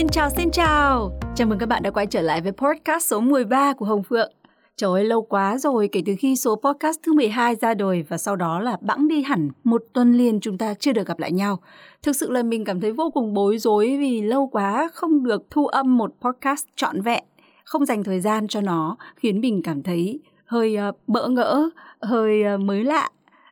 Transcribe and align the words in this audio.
Xin 0.00 0.08
chào, 0.08 0.30
xin 0.30 0.50
chào, 0.50 1.18
chào. 1.36 1.48
Mừng 1.48 1.58
các 1.58 1.68
bạn 1.68 1.82
đã 1.82 1.90
quay 1.90 2.06
trở 2.06 2.20
lại 2.20 2.40
với 2.40 2.52
podcast 2.52 3.06
số 3.06 3.20
13 3.20 3.72
của 3.72 3.84
Hồng 3.84 4.02
Phượng. 4.02 4.32
Trời 4.76 4.90
ơi, 4.90 5.04
lâu 5.04 5.22
quá 5.22 5.58
rồi 5.58 5.88
kể 5.92 6.02
từ 6.06 6.14
khi 6.18 6.36
số 6.36 6.60
podcast 6.64 6.98
thứ 7.02 7.12
12 7.12 7.54
ra 7.54 7.74
đời 7.74 8.04
và 8.08 8.18
sau 8.18 8.36
đó 8.36 8.60
là 8.60 8.76
bẵng 8.80 9.08
đi 9.08 9.22
hẳn 9.22 9.50
một 9.64 9.82
tuần 9.92 10.12
liền 10.12 10.40
chúng 10.40 10.58
ta 10.58 10.74
chưa 10.74 10.92
được 10.92 11.06
gặp 11.06 11.18
lại 11.18 11.32
nhau. 11.32 11.60
Thực 12.02 12.16
sự 12.16 12.30
là 12.30 12.42
mình 12.42 12.64
cảm 12.64 12.80
thấy 12.80 12.92
vô 12.92 13.10
cùng 13.10 13.34
bối 13.34 13.58
rối 13.58 13.96
vì 14.00 14.22
lâu 14.22 14.46
quá 14.46 14.88
không 14.92 15.24
được 15.24 15.42
thu 15.50 15.66
âm 15.66 15.96
một 15.96 16.12
podcast 16.20 16.66
trọn 16.76 17.00
vẹn, 17.00 17.24
không 17.64 17.86
dành 17.86 18.04
thời 18.04 18.20
gian 18.20 18.48
cho 18.48 18.60
nó 18.60 18.96
khiến 19.16 19.40
mình 19.40 19.62
cảm 19.62 19.82
thấy 19.82 20.20
hơi 20.44 20.76
ờ, 20.76 20.92
bỡ 21.06 21.28
ngỡ, 21.28 21.70
hơi 22.02 22.42
ờ, 22.42 22.58
mới 22.58 22.84
lạ 22.84 23.10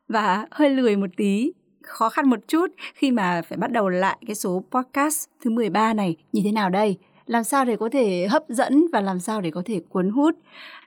và 0.08 0.46
hơi 0.50 0.70
lười 0.70 0.96
một 0.96 1.10
tí 1.16 1.52
khó 1.82 2.08
khăn 2.08 2.30
một 2.30 2.40
chút 2.48 2.66
khi 2.94 3.10
mà 3.10 3.42
phải 3.48 3.58
bắt 3.58 3.72
đầu 3.72 3.88
lại 3.88 4.18
cái 4.26 4.34
số 4.34 4.64
podcast 4.70 5.28
thứ 5.44 5.50
13 5.50 5.94
này 5.94 6.16
như 6.32 6.40
thế 6.44 6.52
nào 6.52 6.70
đây? 6.70 6.96
Làm 7.26 7.44
sao 7.44 7.64
để 7.64 7.76
có 7.76 7.88
thể 7.92 8.26
hấp 8.30 8.44
dẫn 8.48 8.86
và 8.92 9.00
làm 9.00 9.20
sao 9.20 9.40
để 9.40 9.50
có 9.50 9.62
thể 9.64 9.80
cuốn 9.88 10.10
hút? 10.10 10.34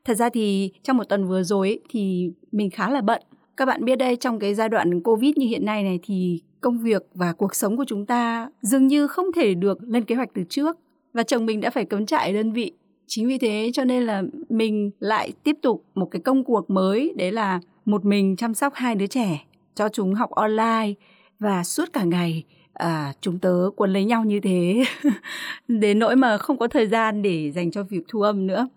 Thật 0.06 0.14
ra 0.14 0.30
thì 0.30 0.72
trong 0.84 0.98
một 0.98 1.04
tuần 1.10 1.28
vừa 1.28 1.44
rồi 1.44 1.80
thì 1.90 2.32
mình 2.52 2.70
khá 2.70 2.90
là 2.90 3.02
bận. 3.02 3.22
Các 3.58 3.66
bạn 3.66 3.86
biết 3.86 3.96
đây, 3.96 4.16
trong 4.16 4.40
cái 4.40 4.54
giai 4.54 4.70
đoạn 4.70 5.02
Covid 5.02 5.38
như 5.38 5.48
hiện 5.48 5.66
nay 5.66 5.84
này 5.84 6.00
thì 6.04 6.42
công 6.62 6.80
việc 6.80 7.08
và 7.14 7.34
cuộc 7.34 7.56
sống 7.56 7.78
của 7.78 7.86
chúng 7.88 8.06
ta 8.06 8.50
dường 8.62 8.88
như 8.88 9.08
không 9.08 9.26
thể 9.36 9.54
được 9.54 9.78
lên 9.88 10.06
kế 10.06 10.16
hoạch 10.16 10.30
từ 10.34 10.44
trước 10.50 10.78
và 11.14 11.24
chồng 11.24 11.46
mình 11.46 11.62
đã 11.62 11.70
phải 11.70 11.86
cấm 11.86 12.06
trại 12.06 12.34
đơn 12.34 12.52
vị 12.52 12.74
chính 13.08 13.28
vì 13.28 13.38
thế 13.38 13.72
cho 13.74 13.84
nên 13.84 14.04
là 14.04 14.24
mình 14.50 14.92
lại 15.00 15.34
tiếp 15.44 15.58
tục 15.62 15.86
một 15.96 16.06
cái 16.12 16.22
công 16.22 16.44
cuộc 16.44 16.70
mới, 16.70 17.14
đấy 17.18 17.32
là 17.32 17.60
một 17.86 18.06
mình 18.06 18.36
chăm 18.36 18.54
sóc 18.54 18.74
hai 18.76 18.96
đứa 18.96 19.08
trẻ 19.08 19.46
cho 19.76 19.90
chúng 19.90 20.14
học 20.14 20.32
online 20.32 20.94
và 21.40 21.64
suốt 21.64 21.94
cả 21.94 22.04
ngày 22.04 22.44
à, 22.74 23.14
chúng 23.22 23.40
tớ 23.40 23.70
quấn 23.76 23.94
lấy 23.94 24.06
nhau 24.06 24.26
như 24.26 24.40
thế 24.40 24.84
đến 25.68 26.00
nỗi 26.00 26.16
mà 26.16 26.38
không 26.38 26.58
có 26.58 26.68
thời 26.68 26.88
gian 26.88 27.22
để 27.22 27.52
dành 27.52 27.72
cho 27.72 27.84
việc 27.84 28.02
thu 28.08 28.22
âm 28.22 28.48
nữa. 28.48 28.68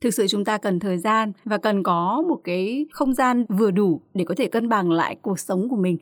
Thực 0.00 0.14
sự 0.14 0.26
chúng 0.28 0.44
ta 0.44 0.58
cần 0.58 0.80
thời 0.80 0.98
gian 0.98 1.32
và 1.44 1.58
cần 1.58 1.82
có 1.82 2.24
một 2.28 2.40
cái 2.44 2.86
không 2.90 3.14
gian 3.14 3.44
vừa 3.48 3.70
đủ 3.70 4.00
để 4.14 4.24
có 4.24 4.34
thể 4.38 4.46
cân 4.46 4.68
bằng 4.68 4.90
lại 4.90 5.16
cuộc 5.22 5.38
sống 5.38 5.68
của 5.68 5.76
mình. 5.76 5.98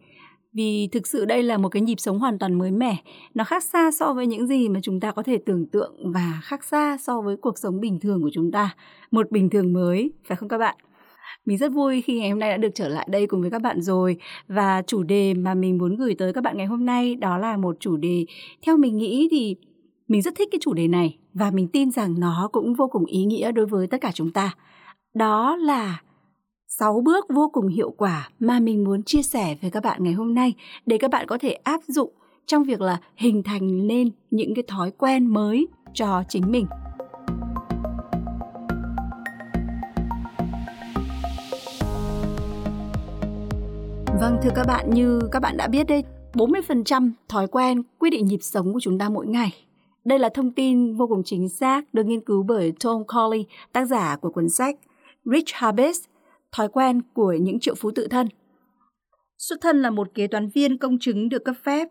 Vì 0.53 0.89
thực 0.93 1.07
sự 1.07 1.25
đây 1.25 1.43
là 1.43 1.59
một 1.59 1.69
cái 1.69 1.83
nhịp 1.83 2.01
sống 2.01 2.19
hoàn 2.19 2.39
toàn 2.39 2.59
mới 2.59 2.71
mẻ 2.71 2.97
nó 3.35 3.45
khác 3.45 3.63
xa 3.63 3.91
so 3.91 4.13
với 4.13 4.27
những 4.27 4.47
gì 4.47 4.69
mà 4.69 4.81
chúng 4.83 5.01
ta 5.01 5.13
có 5.13 5.23
thể 5.23 5.39
tưởng 5.47 5.67
tượng 5.67 6.13
và 6.13 6.41
khác 6.43 6.65
xa 6.65 6.97
so 7.01 7.21
với 7.21 7.37
cuộc 7.37 7.59
sống 7.59 7.81
bình 7.81 8.01
thường 8.01 8.23
của 8.23 8.31
chúng 8.33 8.53
ta. 8.53 8.75
Một 9.11 9.31
bình 9.31 9.51
thường 9.51 9.73
mới 9.73 10.13
phải 10.25 10.37
không 10.37 10.49
các 10.49 10.59
bạn? 10.59 10.77
Mình 11.47 11.59
rất 11.59 11.73
vui 11.73 12.03
khi 12.03 12.21
ngày 12.21 12.31
hôm 12.31 12.39
nay 12.39 12.51
đã 12.51 12.57
được 12.57 12.75
trở 12.75 12.89
lại 12.89 13.09
đây 13.11 13.27
cùng 13.27 13.41
với 13.41 13.51
các 13.51 13.63
bạn 13.63 13.83
rồi 13.83 14.17
và 14.49 14.83
chủ 14.87 15.03
đề 15.03 15.35
mà 15.35 15.55
mình 15.55 15.79
muốn 15.79 15.97
gửi 15.97 16.15
tới 16.15 16.33
các 16.33 16.45
bạn 16.45 16.57
ngày 16.57 16.67
hôm 16.67 16.87
nay 16.87 17.15
đó 17.15 17.39
là 17.39 17.57
một 17.57 17.77
chủ 17.81 17.97
đề 17.97 18.27
theo 18.67 18.77
mình 18.77 18.97
nghĩ 18.97 19.29
thì 19.31 19.57
mình 20.09 20.23
rất 20.23 20.35
thích 20.35 20.49
cái 20.53 20.59
chủ 20.63 20.75
đề 20.75 20.89
này 20.89 21.19
và 21.35 21.51
mình 21.51 21.69
tin 21.69 21.91
rằng 21.91 22.21
nó 22.21 22.49
cũng 22.53 22.75
vô 22.75 22.89
cùng 22.89 23.05
ý 23.05 23.25
nghĩa 23.25 23.53
đối 23.53 23.67
với 23.67 23.87
tất 23.87 24.01
cả 24.01 24.11
chúng 24.15 24.31
ta. 24.31 24.55
Đó 25.15 25.57
là 25.57 26.01
6 26.67 27.01
bước 27.05 27.27
vô 27.35 27.51
cùng 27.53 27.69
hiệu 27.69 27.91
quả 27.91 28.29
mà 28.39 28.61
mình 28.61 28.85
muốn 28.85 29.03
chia 29.03 29.23
sẻ 29.23 29.57
với 29.63 29.71
các 29.71 29.83
bạn 29.83 30.05
ngày 30.05 30.13
hôm 30.13 30.35
nay 30.35 30.55
để 30.87 30.99
các 30.99 31.11
bạn 31.11 31.27
có 31.27 31.39
thể 31.39 31.53
áp 31.53 31.81
dụng 31.89 32.13
trong 32.47 32.65
việc 32.65 32.81
là 32.81 33.01
hình 33.17 33.43
thành 33.43 33.87
nên 33.87 34.11
những 34.31 34.55
cái 34.55 34.65
thói 34.69 34.91
quen 34.91 35.27
mới 35.27 35.67
cho 35.95 36.23
chính 36.29 36.53
mình. 36.53 36.67
Vâng, 44.21 44.39
thưa 44.43 44.51
các 44.55 44.67
bạn, 44.67 44.91
như 44.91 45.21
các 45.33 45.41
bạn 45.41 45.57
đã 45.57 45.69
biết 45.69 45.87
đấy, 45.87 46.05
40% 46.33 47.11
thói 47.29 47.47
quen 47.47 47.83
quyết 47.99 48.11
định 48.11 48.27
nhịp 48.27 48.39
sống 48.41 48.73
của 48.73 48.81
chúng 48.81 48.99
ta 48.99 49.09
mỗi 49.09 49.27
ngày. 49.27 49.51
Đây 50.05 50.19
là 50.19 50.29
thông 50.35 50.53
tin 50.53 50.97
vô 50.97 51.07
cùng 51.07 51.23
chính 51.25 51.49
xác 51.49 51.95
được 51.95 52.07
nghiên 52.07 52.21
cứu 52.21 52.43
bởi 52.43 52.73
Tom 52.85 53.03
Colley, 53.05 53.47
tác 53.73 53.85
giả 53.85 54.17
của 54.17 54.31
cuốn 54.31 54.49
sách 54.49 54.77
Rich 55.25 55.49
Habits, 55.53 56.01
thói 56.53 56.69
quen 56.69 57.03
của 57.15 57.33
những 57.33 57.61
triệu 57.61 57.75
phú 57.75 57.91
tự 57.95 58.07
thân. 58.09 58.29
Xuất 59.39 59.57
thân 59.61 59.83
là 59.83 59.91
một 59.91 60.09
kế 60.15 60.27
toán 60.27 60.49
viên 60.49 60.79
công 60.79 60.99
chứng 60.99 61.29
được 61.29 61.45
cấp 61.45 61.55
phép. 61.65 61.89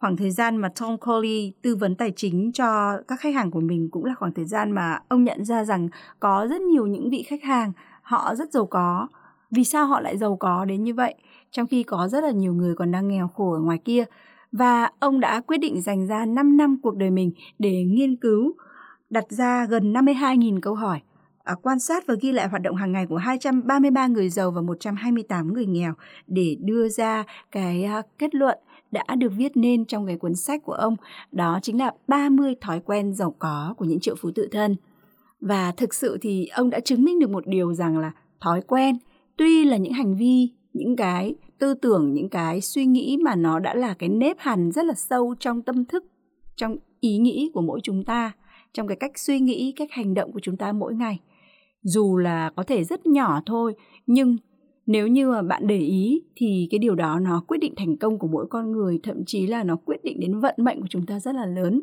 Khoảng 0.00 0.16
thời 0.16 0.30
gian 0.30 0.56
mà 0.56 0.68
Tom 0.80 0.98
Colley 0.98 1.52
tư 1.62 1.76
vấn 1.76 1.94
tài 1.94 2.12
chính 2.16 2.52
cho 2.52 2.98
các 3.08 3.20
khách 3.20 3.34
hàng 3.34 3.50
của 3.50 3.60
mình 3.60 3.88
cũng 3.90 4.04
là 4.04 4.14
khoảng 4.14 4.34
thời 4.34 4.44
gian 4.44 4.70
mà 4.70 4.98
ông 5.08 5.24
nhận 5.24 5.44
ra 5.44 5.64
rằng 5.64 5.88
có 6.20 6.46
rất 6.50 6.60
nhiều 6.60 6.86
những 6.86 7.10
vị 7.10 7.22
khách 7.22 7.42
hàng 7.42 7.72
họ 8.02 8.34
rất 8.34 8.52
giàu 8.52 8.66
có. 8.66 9.08
Vì 9.50 9.64
sao 9.64 9.86
họ 9.86 10.00
lại 10.00 10.18
giàu 10.18 10.36
có 10.36 10.64
đến 10.64 10.84
như 10.84 10.94
vậy? 10.94 11.14
Trong 11.52 11.66
khi 11.66 11.82
có 11.82 12.08
rất 12.08 12.24
là 12.24 12.30
nhiều 12.30 12.54
người 12.54 12.74
còn 12.74 12.90
đang 12.92 13.08
nghèo 13.08 13.28
khổ 13.28 13.52
ở 13.52 13.60
ngoài 13.60 13.78
kia. 13.84 14.04
Và 14.52 14.90
ông 14.98 15.20
đã 15.20 15.40
quyết 15.40 15.58
định 15.58 15.80
dành 15.80 16.06
ra 16.06 16.24
5 16.26 16.56
năm 16.56 16.78
cuộc 16.82 16.96
đời 16.96 17.10
mình 17.10 17.32
để 17.58 17.84
nghiên 17.84 18.16
cứu, 18.16 18.52
đặt 19.10 19.24
ra 19.28 19.66
gần 19.66 19.92
52.000 19.92 20.60
câu 20.60 20.74
hỏi, 20.74 21.00
à, 21.44 21.54
quan 21.62 21.78
sát 21.78 22.06
và 22.06 22.14
ghi 22.20 22.32
lại 22.32 22.48
hoạt 22.48 22.62
động 22.62 22.76
hàng 22.76 22.92
ngày 22.92 23.06
của 23.06 23.16
233 23.16 24.06
người 24.06 24.28
giàu 24.28 24.50
và 24.50 24.60
128 24.60 25.52
người 25.52 25.66
nghèo 25.66 25.94
để 26.26 26.56
đưa 26.60 26.88
ra 26.88 27.24
cái 27.50 27.84
à, 27.84 28.02
kết 28.18 28.34
luận 28.34 28.58
đã 28.90 29.04
được 29.18 29.32
viết 29.36 29.56
nên 29.56 29.84
trong 29.84 30.06
cái 30.06 30.16
cuốn 30.16 30.34
sách 30.34 30.62
của 30.64 30.72
ông. 30.72 30.96
Đó 31.32 31.58
chính 31.62 31.78
là 31.78 31.92
30 32.08 32.54
thói 32.60 32.80
quen 32.80 33.14
giàu 33.14 33.34
có 33.38 33.74
của 33.78 33.84
những 33.84 34.00
triệu 34.00 34.14
phú 34.20 34.30
tự 34.34 34.48
thân. 34.52 34.76
Và 35.40 35.72
thực 35.72 35.94
sự 35.94 36.18
thì 36.20 36.46
ông 36.46 36.70
đã 36.70 36.80
chứng 36.80 37.04
minh 37.04 37.18
được 37.18 37.30
một 37.30 37.46
điều 37.46 37.74
rằng 37.74 37.98
là 37.98 38.12
thói 38.40 38.60
quen 38.60 38.98
tuy 39.36 39.64
là 39.64 39.76
những 39.76 39.92
hành 39.92 40.16
vi 40.16 40.50
những 40.72 40.96
cái 40.96 41.34
tư 41.58 41.74
tưởng, 41.74 42.12
những 42.12 42.28
cái 42.28 42.60
suy 42.60 42.86
nghĩ 42.86 43.18
mà 43.24 43.36
nó 43.36 43.58
đã 43.58 43.74
là 43.74 43.94
cái 43.94 44.08
nếp 44.08 44.36
hằn 44.38 44.72
rất 44.72 44.84
là 44.84 44.94
sâu 44.94 45.34
trong 45.40 45.62
tâm 45.62 45.84
thức, 45.84 46.04
trong 46.56 46.76
ý 47.00 47.18
nghĩ 47.18 47.50
của 47.54 47.60
mỗi 47.60 47.80
chúng 47.82 48.04
ta, 48.04 48.32
trong 48.72 48.88
cái 48.88 48.96
cách 48.96 49.18
suy 49.18 49.40
nghĩ, 49.40 49.72
cách 49.76 49.88
hành 49.92 50.14
động 50.14 50.32
của 50.32 50.40
chúng 50.42 50.56
ta 50.56 50.72
mỗi 50.72 50.94
ngày. 50.94 51.20
Dù 51.82 52.16
là 52.16 52.50
có 52.56 52.62
thể 52.62 52.84
rất 52.84 53.06
nhỏ 53.06 53.42
thôi, 53.46 53.74
nhưng 54.06 54.36
nếu 54.86 55.06
như 55.06 55.30
mà 55.30 55.42
bạn 55.42 55.66
để 55.66 55.78
ý 55.78 56.22
thì 56.36 56.68
cái 56.70 56.78
điều 56.78 56.94
đó 56.94 57.18
nó 57.18 57.44
quyết 57.48 57.58
định 57.58 57.74
thành 57.76 57.96
công 57.96 58.18
của 58.18 58.28
mỗi 58.28 58.46
con 58.50 58.72
người, 58.72 59.00
thậm 59.02 59.24
chí 59.26 59.46
là 59.46 59.64
nó 59.64 59.76
quyết 59.76 60.04
định 60.04 60.20
đến 60.20 60.40
vận 60.40 60.54
mệnh 60.58 60.80
của 60.80 60.86
chúng 60.90 61.06
ta 61.06 61.20
rất 61.20 61.34
là 61.34 61.46
lớn. 61.46 61.82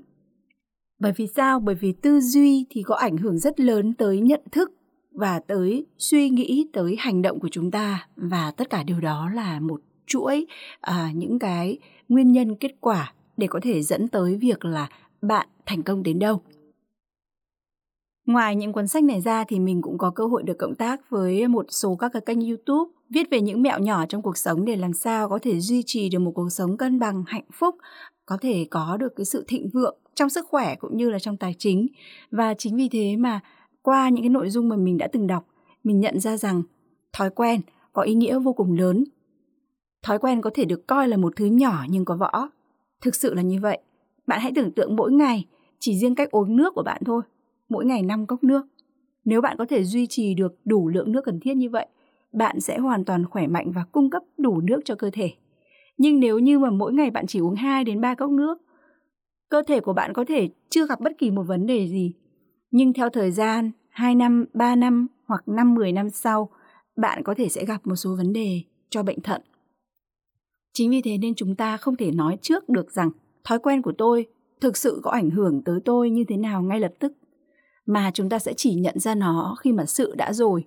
Bởi 1.00 1.12
vì 1.16 1.28
sao? 1.28 1.60
Bởi 1.60 1.76
vì 1.76 1.94
tư 1.94 2.20
duy 2.20 2.66
thì 2.70 2.84
có 2.84 2.96
ảnh 2.96 3.18
hưởng 3.18 3.38
rất 3.38 3.60
lớn 3.60 3.94
tới 3.94 4.20
nhận 4.20 4.42
thức 4.52 4.72
và 5.20 5.40
tới 5.40 5.86
suy 5.98 6.30
nghĩ 6.30 6.68
tới 6.74 6.96
hành 7.00 7.22
động 7.22 7.40
của 7.40 7.50
chúng 7.52 7.72
ta 7.72 8.08
và 8.16 8.52
tất 8.52 8.70
cả 8.70 8.84
điều 8.84 9.00
đó 9.00 9.30
là 9.34 9.60
một 9.60 9.82
chuỗi 10.06 10.46
à, 10.82 11.12
những 11.16 11.40
cái 11.40 11.78
nguyên 12.10 12.32
nhân 12.32 12.56
kết 12.56 12.72
quả 12.80 13.14
để 13.38 13.48
có 13.48 13.60
thể 13.64 13.82
dẫn 13.82 14.08
tới 14.08 14.36
việc 14.36 14.66
là 14.66 14.90
bạn 15.22 15.48
thành 15.66 15.84
công 15.84 16.04
đến 16.04 16.20
đâu 16.20 16.42
Ngoài 18.26 18.56
những 18.56 18.74
cuốn 18.74 18.88
sách 18.88 19.04
này 19.04 19.22
ra 19.22 19.44
thì 19.48 19.60
mình 19.60 19.82
cũng 19.82 19.98
có 19.98 20.10
cơ 20.10 20.26
hội 20.26 20.44
được 20.44 20.58
cộng 20.58 20.76
tác 20.76 21.10
với 21.10 21.48
một 21.48 21.66
số 21.70 21.96
các 21.96 22.14
cái 22.14 22.22
kênh 22.26 22.42
YouTube 22.42 22.92
viết 23.10 23.30
về 23.32 23.42
những 23.42 23.62
mẹo 23.62 23.80
nhỏ 23.80 24.06
trong 24.10 24.22
cuộc 24.22 24.38
sống 24.38 24.66
để 24.66 24.76
làm 24.76 24.94
sao 24.94 25.30
có 25.30 25.40
thể 25.42 25.60
duy 25.60 25.84
trì 25.86 26.10
được 26.10 26.20
một 26.20 26.32
cuộc 26.36 26.50
sống 26.50 26.78
cân 26.78 27.00
bằng, 27.00 27.24
hạnh 27.28 27.46
phúc, 27.54 27.76
có 28.26 28.38
thể 28.42 28.68
có 28.72 28.98
được 29.00 29.16
cái 29.16 29.26
sự 29.26 29.46
thịnh 29.48 29.70
vượng 29.74 29.98
trong 30.16 30.30
sức 30.30 30.46
khỏe 30.50 30.76
cũng 30.76 30.98
như 30.98 31.10
là 31.10 31.20
trong 31.20 31.38
tài 31.38 31.56
chính. 31.58 31.88
Và 32.32 32.54
chính 32.54 32.76
vì 32.78 32.90
thế 32.90 33.16
mà 33.18 33.40
qua 33.90 34.10
những 34.10 34.24
cái 34.24 34.30
nội 34.30 34.50
dung 34.50 34.70
mà 34.70 34.76
mình 34.76 34.98
đã 34.98 35.08
từng 35.08 35.28
đọc 35.28 35.48
mình 35.84 36.00
nhận 36.00 36.20
ra 36.20 36.38
rằng 36.38 36.64
thói 37.14 37.30
quen 37.30 37.62
có 37.94 38.02
ý 38.02 38.14
nghĩa 38.14 38.40
vô 38.40 38.54
cùng 38.54 38.74
lớn. 38.74 39.04
Thói 40.04 40.20
quen 40.20 40.42
có 40.42 40.50
thể 40.54 40.66
được 40.66 40.88
coi 40.88 41.08
là 41.08 41.18
một 41.18 41.34
thứ 41.36 41.46
nhỏ 41.46 41.86
nhưng 41.90 42.06
có 42.06 42.16
võ. 42.16 42.50
Thực 43.02 43.16
sự 43.16 43.34
là 43.34 43.42
như 43.42 43.60
vậy. 43.62 43.80
Bạn 44.28 44.40
hãy 44.42 44.52
tưởng 44.56 44.72
tượng 44.72 44.96
mỗi 44.96 45.12
ngày 45.12 45.46
chỉ 45.80 45.98
riêng 45.98 46.16
cách 46.16 46.32
uống 46.32 46.56
nước 46.56 46.74
của 46.76 46.84
bạn 46.84 47.02
thôi 47.06 47.22
mỗi 47.70 47.86
ngày 47.86 48.04
5 48.04 48.26
cốc 48.26 48.44
nước. 48.44 48.66
Nếu 49.26 49.42
bạn 49.42 49.58
có 49.58 49.66
thể 49.66 49.84
duy 49.84 50.08
trì 50.08 50.34
được 50.34 50.56
đủ 50.66 50.90
lượng 50.90 51.12
nước 51.12 51.22
cần 51.26 51.40
thiết 51.40 51.58
như 51.58 51.70
vậy 51.70 51.88
bạn 52.34 52.60
sẽ 52.60 52.78
hoàn 52.78 53.06
toàn 53.06 53.26
khỏe 53.26 53.48
mạnh 53.48 53.72
và 53.72 53.86
cung 53.92 54.10
cấp 54.10 54.24
đủ 54.38 54.62
nước 54.62 54.80
cho 54.86 54.96
cơ 54.96 55.10
thể. 55.14 55.32
Nhưng 55.98 56.20
nếu 56.20 56.40
như 56.40 56.60
mà 56.60 56.70
mỗi 56.70 56.94
ngày 56.94 57.12
bạn 57.12 57.28
chỉ 57.28 57.40
uống 57.40 57.56
2 57.56 57.84
đến 57.84 58.02
3 58.02 58.16
cốc 58.16 58.32
nước 58.32 58.62
cơ 59.50 59.64
thể 59.68 59.80
của 59.80 59.94
bạn 59.94 60.14
có 60.14 60.26
thể 60.28 60.50
chưa 60.70 60.88
gặp 60.88 61.00
bất 61.00 61.18
kỳ 61.18 61.32
một 61.32 61.44
vấn 61.44 61.66
đề 61.66 61.88
gì. 61.88 62.14
Nhưng 62.72 62.94
theo 62.94 63.10
thời 63.10 63.32
gian, 63.32 63.72
2 64.00 64.16
năm, 64.16 64.46
3 64.54 64.76
năm 64.76 65.08
hoặc 65.26 65.48
5 65.48 65.74
10 65.76 65.92
năm 65.92 66.10
sau, 66.10 66.50
bạn 66.96 67.24
có 67.24 67.34
thể 67.38 67.50
sẽ 67.50 67.66
gặp 67.66 67.88
một 67.88 67.96
số 67.96 68.16
vấn 68.16 68.34
đề 68.34 68.62
cho 68.90 69.04
bệnh 69.04 69.22
thận. 69.22 69.42
Chính 70.74 70.90
vì 70.90 71.02
thế 71.02 71.18
nên 71.18 71.36
chúng 71.36 71.56
ta 71.56 71.78
không 71.78 71.96
thể 71.96 72.12
nói 72.12 72.38
trước 72.42 72.70
được 72.70 72.92
rằng 72.92 73.12
thói 73.44 73.60
quen 73.60 73.82
của 73.82 73.94
tôi 73.98 74.26
thực 74.62 74.78
sự 74.78 75.00
có 75.04 75.12
ảnh 75.12 75.30
hưởng 75.30 75.62
tới 75.66 75.80
tôi 75.86 76.10
như 76.10 76.24
thế 76.28 76.38
nào 76.38 76.62
ngay 76.62 76.80
lập 76.80 76.92
tức, 77.00 77.14
mà 77.86 78.12
chúng 78.14 78.30
ta 78.30 78.40
sẽ 78.40 78.54
chỉ 78.58 78.74
nhận 78.74 79.00
ra 79.00 79.16
nó 79.16 79.56
khi 79.60 79.72
mà 79.72 79.86
sự 79.86 80.16
đã 80.18 80.34
rồi. 80.34 80.64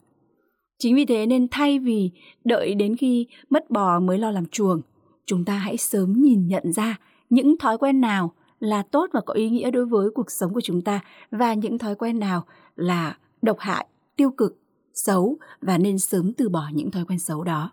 Chính 0.79 0.95
vì 0.95 1.05
thế 1.05 1.27
nên 1.27 1.49
thay 1.51 1.79
vì 1.79 2.11
đợi 2.45 2.75
đến 2.75 2.97
khi 2.97 3.27
mất 3.51 3.71
bò 3.71 4.01
mới 4.01 4.19
lo 4.19 4.31
làm 4.31 4.47
chuồng, 4.47 4.81
chúng 5.27 5.45
ta 5.45 5.55
hãy 5.55 5.77
sớm 5.77 6.13
nhìn 6.13 6.47
nhận 6.47 6.73
ra 6.73 6.99
những 7.31 7.59
thói 7.59 7.79
quen 7.79 8.01
nào 8.01 8.33
là 8.61 8.83
tốt 8.83 9.11
và 9.13 9.21
có 9.21 9.35
ý 9.35 9.51
nghĩa 9.51 9.71
đối 9.71 9.87
với 9.87 10.11
cuộc 10.11 10.31
sống 10.31 10.55
của 10.55 10.61
chúng 10.61 10.83
ta 10.83 11.01
và 11.31 11.55
những 11.55 11.79
thói 11.79 11.95
quen 11.95 12.19
nào 12.19 12.45
là 12.77 13.17
độc 13.43 13.59
hại, 13.59 13.87
tiêu 14.17 14.31
cực, 14.31 14.59
xấu 14.95 15.37
và 15.61 15.79
nên 15.79 15.99
sớm 15.99 16.33
từ 16.33 16.49
bỏ 16.49 16.69
những 16.73 16.91
thói 16.91 17.05
quen 17.05 17.19
xấu 17.19 17.45
đó. 17.45 17.73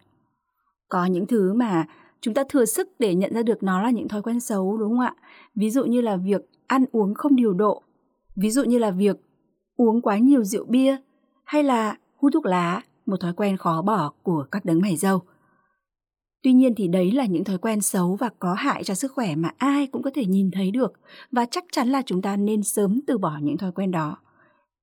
Có 0.90 1.06
những 1.06 1.28
thứ 1.28 1.54
mà 1.54 1.86
chúng 2.22 2.34
ta 2.34 2.44
thừa 2.50 2.66
sức 2.66 2.90
để 3.00 3.16
nhận 3.16 3.34
ra 3.34 3.44
được 3.44 3.64
nó 3.64 3.82
là 3.82 3.90
những 3.90 4.08
thói 4.08 4.22
quen 4.22 4.40
xấu 4.40 4.78
đúng 4.78 4.90
không 4.90 5.00
ạ? 5.00 5.16
Ví 5.56 5.70
dụ 5.70 5.86
như 5.86 6.02
là 6.02 6.18
việc 6.18 6.42
ăn 6.68 6.86
uống 6.92 7.14
không 7.14 7.36
điều 7.36 7.54
độ, 7.54 7.82
ví 8.36 8.52
dụ 8.52 8.64
như 8.64 8.80
là 8.80 8.92
việc 8.92 9.16
uống 9.78 10.02
quá 10.02 10.18
nhiều 10.18 10.44
rượu 10.44 10.66
bia 10.66 10.98
hay 11.44 11.64
là 11.64 11.98
hút 12.16 12.34
thuốc 12.34 12.46
lá, 12.46 12.82
một 13.06 13.20
thói 13.20 13.34
quen 13.34 13.58
khó 13.58 13.82
bỏ 13.82 14.14
của 14.24 14.46
các 14.52 14.66
đấng 14.66 14.82
mày 14.82 14.96
dâu. 14.96 15.22
Tuy 16.44 16.54
nhiên 16.54 16.74
thì 16.76 16.88
đấy 16.88 17.12
là 17.12 17.26
những 17.26 17.44
thói 17.44 17.58
quen 17.58 17.82
xấu 17.82 18.16
và 18.16 18.30
có 18.40 18.54
hại 18.54 18.84
cho 18.84 18.94
sức 18.94 19.12
khỏe 19.12 19.36
mà 19.36 19.52
ai 19.58 19.88
cũng 19.88 20.02
có 20.02 20.12
thể 20.14 20.26
nhìn 20.26 20.52
thấy 20.52 20.72
được 20.72 20.94
và 21.32 21.46
chắc 21.46 21.66
chắn 21.72 21.88
là 21.88 22.02
chúng 22.06 22.22
ta 22.22 22.38
nên 22.38 22.64
sớm 22.64 23.00
từ 23.08 23.18
bỏ 23.18 23.38
những 23.42 23.58
thói 23.58 23.72
quen 23.72 23.92
đó. 23.92 24.18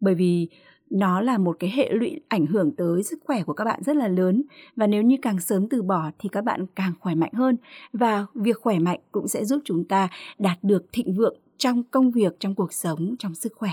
Bởi 0.01 0.15
vì 0.15 0.49
nó 0.91 1.21
là 1.21 1.39
một 1.39 1.57
cái 1.59 1.71
hệ 1.71 1.91
lụy 1.93 2.21
ảnh 2.29 2.47
hưởng 2.47 2.73
tới 2.77 3.03
sức 3.03 3.19
khỏe 3.25 3.43
của 3.43 3.53
các 3.53 3.65
bạn 3.65 3.83
rất 3.83 3.97
là 3.97 4.09
lớn. 4.09 4.43
Và 4.77 4.87
nếu 4.87 5.03
như 5.03 5.17
càng 5.23 5.41
sớm 5.41 5.69
từ 5.69 5.83
bỏ 5.83 6.11
thì 6.19 6.29
các 6.29 6.45
bạn 6.45 6.67
càng 6.75 6.93
khỏe 7.01 7.15
mạnh 7.15 7.33
hơn. 7.33 7.57
Và 7.93 8.27
việc 8.35 8.57
khỏe 8.61 8.79
mạnh 8.79 9.01
cũng 9.13 9.29
sẽ 9.29 9.45
giúp 9.45 9.63
chúng 9.65 9.85
ta 9.85 10.09
đạt 10.39 10.59
được 10.63 10.85
thịnh 10.93 11.15
vượng 11.15 11.37
trong 11.59 11.83
công 11.83 12.11
việc, 12.11 12.41
trong 12.41 12.55
cuộc 12.55 12.73
sống, 12.73 13.17
trong 13.19 13.35
sức 13.35 13.53
khỏe. 13.57 13.71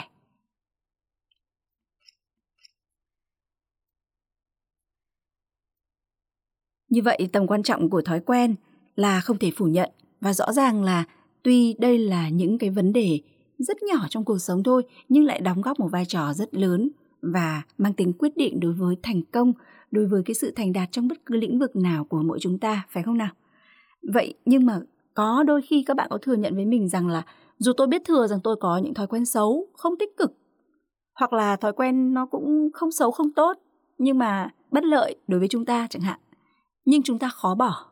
Như 6.90 7.02
vậy 7.02 7.30
tầm 7.32 7.48
quan 7.48 7.64
trọng 7.64 7.90
của 7.90 8.02
thói 8.02 8.20
quen 8.20 8.56
là 8.96 9.20
không 9.22 9.38
thể 9.38 9.52
phủ 9.56 9.66
nhận. 9.66 9.90
Và 10.22 10.34
rõ 10.34 10.54
ràng 10.54 10.84
là 10.84 11.04
tuy 11.44 11.76
đây 11.80 11.98
là 12.00 12.30
những 12.30 12.58
cái 12.58 12.70
vấn 12.70 12.94
đề 12.94 13.20
rất 13.58 13.84
nhỏ 13.84 14.08
trong 14.10 14.26
cuộc 14.26 14.40
sống 14.40 14.64
thôi 14.64 14.84
nhưng 15.10 15.26
lại 15.26 15.42
đóng 15.42 15.62
góp 15.62 15.80
một 15.80 15.88
vai 15.88 16.06
trò 16.06 16.34
rất 16.34 16.56
lớn 16.56 16.90
và 17.34 17.62
mang 17.78 17.94
tính 17.94 18.14
quyết 18.14 18.38
định 18.38 18.60
đối 18.60 18.74
với 18.74 18.96
thành 19.04 19.22
công, 19.32 19.54
đối 19.92 20.06
với 20.06 20.24
cái 20.26 20.34
sự 20.34 20.52
thành 20.56 20.74
đạt 20.74 20.92
trong 20.92 21.08
bất 21.08 21.26
cứ 21.26 21.36
lĩnh 21.36 21.60
vực 21.60 21.76
nào 21.76 22.04
của 22.04 22.22
mỗi 22.24 22.38
chúng 22.42 22.60
ta, 22.60 22.86
phải 22.90 23.04
không 23.04 23.18
nào? 23.18 23.32
Vậy 24.14 24.34
nhưng 24.46 24.66
mà 24.66 24.80
có 25.14 25.44
đôi 25.48 25.62
khi 25.62 25.84
các 25.88 25.98
bạn 25.98 26.08
có 26.10 26.18
thừa 26.18 26.36
nhận 26.36 26.56
với 26.56 26.66
mình 26.66 26.90
rằng 26.90 27.08
là 27.08 27.26
dù 27.58 27.72
tôi 27.78 27.88
biết 27.88 28.02
thừa 28.06 28.28
rằng 28.28 28.40
tôi 28.44 28.56
có 28.56 28.78
những 28.78 28.94
thói 28.94 29.08
quen 29.08 29.26
xấu, 29.26 29.68
không 29.74 29.98
tích 30.00 30.18
cực 30.18 30.32
hoặc 31.20 31.34
là 31.34 31.56
thói 31.56 31.74
quen 31.74 32.14
nó 32.14 32.26
cũng 32.26 32.70
không 32.74 32.92
xấu 32.92 33.12
không 33.12 33.34
tốt 33.34 33.58
nhưng 33.98 34.18
mà 34.18 34.50
bất 34.72 34.84
lợi 34.84 35.16
đối 35.28 35.40
với 35.40 35.48
chúng 35.48 35.66
ta 35.66 35.88
chẳng 35.90 36.02
hạn 36.02 36.20
nhưng 36.86 37.04
chúng 37.04 37.20
ta 37.20 37.30
khó 37.30 37.56
bỏ 37.56 37.86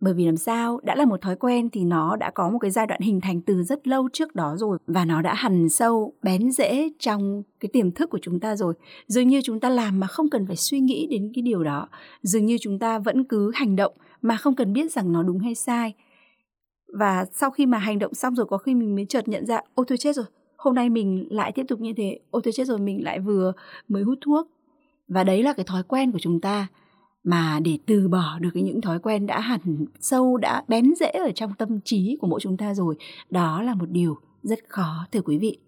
bởi 0.00 0.14
vì 0.14 0.26
làm 0.26 0.36
sao, 0.36 0.80
đã 0.82 0.94
là 0.94 1.04
một 1.04 1.20
thói 1.20 1.36
quen 1.36 1.70
thì 1.70 1.84
nó 1.84 2.16
đã 2.16 2.30
có 2.30 2.50
một 2.50 2.58
cái 2.58 2.70
giai 2.70 2.86
đoạn 2.86 3.00
hình 3.00 3.20
thành 3.20 3.40
từ 3.40 3.62
rất 3.62 3.86
lâu 3.86 4.08
trước 4.12 4.34
đó 4.34 4.56
rồi 4.56 4.78
và 4.86 5.04
nó 5.04 5.22
đã 5.22 5.34
hằn 5.34 5.68
sâu, 5.68 6.14
bén 6.22 6.50
rễ 6.50 6.88
trong 6.98 7.42
cái 7.60 7.68
tiềm 7.72 7.92
thức 7.92 8.10
của 8.10 8.18
chúng 8.22 8.40
ta 8.40 8.56
rồi. 8.56 8.74
Dường 9.06 9.28
như 9.28 9.40
chúng 9.44 9.60
ta 9.60 9.68
làm 9.68 10.00
mà 10.00 10.06
không 10.06 10.30
cần 10.30 10.46
phải 10.46 10.56
suy 10.56 10.80
nghĩ 10.80 11.06
đến 11.10 11.32
cái 11.34 11.42
điều 11.42 11.64
đó. 11.64 11.88
Dường 12.22 12.46
như 12.46 12.58
chúng 12.60 12.78
ta 12.78 12.98
vẫn 12.98 13.24
cứ 13.24 13.50
hành 13.54 13.76
động 13.76 13.92
mà 14.22 14.36
không 14.36 14.54
cần 14.54 14.72
biết 14.72 14.92
rằng 14.92 15.12
nó 15.12 15.22
đúng 15.22 15.38
hay 15.38 15.54
sai. 15.54 15.94
Và 16.98 17.24
sau 17.32 17.50
khi 17.50 17.66
mà 17.66 17.78
hành 17.78 17.98
động 17.98 18.14
xong 18.14 18.34
rồi, 18.34 18.46
có 18.46 18.58
khi 18.58 18.74
mình 18.74 18.94
mới 18.94 19.06
chợt 19.08 19.28
nhận 19.28 19.46
ra 19.46 19.60
ôi 19.74 19.86
tôi 19.88 19.98
chết 19.98 20.16
rồi, 20.16 20.26
hôm 20.56 20.74
nay 20.74 20.90
mình 20.90 21.28
lại 21.30 21.52
tiếp 21.52 21.64
tục 21.68 21.80
như 21.80 21.92
thế. 21.96 22.20
Ôi 22.30 22.42
tôi 22.44 22.52
chết 22.52 22.64
rồi, 22.64 22.78
mình 22.78 23.04
lại 23.04 23.20
vừa 23.20 23.52
mới 23.88 24.02
hút 24.02 24.18
thuốc. 24.20 24.48
Và 25.08 25.24
đấy 25.24 25.42
là 25.42 25.52
cái 25.52 25.64
thói 25.64 25.82
quen 25.82 26.12
của 26.12 26.18
chúng 26.18 26.40
ta 26.40 26.66
mà 27.26 27.60
để 27.64 27.78
từ 27.86 28.08
bỏ 28.08 28.38
được 28.40 28.50
những 28.54 28.80
thói 28.80 28.98
quen 28.98 29.26
đã 29.26 29.40
hẳn 29.40 29.60
sâu 30.00 30.36
đã 30.36 30.62
bén 30.68 30.94
rễ 30.94 31.10
ở 31.10 31.30
trong 31.34 31.54
tâm 31.58 31.80
trí 31.84 32.16
của 32.20 32.26
mỗi 32.26 32.40
chúng 32.40 32.56
ta 32.56 32.74
rồi 32.74 32.96
đó 33.30 33.62
là 33.62 33.74
một 33.74 33.90
điều 33.90 34.18
rất 34.42 34.58
khó 34.68 35.06
thưa 35.12 35.20
quý 35.20 35.38
vị. 35.38 35.58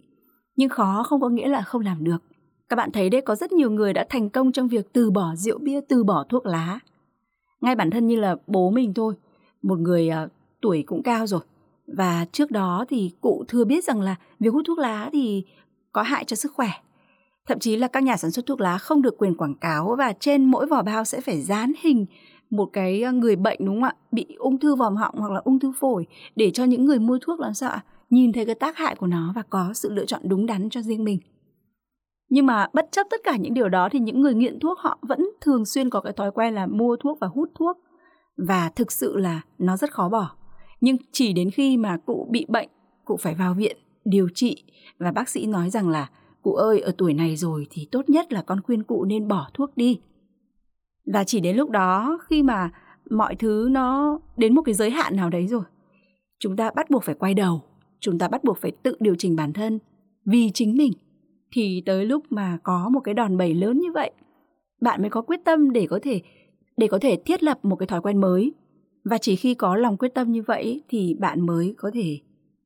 Nhưng 0.57 0.69
khó 0.69 1.03
không 1.07 1.21
có 1.21 1.29
nghĩa 1.29 1.49
là 1.49 1.63
không 1.63 1.83
làm 1.83 2.05
được. 2.05 2.23
Các 2.69 2.77
bạn 2.77 2.93
thấy 2.93 3.11
đấy 3.11 3.21
có 3.21 3.35
rất 3.35 3.53
nhiều 3.53 3.71
người 3.71 3.93
đã 3.93 4.07
thành 4.09 4.31
công 4.31 4.53
trong 4.53 4.69
việc 4.69 4.93
từ 4.93 5.11
bỏ 5.11 5.35
rượu 5.35 5.59
bia 5.59 5.81
từ 5.89 6.05
bỏ 6.05 6.25
thuốc 6.29 6.47
lá. 6.47 6.79
Ngay 7.61 7.75
bản 7.75 7.91
thân 7.91 8.07
như 8.07 8.17
là 8.17 8.37
bố 8.47 8.71
mình 8.71 8.95
thôi 8.95 9.15
một 9.63 9.79
người 9.79 10.11
uh, 10.25 10.31
tuổi 10.61 10.85
cũng 10.87 11.03
cao 11.03 11.27
rồi. 11.27 11.41
Và 11.87 12.27
trước 12.33 12.51
đó 12.51 12.85
thì 12.89 13.11
cụ 13.21 13.45
thừa 13.49 13.65
biết 13.65 13.85
rằng 13.85 14.01
là 14.01 14.17
việc 14.41 14.53
hút 14.53 14.65
thuốc 14.67 14.79
lá 14.79 15.11
thì 15.13 15.45
có 15.93 16.03
hại 16.03 16.25
cho 16.25 16.37
sức 16.37 16.53
khỏe. 16.55 16.69
Thậm 17.49 17.59
chí 17.59 17.77
là 17.77 17.89
các 17.89 18.03
nhà 18.03 18.17
sản 18.17 18.31
xuất 18.31 18.47
thuốc 18.47 18.61
lá 18.61 18.79
không 18.79 19.03
được 19.03 19.19
quyền 19.19 19.35
quảng 19.35 19.55
cáo 19.55 19.97
và 19.99 20.13
trên 20.21 20.45
mỗi 20.45 20.67
vỏ 20.67 20.83
bao 20.83 21.05
sẽ 21.05 21.21
phải 21.21 21.43
dán 21.43 21.73
hình 21.81 22.07
một 22.51 22.71
cái 22.73 23.03
ờ, 23.03 23.13
người 23.13 23.37
bệnh, 23.37 23.59
đúng 23.65 23.77
không 23.77 23.83
ạ? 23.83 23.95
Bị 24.13 24.27
ung 24.39 24.59
thư 24.59 24.75
vòm 24.75 24.97
họng 24.97 25.15
hoặc 25.19 25.33
là 25.33 25.41
ung 25.45 25.59
thư 25.59 25.73
phổi 25.81 26.07
để 26.37 26.51
cho 26.51 26.65
những 26.65 26.85
người 26.85 26.99
mua 26.99 27.19
thuốc 27.23 27.41
làm 27.41 27.55
sao 27.55 27.71
ạ? 27.71 27.85
Nhìn 28.11 28.33
thấy 28.33 28.47
cái 28.47 28.55
tác 28.55 28.77
hại 28.77 28.95
của 28.95 29.07
nó 29.07 29.33
và 29.35 29.43
có 29.43 29.73
sự 29.75 29.93
lựa 29.93 30.07
chọn 30.07 30.21
đúng 30.25 30.47
đắn 30.47 30.71
cho 30.71 30.83
riêng 30.83 31.05
mình. 31.05 31.19
Nhưng 32.31 32.47
mà 32.47 32.67
bất 32.73 32.89
chấp 32.93 33.07
tất 33.11 33.21
cả 33.25 33.37
những 33.37 33.55
điều 33.55 33.69
đó 33.69 33.89
thì 33.93 33.99
những 33.99 34.21
người 34.21 34.35
nghiện 34.35 34.61
thuốc 34.61 34.79
họ 34.79 34.99
vẫn 35.03 35.21
thường 35.41 35.67
xuyên 35.67 35.91
có 35.91 36.01
cái 36.01 36.13
thói 36.13 36.31
quen 36.31 36.55
là 36.55 36.67
mua 36.67 36.97
thuốc 36.97 37.19
và 37.21 37.27
hút 37.27 37.49
thuốc 37.55 37.77
và 38.49 38.71
thực 38.77 38.93
sự 38.93 39.17
là 39.17 39.41
nó 39.59 39.77
rất 39.77 39.93
khó 39.93 40.09
bỏ. 40.09 40.31
Nhưng 40.81 40.97
chỉ 41.13 41.33
đến 41.33 41.51
khi 41.51 41.77
mà 41.77 41.97
cụ 42.07 42.29
bị 42.31 42.47
bệnh, 42.49 42.69
cụ 43.05 43.17
phải 43.17 43.35
vào 43.35 43.55
viện 43.55 43.77
điều 44.05 44.29
trị 44.35 44.65
và 44.99 45.13
bác 45.13 45.29
sĩ 45.29 45.47
nói 45.47 45.71
rằng 45.71 45.89
là 45.89 46.09
Cụ 46.43 46.55
ơi, 46.55 46.81
ở 46.81 46.93
tuổi 46.99 47.15
này 47.15 47.37
rồi 47.37 47.67
thì 47.71 47.89
tốt 47.91 48.09
nhất 48.09 48.33
là 48.33 48.43
con 48.43 48.61
khuyên 48.63 48.83
cụ 48.83 49.05
nên 49.05 49.29
bỏ 49.29 49.51
thuốc 49.55 49.77
đi. 49.77 50.01
Và 51.13 51.25
chỉ 51.25 51.41
đến 51.41 51.57
lúc 51.57 51.71
đó 51.71 52.19
khi 52.29 52.43
mà 52.43 52.71
mọi 53.11 53.35
thứ 53.35 53.69
nó 53.71 54.19
đến 54.37 54.55
một 54.55 54.63
cái 54.63 54.75
giới 54.75 54.91
hạn 54.91 55.17
nào 55.17 55.31
đấy 55.31 55.47
rồi, 55.47 55.63
chúng 56.39 56.57
ta 56.57 56.71
bắt 56.71 56.91
buộc 56.91 57.03
phải 57.03 57.15
quay 57.15 57.35
đầu, 57.35 57.63
chúng 58.01 58.19
ta 58.19 58.29
bắt 58.29 58.45
buộc 58.45 58.59
phải 58.59 58.71
tự 58.71 58.97
điều 59.01 59.15
chỉnh 59.15 59.37
bản 59.37 59.53
thân 59.53 59.79
vì 60.25 60.51
chính 60.55 60.77
mình. 60.77 60.93
Thì 61.53 61.83
tới 61.87 62.07
lúc 62.07 62.25
mà 62.31 62.59
có 62.63 62.89
một 62.89 63.01
cái 63.01 63.15
đòn 63.15 63.37
bẩy 63.37 63.55
lớn 63.55 63.79
như 63.79 63.93
vậy, 63.93 64.11
bạn 64.81 65.01
mới 65.01 65.11
có 65.11 65.23
quyết 65.23 65.41
tâm 65.45 65.73
để 65.73 65.87
có 65.87 65.99
thể 66.03 66.21
để 66.77 66.87
có 66.87 66.99
thể 66.99 67.17
thiết 67.17 67.43
lập 67.43 67.59
một 67.63 67.77
cái 67.77 67.87
thói 67.87 68.01
quen 68.01 68.21
mới. 68.21 68.53
Và 69.05 69.19
chỉ 69.19 69.37
khi 69.37 69.55
có 69.55 69.77
lòng 69.77 69.97
quyết 69.97 70.15
tâm 70.15 70.33
như 70.33 70.43
vậy 70.43 70.83
thì 70.89 71.15
bạn 71.15 71.47
mới 71.47 71.75
có 71.79 71.91
thể 71.95 72.19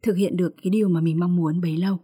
thực 0.02 0.17
hiện 0.17 0.37
được 0.37 0.55
cái 0.62 0.71
điều 0.71 0.88
mà 0.88 1.00
mình 1.00 1.21
mong 1.21 1.37
muốn 1.37 1.61
bấy 1.61 1.76
lâu. 1.76 1.99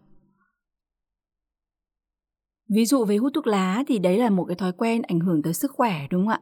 Ví 2.68 2.86
dụ 2.86 3.04
với 3.04 3.16
hút 3.16 3.32
thuốc 3.34 3.46
lá 3.46 3.84
thì 3.86 3.98
đấy 3.98 4.18
là 4.18 4.30
một 4.30 4.44
cái 4.44 4.56
thói 4.56 4.72
quen 4.72 5.02
ảnh 5.02 5.20
hưởng 5.20 5.42
tới 5.42 5.54
sức 5.54 5.70
khỏe 5.74 6.06
đúng 6.10 6.22
không 6.22 6.28
ạ? 6.28 6.40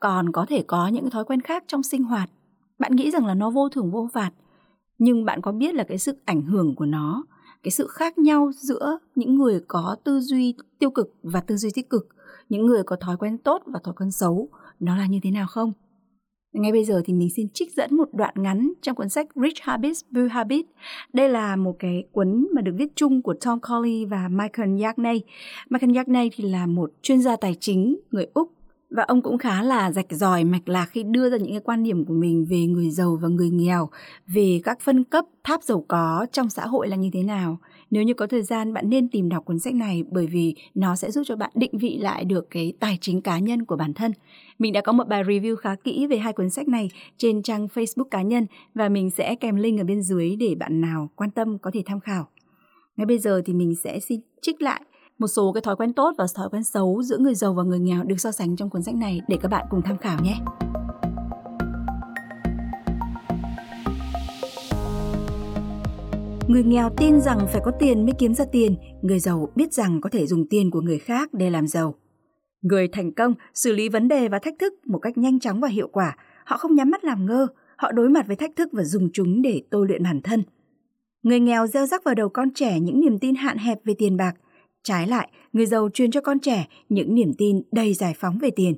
Còn 0.00 0.32
có 0.32 0.46
thể 0.48 0.64
có 0.66 0.88
những 0.88 1.10
thói 1.10 1.24
quen 1.24 1.40
khác 1.40 1.64
trong 1.66 1.82
sinh 1.82 2.04
hoạt. 2.04 2.30
Bạn 2.78 2.96
nghĩ 2.96 3.10
rằng 3.10 3.26
là 3.26 3.34
nó 3.34 3.50
vô 3.50 3.68
thường 3.68 3.90
vô 3.90 4.08
phạt, 4.12 4.30
nhưng 4.98 5.24
bạn 5.24 5.40
có 5.42 5.52
biết 5.52 5.74
là 5.74 5.84
cái 5.84 5.98
sự 5.98 6.16
ảnh 6.24 6.42
hưởng 6.42 6.74
của 6.74 6.86
nó, 6.86 7.24
cái 7.62 7.70
sự 7.70 7.86
khác 7.86 8.18
nhau 8.18 8.50
giữa 8.54 8.98
những 9.14 9.34
người 9.34 9.60
có 9.68 9.96
tư 10.04 10.20
duy 10.20 10.54
tiêu 10.78 10.90
cực 10.90 11.14
và 11.22 11.40
tư 11.40 11.56
duy 11.56 11.70
tích 11.74 11.90
cực, 11.90 12.08
những 12.48 12.66
người 12.66 12.82
có 12.82 12.96
thói 12.96 13.16
quen 13.16 13.38
tốt 13.38 13.62
và 13.66 13.80
thói 13.84 13.94
quen 13.94 14.10
xấu, 14.10 14.48
nó 14.80 14.96
là 14.96 15.06
như 15.06 15.20
thế 15.22 15.30
nào 15.30 15.46
không? 15.46 15.72
Ngay 16.52 16.72
bây 16.72 16.84
giờ 16.84 17.02
thì 17.04 17.12
mình 17.12 17.30
xin 17.30 17.48
trích 17.48 17.74
dẫn 17.74 17.96
một 17.96 18.08
đoạn 18.12 18.34
ngắn 18.36 18.72
trong 18.82 18.96
cuốn 18.96 19.08
sách 19.08 19.26
Rich 19.34 19.60
Habits, 19.60 20.00
Blue 20.10 20.28
Habits. 20.28 20.68
Đây 21.12 21.28
là 21.28 21.56
một 21.56 21.76
cái 21.78 22.04
cuốn 22.12 22.46
mà 22.54 22.62
được 22.62 22.72
viết 22.78 22.92
chung 22.96 23.22
của 23.22 23.34
Tom 23.44 23.60
Colley 23.60 24.04
và 24.04 24.28
Michael 24.28 24.82
Yagney. 24.82 25.22
Michael 25.70 25.96
Yagney 25.96 26.30
thì 26.32 26.44
là 26.44 26.66
một 26.66 26.92
chuyên 27.02 27.20
gia 27.22 27.36
tài 27.36 27.56
chính 27.60 27.96
người 28.10 28.26
Úc 28.34 28.52
và 28.90 29.02
ông 29.02 29.22
cũng 29.22 29.38
khá 29.38 29.62
là 29.62 29.92
rạch 29.92 30.06
ròi 30.10 30.44
mạch 30.44 30.68
lạc 30.68 30.86
khi 30.86 31.02
đưa 31.02 31.30
ra 31.30 31.36
những 31.36 31.52
cái 31.52 31.60
quan 31.64 31.82
điểm 31.82 32.04
của 32.04 32.14
mình 32.14 32.46
về 32.50 32.66
người 32.66 32.90
giàu 32.90 33.18
và 33.22 33.28
người 33.28 33.50
nghèo, 33.50 33.88
về 34.26 34.60
các 34.64 34.80
phân 34.80 35.04
cấp 35.04 35.24
tháp 35.44 35.62
giàu 35.62 35.84
có 35.88 36.26
trong 36.32 36.50
xã 36.50 36.66
hội 36.66 36.88
là 36.88 36.96
như 36.96 37.10
thế 37.12 37.22
nào. 37.22 37.58
Nếu 37.92 38.02
như 38.02 38.14
có 38.14 38.26
thời 38.26 38.42
gian, 38.42 38.72
bạn 38.72 38.90
nên 38.90 39.08
tìm 39.08 39.28
đọc 39.28 39.44
cuốn 39.44 39.58
sách 39.58 39.74
này 39.74 40.04
bởi 40.10 40.26
vì 40.26 40.54
nó 40.74 40.96
sẽ 40.96 41.10
giúp 41.10 41.22
cho 41.26 41.36
bạn 41.36 41.50
định 41.54 41.78
vị 41.78 41.98
lại 41.98 42.24
được 42.24 42.50
cái 42.50 42.72
tài 42.80 42.98
chính 43.00 43.20
cá 43.20 43.38
nhân 43.38 43.64
của 43.64 43.76
bản 43.76 43.94
thân. 43.94 44.12
Mình 44.58 44.72
đã 44.72 44.80
có 44.80 44.92
một 44.92 45.08
bài 45.08 45.24
review 45.24 45.56
khá 45.56 45.74
kỹ 45.74 46.06
về 46.06 46.18
hai 46.18 46.32
cuốn 46.32 46.50
sách 46.50 46.68
này 46.68 46.90
trên 47.16 47.42
trang 47.42 47.66
Facebook 47.74 48.04
cá 48.04 48.22
nhân 48.22 48.46
và 48.74 48.88
mình 48.88 49.10
sẽ 49.10 49.34
kèm 49.34 49.56
link 49.56 49.80
ở 49.80 49.84
bên 49.84 50.02
dưới 50.02 50.36
để 50.36 50.54
bạn 50.54 50.80
nào 50.80 51.10
quan 51.16 51.30
tâm 51.30 51.58
có 51.58 51.70
thể 51.74 51.82
tham 51.86 52.00
khảo. 52.00 52.28
Ngay 52.96 53.06
bây 53.06 53.18
giờ 53.18 53.42
thì 53.44 53.54
mình 53.54 53.74
sẽ 53.74 54.00
xin 54.00 54.20
trích 54.42 54.62
lại 54.62 54.80
một 55.18 55.28
số 55.28 55.52
cái 55.52 55.60
thói 55.60 55.76
quen 55.76 55.92
tốt 55.92 56.14
và 56.18 56.26
thói 56.34 56.48
quen 56.50 56.64
xấu 56.64 57.02
giữa 57.02 57.18
người 57.18 57.34
giàu 57.34 57.54
và 57.54 57.62
người 57.62 57.80
nghèo 57.80 58.04
được 58.04 58.20
so 58.20 58.32
sánh 58.32 58.56
trong 58.56 58.70
cuốn 58.70 58.82
sách 58.82 58.94
này 58.94 59.20
để 59.28 59.36
các 59.42 59.48
bạn 59.48 59.66
cùng 59.70 59.82
tham 59.82 59.98
khảo 59.98 60.18
nhé. 60.24 60.36
Người 66.48 66.62
nghèo 66.62 66.90
tin 66.96 67.20
rằng 67.20 67.38
phải 67.52 67.60
có 67.64 67.70
tiền 67.70 68.04
mới 68.04 68.12
kiếm 68.18 68.34
ra 68.34 68.44
tiền, 68.52 68.76
người 69.02 69.18
giàu 69.18 69.48
biết 69.56 69.72
rằng 69.72 70.00
có 70.00 70.10
thể 70.10 70.26
dùng 70.26 70.48
tiền 70.48 70.70
của 70.70 70.80
người 70.80 70.98
khác 70.98 71.34
để 71.34 71.50
làm 71.50 71.66
giàu. 71.66 71.94
Người 72.62 72.88
thành 72.88 73.12
công 73.12 73.34
xử 73.54 73.72
lý 73.72 73.88
vấn 73.88 74.08
đề 74.08 74.28
và 74.28 74.38
thách 74.38 74.54
thức 74.58 74.74
một 74.86 74.98
cách 74.98 75.18
nhanh 75.18 75.40
chóng 75.40 75.60
và 75.60 75.68
hiệu 75.68 75.88
quả. 75.88 76.16
Họ 76.44 76.56
không 76.56 76.74
nhắm 76.74 76.90
mắt 76.90 77.04
làm 77.04 77.26
ngơ, 77.26 77.46
họ 77.76 77.92
đối 77.92 78.08
mặt 78.08 78.26
với 78.26 78.36
thách 78.36 78.56
thức 78.56 78.68
và 78.72 78.84
dùng 78.84 79.08
chúng 79.12 79.42
để 79.42 79.62
tôi 79.70 79.86
luyện 79.86 80.02
bản 80.02 80.20
thân. 80.22 80.42
Người 81.22 81.40
nghèo 81.40 81.66
gieo 81.66 81.86
rắc 81.86 82.04
vào 82.04 82.14
đầu 82.14 82.28
con 82.28 82.50
trẻ 82.54 82.80
những 82.80 83.00
niềm 83.00 83.18
tin 83.18 83.34
hạn 83.34 83.58
hẹp 83.58 83.78
về 83.84 83.94
tiền 83.98 84.16
bạc. 84.16 84.34
Trái 84.84 85.06
lại, 85.06 85.28
người 85.52 85.66
giàu 85.66 85.88
truyền 85.94 86.10
cho 86.10 86.20
con 86.20 86.38
trẻ 86.38 86.66
những 86.88 87.14
niềm 87.14 87.32
tin 87.38 87.62
đầy 87.72 87.94
giải 87.94 88.14
phóng 88.18 88.38
về 88.38 88.50
tiền. 88.50 88.74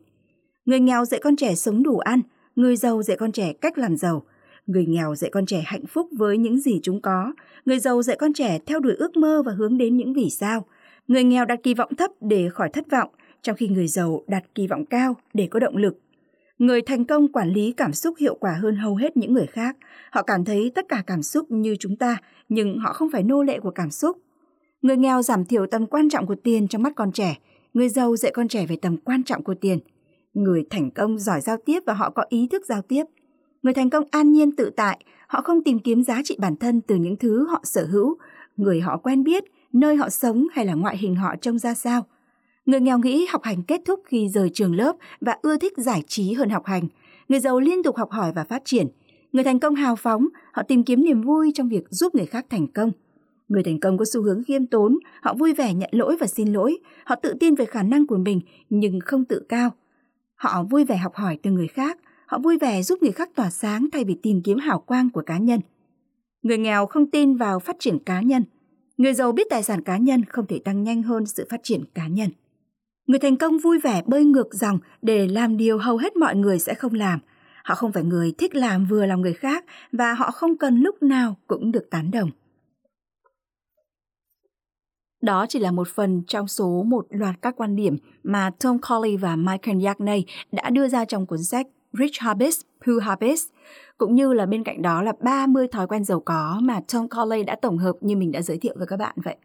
Người 0.64 0.80
nghèo 0.80 1.04
dạy 1.04 1.20
con 1.22 1.36
trẻ 1.36 1.54
sống 1.54 1.82
đủ 1.82 1.98
ăn, 1.98 2.20
người 2.56 2.76
giàu 2.76 3.02
dạy 3.02 3.16
con 3.16 3.32
trẻ 3.32 3.52
cách 3.52 3.78
làm 3.78 3.96
giàu. 3.96 4.22
Người 4.66 4.86
nghèo 4.86 5.14
dạy 5.14 5.30
con 5.30 5.46
trẻ 5.46 5.62
hạnh 5.66 5.86
phúc 5.86 6.08
với 6.12 6.38
những 6.38 6.60
gì 6.60 6.80
chúng 6.82 7.00
có, 7.00 7.34
người 7.64 7.78
giàu 7.78 8.02
dạy 8.02 8.16
con 8.20 8.32
trẻ 8.32 8.58
theo 8.66 8.80
đuổi 8.80 8.94
ước 8.94 9.16
mơ 9.16 9.42
và 9.46 9.52
hướng 9.52 9.78
đến 9.78 9.96
những 9.96 10.12
vì 10.14 10.30
sao. 10.30 10.66
Người 11.08 11.24
nghèo 11.24 11.44
đặt 11.44 11.60
kỳ 11.62 11.74
vọng 11.74 11.94
thấp 11.94 12.10
để 12.20 12.48
khỏi 12.48 12.68
thất 12.68 12.90
vọng, 12.90 13.08
trong 13.42 13.56
khi 13.56 13.68
người 13.68 13.86
giàu 13.86 14.22
đặt 14.26 14.44
kỳ 14.54 14.66
vọng 14.66 14.86
cao 14.86 15.16
để 15.34 15.48
có 15.50 15.60
động 15.60 15.76
lực. 15.76 16.00
Người 16.58 16.82
thành 16.82 17.04
công 17.04 17.32
quản 17.32 17.50
lý 17.50 17.72
cảm 17.72 17.92
xúc 17.92 18.14
hiệu 18.18 18.34
quả 18.34 18.52
hơn 18.52 18.76
hầu 18.76 18.96
hết 18.96 19.16
những 19.16 19.32
người 19.32 19.46
khác. 19.46 19.76
Họ 20.10 20.22
cảm 20.22 20.44
thấy 20.44 20.72
tất 20.74 20.88
cả 20.88 21.02
cảm 21.06 21.22
xúc 21.22 21.50
như 21.50 21.76
chúng 21.76 21.96
ta, 21.96 22.16
nhưng 22.48 22.78
họ 22.78 22.92
không 22.92 23.10
phải 23.12 23.22
nô 23.22 23.42
lệ 23.42 23.60
của 23.60 23.70
cảm 23.70 23.90
xúc. 23.90 24.16
Người 24.82 24.96
nghèo 24.96 25.22
giảm 25.22 25.44
thiểu 25.44 25.66
tầm 25.66 25.86
quan 25.86 26.08
trọng 26.08 26.26
của 26.26 26.34
tiền 26.34 26.68
trong 26.68 26.82
mắt 26.82 26.92
con 26.96 27.12
trẻ, 27.12 27.36
người 27.74 27.88
giàu 27.88 28.16
dạy 28.16 28.32
con 28.34 28.48
trẻ 28.48 28.66
về 28.66 28.76
tầm 28.82 28.96
quan 28.96 29.22
trọng 29.22 29.42
của 29.42 29.54
tiền. 29.54 29.78
Người 30.34 30.64
thành 30.70 30.90
công 30.90 31.18
giỏi 31.18 31.40
giao 31.40 31.56
tiếp 31.66 31.80
và 31.86 31.92
họ 31.92 32.10
có 32.10 32.24
ý 32.28 32.48
thức 32.50 32.66
giao 32.66 32.82
tiếp. 32.82 33.04
Người 33.64 33.74
thành 33.74 33.90
công 33.90 34.04
an 34.10 34.32
nhiên 34.32 34.56
tự 34.56 34.70
tại, 34.76 35.04
họ 35.26 35.42
không 35.42 35.64
tìm 35.64 35.78
kiếm 35.78 36.02
giá 36.02 36.20
trị 36.24 36.36
bản 36.40 36.56
thân 36.56 36.80
từ 36.80 36.96
những 36.96 37.16
thứ 37.16 37.46
họ 37.48 37.60
sở 37.64 37.86
hữu, 37.86 38.16
người 38.56 38.80
họ 38.80 38.96
quen 38.96 39.24
biết, 39.24 39.44
nơi 39.72 39.96
họ 39.96 40.08
sống 40.08 40.46
hay 40.52 40.66
là 40.66 40.74
ngoại 40.74 40.98
hình 40.98 41.16
họ 41.16 41.34
trông 41.40 41.58
ra 41.58 41.74
sao. 41.74 42.06
Người 42.66 42.80
nghèo 42.80 42.98
nghĩ 42.98 43.26
học 43.26 43.42
hành 43.42 43.62
kết 43.62 43.80
thúc 43.84 44.00
khi 44.04 44.28
rời 44.28 44.50
trường 44.54 44.76
lớp 44.76 44.96
và 45.20 45.36
ưa 45.42 45.56
thích 45.56 45.72
giải 45.76 46.02
trí 46.06 46.32
hơn 46.32 46.50
học 46.50 46.66
hành. 46.66 46.88
Người 47.28 47.40
giàu 47.40 47.60
liên 47.60 47.82
tục 47.82 47.96
học 47.96 48.10
hỏi 48.10 48.32
và 48.34 48.44
phát 48.44 48.62
triển. 48.64 48.86
Người 49.32 49.44
thành 49.44 49.58
công 49.58 49.74
hào 49.74 49.96
phóng, 49.96 50.28
họ 50.52 50.62
tìm 50.62 50.82
kiếm 50.82 51.02
niềm 51.02 51.22
vui 51.22 51.52
trong 51.54 51.68
việc 51.68 51.84
giúp 51.90 52.14
người 52.14 52.26
khác 52.26 52.46
thành 52.50 52.66
công. 52.66 52.92
Người 53.48 53.62
thành 53.62 53.80
công 53.80 53.98
có 53.98 54.04
xu 54.04 54.22
hướng 54.22 54.44
khiêm 54.44 54.66
tốn, 54.66 54.98
họ 55.22 55.34
vui 55.34 55.54
vẻ 55.54 55.74
nhận 55.74 55.90
lỗi 55.92 56.16
và 56.20 56.26
xin 56.26 56.52
lỗi, 56.52 56.78
họ 57.04 57.14
tự 57.14 57.34
tin 57.40 57.54
về 57.54 57.64
khả 57.64 57.82
năng 57.82 58.06
của 58.06 58.16
mình 58.16 58.40
nhưng 58.70 59.00
không 59.00 59.24
tự 59.24 59.42
cao. 59.48 59.70
Họ 60.34 60.62
vui 60.62 60.84
vẻ 60.84 60.96
học 60.96 61.14
hỏi 61.14 61.38
từ 61.42 61.50
người 61.50 61.68
khác, 61.68 61.98
họ 62.26 62.38
vui 62.38 62.58
vẻ 62.58 62.82
giúp 62.82 63.02
người 63.02 63.12
khác 63.12 63.30
tỏa 63.34 63.50
sáng 63.50 63.88
thay 63.92 64.04
vì 64.04 64.16
tìm 64.22 64.42
kiếm 64.42 64.58
hào 64.58 64.78
quang 64.78 65.10
của 65.10 65.22
cá 65.26 65.38
nhân. 65.38 65.60
Người 66.42 66.58
nghèo 66.58 66.86
không 66.86 67.10
tin 67.10 67.36
vào 67.36 67.58
phát 67.58 67.76
triển 67.78 67.98
cá 67.98 68.20
nhân. 68.20 68.44
Người 68.96 69.14
giàu 69.14 69.32
biết 69.32 69.46
tài 69.50 69.62
sản 69.62 69.82
cá 69.82 69.96
nhân 69.96 70.24
không 70.24 70.46
thể 70.46 70.58
tăng 70.58 70.82
nhanh 70.82 71.02
hơn 71.02 71.26
sự 71.26 71.46
phát 71.50 71.60
triển 71.62 71.84
cá 71.94 72.08
nhân. 72.08 72.30
Người 73.06 73.18
thành 73.18 73.36
công 73.36 73.58
vui 73.58 73.78
vẻ 73.78 74.02
bơi 74.06 74.24
ngược 74.24 74.54
dòng 74.54 74.78
để 75.02 75.28
làm 75.28 75.56
điều 75.56 75.78
hầu 75.78 75.96
hết 75.96 76.16
mọi 76.16 76.36
người 76.36 76.58
sẽ 76.58 76.74
không 76.74 76.94
làm. 76.94 77.20
Họ 77.64 77.74
không 77.74 77.92
phải 77.92 78.04
người 78.04 78.32
thích 78.38 78.54
làm 78.54 78.84
vừa 78.84 79.06
lòng 79.06 79.20
người 79.20 79.32
khác 79.32 79.64
và 79.92 80.14
họ 80.14 80.30
không 80.30 80.56
cần 80.56 80.80
lúc 80.80 81.02
nào 81.02 81.36
cũng 81.46 81.72
được 81.72 81.90
tán 81.90 82.10
đồng. 82.10 82.30
Đó 85.22 85.46
chỉ 85.48 85.58
là 85.58 85.70
một 85.70 85.88
phần 85.88 86.22
trong 86.26 86.48
số 86.48 86.82
một 86.82 87.06
loạt 87.10 87.34
các 87.42 87.56
quan 87.56 87.76
điểm 87.76 87.96
mà 88.22 88.50
Tom 88.60 88.78
Colley 88.78 89.16
và 89.16 89.36
Michael 89.36 89.84
Yagney 89.84 90.24
đã 90.52 90.70
đưa 90.70 90.88
ra 90.88 91.04
trong 91.04 91.26
cuốn 91.26 91.42
sách 91.42 91.66
Rich 91.98 92.18
Habits, 92.20 92.60
Poor 92.86 93.02
Habits, 93.02 93.42
cũng 93.98 94.14
như 94.14 94.32
là 94.32 94.46
bên 94.46 94.64
cạnh 94.64 94.82
đó 94.82 95.02
là 95.02 95.12
30 95.20 95.68
thói 95.68 95.86
quen 95.86 96.04
giàu 96.04 96.20
có 96.20 96.58
mà 96.62 96.80
Tom 96.92 97.08
Colley 97.08 97.44
đã 97.44 97.56
tổng 97.62 97.78
hợp 97.78 97.92
như 98.00 98.16
mình 98.16 98.32
đã 98.32 98.42
giới 98.42 98.58
thiệu 98.58 98.74
với 98.78 98.86
các 98.86 98.96
bạn 98.96 99.16
vậy. 99.24 99.36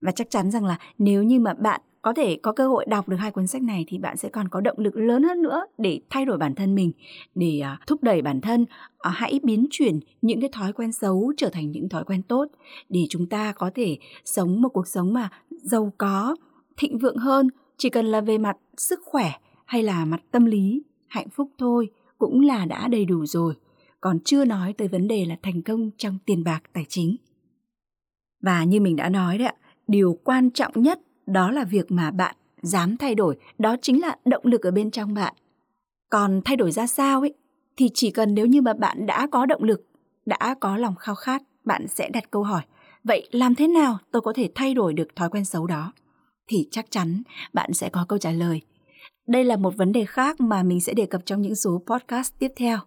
Và 0.00 0.12
chắc 0.12 0.30
chắn 0.30 0.50
rằng 0.50 0.64
là 0.64 0.78
nếu 0.98 1.22
như 1.22 1.40
mà 1.40 1.54
bạn 1.54 1.80
có 2.02 2.12
thể 2.12 2.36
có 2.42 2.52
cơ 2.52 2.68
hội 2.68 2.84
đọc 2.88 3.08
được 3.08 3.16
hai 3.16 3.30
cuốn 3.30 3.46
sách 3.46 3.62
này 3.62 3.84
thì 3.88 3.98
bạn 3.98 4.16
sẽ 4.16 4.28
còn 4.28 4.48
có 4.48 4.60
động 4.60 4.78
lực 4.78 4.96
lớn 4.96 5.22
hơn 5.22 5.42
nữa 5.42 5.64
để 5.78 6.00
thay 6.10 6.24
đổi 6.24 6.38
bản 6.38 6.54
thân 6.54 6.74
mình 6.74 6.92
để 7.34 7.62
uh, 7.62 7.86
thúc 7.86 8.02
đẩy 8.02 8.22
bản 8.22 8.40
thân 8.40 8.62
uh, 8.62 8.68
hãy 9.00 9.40
biến 9.42 9.66
chuyển 9.70 10.00
những 10.22 10.40
cái 10.40 10.50
thói 10.52 10.72
quen 10.72 10.92
xấu 10.92 11.32
trở 11.36 11.48
thành 11.48 11.70
những 11.70 11.88
thói 11.88 12.04
quen 12.04 12.22
tốt 12.22 12.46
để 12.88 13.00
chúng 13.08 13.26
ta 13.26 13.52
có 13.52 13.70
thể 13.74 13.98
sống 14.24 14.62
một 14.62 14.68
cuộc 14.68 14.86
sống 14.86 15.12
mà 15.12 15.28
giàu 15.62 15.92
có 15.98 16.36
thịnh 16.76 16.98
vượng 16.98 17.16
hơn 17.16 17.48
chỉ 17.76 17.90
cần 17.90 18.06
là 18.06 18.20
về 18.20 18.38
mặt 18.38 18.56
sức 18.76 19.00
khỏe 19.04 19.32
hay 19.66 19.82
là 19.82 20.04
mặt 20.04 20.20
tâm 20.30 20.44
lý 20.44 20.82
hạnh 21.10 21.28
phúc 21.28 21.50
thôi 21.58 21.90
cũng 22.18 22.40
là 22.40 22.64
đã 22.64 22.88
đầy 22.88 23.04
đủ 23.04 23.26
rồi 23.26 23.54
còn 24.00 24.18
chưa 24.24 24.44
nói 24.44 24.72
tới 24.72 24.88
vấn 24.88 25.08
đề 25.08 25.24
là 25.24 25.36
thành 25.42 25.62
công 25.62 25.90
trong 25.96 26.18
tiền 26.26 26.44
bạc 26.44 26.60
tài 26.72 26.84
chính 26.88 27.16
và 28.42 28.64
như 28.64 28.80
mình 28.80 28.96
đã 28.96 29.08
nói 29.08 29.38
đấy 29.38 29.46
ạ 29.46 29.54
điều 29.88 30.18
quan 30.24 30.50
trọng 30.50 30.72
nhất 30.82 31.00
đó 31.26 31.50
là 31.50 31.64
việc 31.64 31.90
mà 31.90 32.10
bạn 32.10 32.36
dám 32.62 32.96
thay 32.96 33.14
đổi, 33.14 33.36
đó 33.58 33.76
chính 33.82 34.00
là 34.00 34.16
động 34.24 34.46
lực 34.46 34.62
ở 34.62 34.70
bên 34.70 34.90
trong 34.90 35.14
bạn. 35.14 35.34
Còn 36.10 36.40
thay 36.44 36.56
đổi 36.56 36.72
ra 36.72 36.86
sao 36.86 37.20
ấy 37.20 37.34
thì 37.76 37.90
chỉ 37.94 38.10
cần 38.10 38.34
nếu 38.34 38.46
như 38.46 38.62
mà 38.62 38.72
bạn 38.72 39.06
đã 39.06 39.26
có 39.26 39.46
động 39.46 39.62
lực, 39.62 39.86
đã 40.26 40.54
có 40.60 40.76
lòng 40.76 40.94
khao 40.94 41.14
khát, 41.14 41.42
bạn 41.64 41.88
sẽ 41.88 42.08
đặt 42.08 42.30
câu 42.30 42.42
hỏi, 42.42 42.62
vậy 43.04 43.28
làm 43.32 43.54
thế 43.54 43.68
nào 43.68 43.98
tôi 44.10 44.22
có 44.22 44.32
thể 44.32 44.50
thay 44.54 44.74
đổi 44.74 44.94
được 44.94 45.16
thói 45.16 45.30
quen 45.30 45.44
xấu 45.44 45.66
đó? 45.66 45.92
Thì 46.46 46.68
chắc 46.70 46.90
chắn 46.90 47.22
bạn 47.52 47.72
sẽ 47.72 47.88
có 47.88 48.04
câu 48.08 48.18
trả 48.18 48.30
lời. 48.30 48.60
Đây 49.30 49.44
là 49.44 49.56
một 49.56 49.76
vấn 49.76 49.92
đề 49.92 50.04
khác 50.04 50.40
mà 50.40 50.62
mình 50.62 50.80
sẽ 50.80 50.94
đề 50.94 51.06
cập 51.06 51.26
trong 51.26 51.42
những 51.42 51.54
số 51.54 51.82
podcast 51.86 52.32
tiếp 52.38 52.52
theo. 52.56 52.78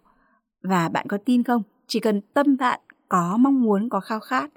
Và 0.62 0.88
bạn 0.88 1.06
có 1.08 1.18
tin 1.24 1.42
không? 1.42 1.62
Chỉ 1.86 2.00
cần 2.00 2.20
tâm 2.34 2.56
bạn 2.56 2.80
có 3.08 3.36
mong 3.36 3.62
muốn, 3.62 3.88
có 3.88 4.00
khao 4.00 4.20
khát, 4.20 4.50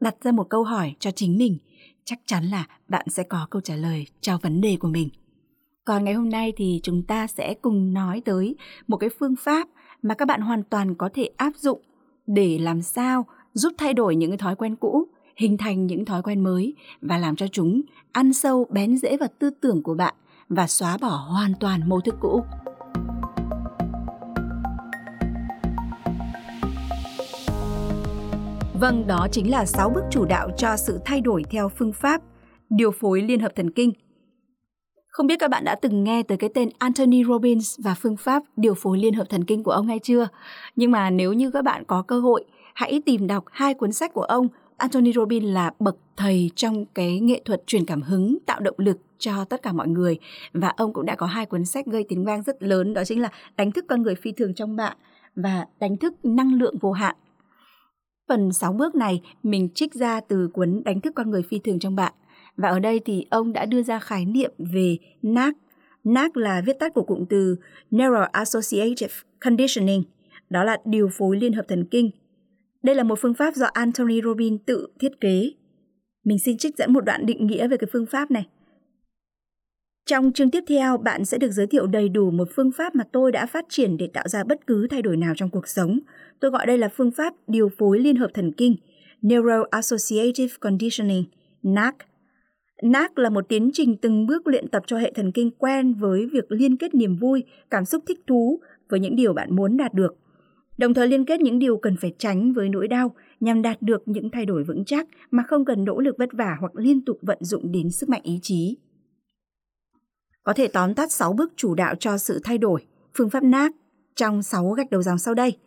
đặt 0.00 0.14
ra 0.22 0.32
một 0.32 0.46
câu 0.50 0.64
hỏi 0.64 0.94
cho 0.98 1.10
chính 1.10 1.38
mình 1.38 1.58
chắc 2.04 2.18
chắn 2.26 2.44
là 2.44 2.66
bạn 2.88 3.06
sẽ 3.08 3.22
có 3.22 3.46
câu 3.50 3.62
trả 3.62 3.76
lời 3.76 4.06
cho 4.20 4.38
vấn 4.42 4.60
đề 4.60 4.76
của 4.80 4.88
mình. 4.88 5.08
Còn 5.84 6.04
ngày 6.04 6.14
hôm 6.14 6.30
nay 6.30 6.52
thì 6.56 6.80
chúng 6.82 7.02
ta 7.02 7.26
sẽ 7.26 7.54
cùng 7.54 7.94
nói 7.94 8.22
tới 8.24 8.56
một 8.86 8.96
cái 8.96 9.10
phương 9.18 9.36
pháp 9.36 9.68
mà 10.02 10.14
các 10.14 10.28
bạn 10.28 10.40
hoàn 10.40 10.62
toàn 10.62 10.94
có 10.94 11.08
thể 11.14 11.30
áp 11.36 11.52
dụng 11.56 11.80
để 12.26 12.58
làm 12.58 12.82
sao 12.82 13.26
giúp 13.52 13.72
thay 13.78 13.94
đổi 13.94 14.16
những 14.16 14.30
cái 14.30 14.38
thói 14.38 14.56
quen 14.56 14.76
cũ, 14.76 15.06
hình 15.36 15.56
thành 15.56 15.86
những 15.86 16.04
thói 16.04 16.22
quen 16.22 16.40
mới 16.40 16.74
và 17.00 17.18
làm 17.18 17.36
cho 17.36 17.46
chúng 17.52 17.80
ăn 18.12 18.32
sâu 18.32 18.66
bén 18.70 18.96
rễ 18.96 19.16
vào 19.16 19.28
tư 19.38 19.50
tưởng 19.50 19.82
của 19.82 19.94
bạn 19.94 20.14
và 20.48 20.66
xóa 20.66 20.96
bỏ 21.00 21.08
hoàn 21.08 21.54
toàn 21.60 21.88
mô 21.88 22.00
thức 22.00 22.14
cũ. 22.20 22.44
Vâng, 28.80 29.06
đó 29.06 29.26
chính 29.32 29.50
là 29.50 29.64
6 29.64 29.90
bước 29.90 30.02
chủ 30.10 30.24
đạo 30.24 30.48
cho 30.56 30.76
sự 30.76 31.00
thay 31.04 31.20
đổi 31.20 31.42
theo 31.50 31.68
phương 31.68 31.92
pháp 31.92 32.22
điều 32.70 32.90
phối 32.90 33.22
liên 33.22 33.40
hợp 33.40 33.52
thần 33.56 33.70
kinh. 33.70 33.92
Không 35.08 35.26
biết 35.26 35.36
các 35.38 35.50
bạn 35.50 35.64
đã 35.64 35.74
từng 35.74 36.04
nghe 36.04 36.22
tới 36.22 36.38
cái 36.38 36.50
tên 36.54 36.68
Anthony 36.78 37.24
Robbins 37.24 37.80
và 37.84 37.94
phương 37.94 38.16
pháp 38.16 38.42
điều 38.56 38.74
phối 38.74 38.98
liên 38.98 39.14
hợp 39.14 39.24
thần 39.30 39.44
kinh 39.44 39.62
của 39.62 39.70
ông 39.70 39.86
hay 39.86 39.98
chưa? 39.98 40.28
Nhưng 40.76 40.90
mà 40.90 41.10
nếu 41.10 41.32
như 41.32 41.50
các 41.50 41.64
bạn 41.64 41.84
có 41.84 42.02
cơ 42.02 42.20
hội, 42.20 42.44
hãy 42.74 43.02
tìm 43.06 43.26
đọc 43.26 43.44
hai 43.50 43.74
cuốn 43.74 43.92
sách 43.92 44.14
của 44.14 44.22
ông. 44.22 44.48
Anthony 44.76 45.12
Robbins 45.12 45.46
là 45.46 45.70
bậc 45.78 45.96
thầy 46.16 46.50
trong 46.56 46.84
cái 46.94 47.20
nghệ 47.20 47.42
thuật 47.44 47.62
truyền 47.66 47.84
cảm 47.84 48.02
hứng, 48.02 48.38
tạo 48.46 48.60
động 48.60 48.76
lực 48.78 48.98
cho 49.18 49.44
tất 49.44 49.62
cả 49.62 49.72
mọi 49.72 49.88
người. 49.88 50.18
Và 50.52 50.68
ông 50.68 50.92
cũng 50.92 51.06
đã 51.06 51.16
có 51.16 51.26
hai 51.26 51.46
cuốn 51.46 51.64
sách 51.64 51.86
gây 51.86 52.04
tiếng 52.08 52.24
vang 52.24 52.42
rất 52.42 52.62
lớn, 52.62 52.94
đó 52.94 53.04
chính 53.04 53.22
là 53.22 53.30
Đánh 53.56 53.72
thức 53.72 53.84
con 53.88 54.02
người 54.02 54.14
phi 54.14 54.32
thường 54.32 54.54
trong 54.54 54.76
bạn 54.76 54.96
và 55.36 55.66
Đánh 55.80 55.96
thức 55.96 56.14
năng 56.24 56.54
lượng 56.54 56.78
vô 56.80 56.92
hạn. 56.92 57.16
Phần 58.28 58.52
6 58.52 58.72
bước 58.72 58.94
này 58.94 59.22
mình 59.42 59.68
trích 59.74 59.94
ra 59.94 60.20
từ 60.20 60.48
cuốn 60.52 60.82
Đánh 60.84 61.00
thức 61.00 61.12
con 61.16 61.30
người 61.30 61.42
phi 61.42 61.58
thường 61.58 61.78
trong 61.78 61.96
bạn. 61.96 62.12
Và 62.56 62.68
ở 62.68 62.78
đây 62.78 63.00
thì 63.04 63.26
ông 63.30 63.52
đã 63.52 63.66
đưa 63.66 63.82
ra 63.82 63.98
khái 63.98 64.24
niệm 64.24 64.52
về 64.58 64.96
NAC. 65.22 65.56
NAC 66.04 66.36
là 66.36 66.62
viết 66.66 66.78
tắt 66.78 66.94
của 66.94 67.02
cụm 67.02 67.24
từ 67.30 67.56
Neural 67.90 68.28
Associative 68.32 69.14
Conditioning, 69.40 70.02
đó 70.50 70.64
là 70.64 70.78
điều 70.84 71.08
phối 71.12 71.36
liên 71.36 71.52
hợp 71.52 71.64
thần 71.68 71.84
kinh. 71.90 72.10
Đây 72.82 72.94
là 72.94 73.02
một 73.02 73.18
phương 73.22 73.34
pháp 73.34 73.54
do 73.54 73.66
Anthony 73.66 74.20
Robbins 74.22 74.60
tự 74.66 74.88
thiết 74.98 75.20
kế. 75.20 75.50
Mình 76.24 76.38
xin 76.38 76.58
trích 76.58 76.76
dẫn 76.76 76.92
một 76.92 77.04
đoạn 77.04 77.26
định 77.26 77.46
nghĩa 77.46 77.68
về 77.68 77.76
cái 77.76 77.88
phương 77.92 78.06
pháp 78.06 78.30
này. 78.30 78.46
Trong 80.06 80.32
chương 80.32 80.50
tiếp 80.50 80.64
theo, 80.68 80.96
bạn 80.96 81.24
sẽ 81.24 81.38
được 81.38 81.50
giới 81.50 81.66
thiệu 81.66 81.86
đầy 81.86 82.08
đủ 82.08 82.30
một 82.30 82.48
phương 82.56 82.72
pháp 82.72 82.94
mà 82.94 83.04
tôi 83.12 83.32
đã 83.32 83.46
phát 83.46 83.64
triển 83.68 83.96
để 83.96 84.08
tạo 84.12 84.28
ra 84.28 84.44
bất 84.44 84.66
cứ 84.66 84.86
thay 84.90 85.02
đổi 85.02 85.16
nào 85.16 85.34
trong 85.36 85.50
cuộc 85.50 85.68
sống. 85.68 85.98
Tôi 86.40 86.50
gọi 86.50 86.66
đây 86.66 86.78
là 86.78 86.88
phương 86.88 87.10
pháp 87.10 87.34
điều 87.46 87.68
phối 87.78 87.98
liên 87.98 88.16
hợp 88.16 88.30
thần 88.34 88.52
kinh, 88.52 88.76
(neuroassociative 89.22 90.54
Conditioning, 90.60 91.24
NAC. 91.62 91.94
NAC 92.82 93.18
là 93.18 93.30
một 93.30 93.48
tiến 93.48 93.70
trình 93.72 93.96
từng 93.96 94.26
bước 94.26 94.46
luyện 94.46 94.68
tập 94.68 94.82
cho 94.86 94.98
hệ 94.98 95.12
thần 95.12 95.32
kinh 95.32 95.50
quen 95.50 95.94
với 95.94 96.26
việc 96.32 96.44
liên 96.48 96.76
kết 96.76 96.94
niềm 96.94 97.16
vui, 97.16 97.44
cảm 97.70 97.84
xúc 97.84 98.04
thích 98.08 98.20
thú 98.26 98.60
với 98.88 99.00
những 99.00 99.16
điều 99.16 99.32
bạn 99.32 99.56
muốn 99.56 99.76
đạt 99.76 99.94
được. 99.94 100.16
Đồng 100.78 100.94
thời 100.94 101.08
liên 101.08 101.24
kết 101.24 101.40
những 101.40 101.58
điều 101.58 101.76
cần 101.76 101.96
phải 101.96 102.12
tránh 102.18 102.52
với 102.52 102.68
nỗi 102.68 102.88
đau 102.88 103.14
nhằm 103.40 103.62
đạt 103.62 103.82
được 103.82 104.02
những 104.06 104.30
thay 104.30 104.46
đổi 104.46 104.64
vững 104.64 104.84
chắc 104.84 105.08
mà 105.30 105.42
không 105.42 105.64
cần 105.64 105.84
nỗ 105.84 106.00
lực 106.00 106.18
vất 106.18 106.32
vả 106.32 106.56
hoặc 106.60 106.76
liên 106.76 107.04
tục 107.04 107.18
vận 107.22 107.38
dụng 107.40 107.72
đến 107.72 107.90
sức 107.90 108.08
mạnh 108.08 108.22
ý 108.24 108.38
chí. 108.42 108.76
Có 110.46 110.52
thể 110.52 110.68
tóm 110.68 110.94
tắt 110.94 111.12
6 111.12 111.32
bước 111.32 111.52
chủ 111.56 111.74
đạo 111.74 111.94
cho 112.00 112.18
sự 112.18 112.40
thay 112.44 112.58
đổi, 112.58 112.86
phương 113.14 113.30
pháp 113.30 113.42
NAC 113.42 113.72
trong 114.14 114.42
6 114.42 114.70
gạch 114.70 114.90
đầu 114.90 115.02
dòng 115.02 115.18
sau 115.18 115.34
đây. 115.34 115.58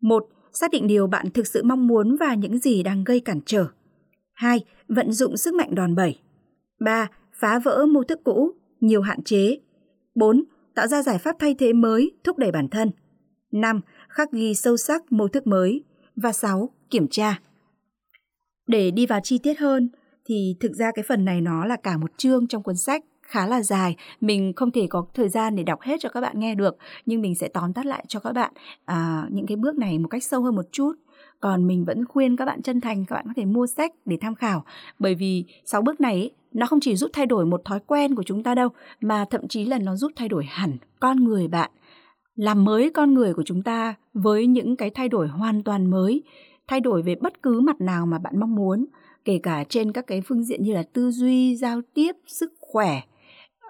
1. 0.00 0.26
Xác 0.52 0.70
định 0.70 0.86
điều 0.86 1.06
bạn 1.06 1.30
thực 1.30 1.46
sự 1.46 1.62
mong 1.62 1.86
muốn 1.86 2.16
và 2.16 2.34
những 2.34 2.58
gì 2.58 2.82
đang 2.82 3.04
gây 3.04 3.20
cản 3.20 3.40
trở. 3.46 3.66
2. 4.32 4.64
Vận 4.88 5.12
dụng 5.12 5.36
sức 5.36 5.54
mạnh 5.54 5.74
đòn 5.74 5.94
bẩy. 5.94 6.18
3. 6.80 7.08
Phá 7.32 7.58
vỡ 7.58 7.86
mô 7.86 8.02
thức 8.02 8.20
cũ, 8.24 8.50
nhiều 8.80 9.02
hạn 9.02 9.22
chế. 9.22 9.58
4. 10.14 10.44
Tạo 10.74 10.86
ra 10.86 11.02
giải 11.02 11.18
pháp 11.18 11.36
thay 11.38 11.54
thế 11.58 11.72
mới, 11.72 12.12
thúc 12.24 12.38
đẩy 12.38 12.52
bản 12.52 12.68
thân. 12.68 12.90
5. 13.52 13.80
Khắc 14.08 14.32
ghi 14.32 14.54
sâu 14.54 14.76
sắc 14.76 15.12
mô 15.12 15.28
thức 15.28 15.46
mới. 15.46 15.84
Và 16.16 16.32
6. 16.32 16.70
Kiểm 16.90 17.08
tra. 17.10 17.40
Để 18.66 18.90
đi 18.90 19.06
vào 19.06 19.20
chi 19.22 19.38
tiết 19.38 19.58
hơn, 19.58 19.88
thì 20.24 20.56
thực 20.60 20.72
ra 20.72 20.90
cái 20.94 21.04
phần 21.08 21.24
này 21.24 21.40
nó 21.40 21.64
là 21.64 21.76
cả 21.76 21.96
một 21.96 22.10
chương 22.16 22.46
trong 22.46 22.62
cuốn 22.62 22.76
sách 22.76 23.04
khá 23.28 23.46
là 23.46 23.62
dài. 23.62 23.96
Mình 24.20 24.52
không 24.56 24.70
thể 24.70 24.86
có 24.86 25.06
thời 25.14 25.28
gian 25.28 25.56
để 25.56 25.62
đọc 25.62 25.80
hết 25.80 25.96
cho 26.00 26.08
các 26.08 26.20
bạn 26.20 26.40
nghe 26.40 26.54
được 26.54 26.76
nhưng 27.06 27.20
mình 27.20 27.34
sẽ 27.34 27.48
tóm 27.48 27.72
tắt 27.72 27.86
lại 27.86 28.04
cho 28.08 28.20
các 28.20 28.32
bạn 28.32 28.52
à, 28.84 29.26
những 29.30 29.46
cái 29.46 29.56
bước 29.56 29.78
này 29.78 29.98
một 29.98 30.08
cách 30.08 30.24
sâu 30.24 30.42
hơn 30.42 30.56
một 30.56 30.66
chút. 30.72 30.92
Còn 31.40 31.66
mình 31.66 31.84
vẫn 31.84 32.04
khuyên 32.04 32.36
các 32.36 32.44
bạn 32.44 32.62
chân 32.62 32.80
thành 32.80 33.04
các 33.04 33.16
bạn 33.16 33.24
có 33.26 33.32
thể 33.36 33.44
mua 33.44 33.66
sách 33.66 33.92
để 34.04 34.18
tham 34.20 34.34
khảo. 34.34 34.64
Bởi 34.98 35.14
vì 35.14 35.44
sáu 35.64 35.82
bước 35.82 36.00
này 36.00 36.30
nó 36.52 36.66
không 36.66 36.80
chỉ 36.80 36.96
giúp 36.96 37.10
thay 37.12 37.26
đổi 37.26 37.46
một 37.46 37.64
thói 37.64 37.80
quen 37.86 38.14
của 38.14 38.22
chúng 38.22 38.42
ta 38.42 38.54
đâu 38.54 38.68
mà 39.00 39.24
thậm 39.30 39.48
chí 39.48 39.64
là 39.64 39.78
nó 39.78 39.96
giúp 39.96 40.12
thay 40.16 40.28
đổi 40.28 40.44
hẳn 40.48 40.76
con 41.00 41.24
người 41.24 41.48
bạn. 41.48 41.70
Làm 42.36 42.64
mới 42.64 42.90
con 42.90 43.14
người 43.14 43.34
của 43.34 43.42
chúng 43.46 43.62
ta 43.62 43.94
với 44.14 44.46
những 44.46 44.76
cái 44.76 44.90
thay 44.90 45.08
đổi 45.08 45.28
hoàn 45.28 45.62
toàn 45.62 45.90
mới 45.90 46.22
thay 46.68 46.80
đổi 46.80 47.02
về 47.02 47.14
bất 47.14 47.42
cứ 47.42 47.60
mặt 47.60 47.80
nào 47.80 48.06
mà 48.06 48.18
bạn 48.18 48.40
mong 48.40 48.54
muốn 48.54 48.86
kể 49.24 49.40
cả 49.42 49.64
trên 49.68 49.92
các 49.92 50.06
cái 50.06 50.20
phương 50.20 50.44
diện 50.44 50.62
như 50.62 50.74
là 50.74 50.82
tư 50.92 51.10
duy 51.10 51.56
giao 51.56 51.80
tiếp 51.94 52.12
sức 52.26 52.52
khỏe 52.60 53.00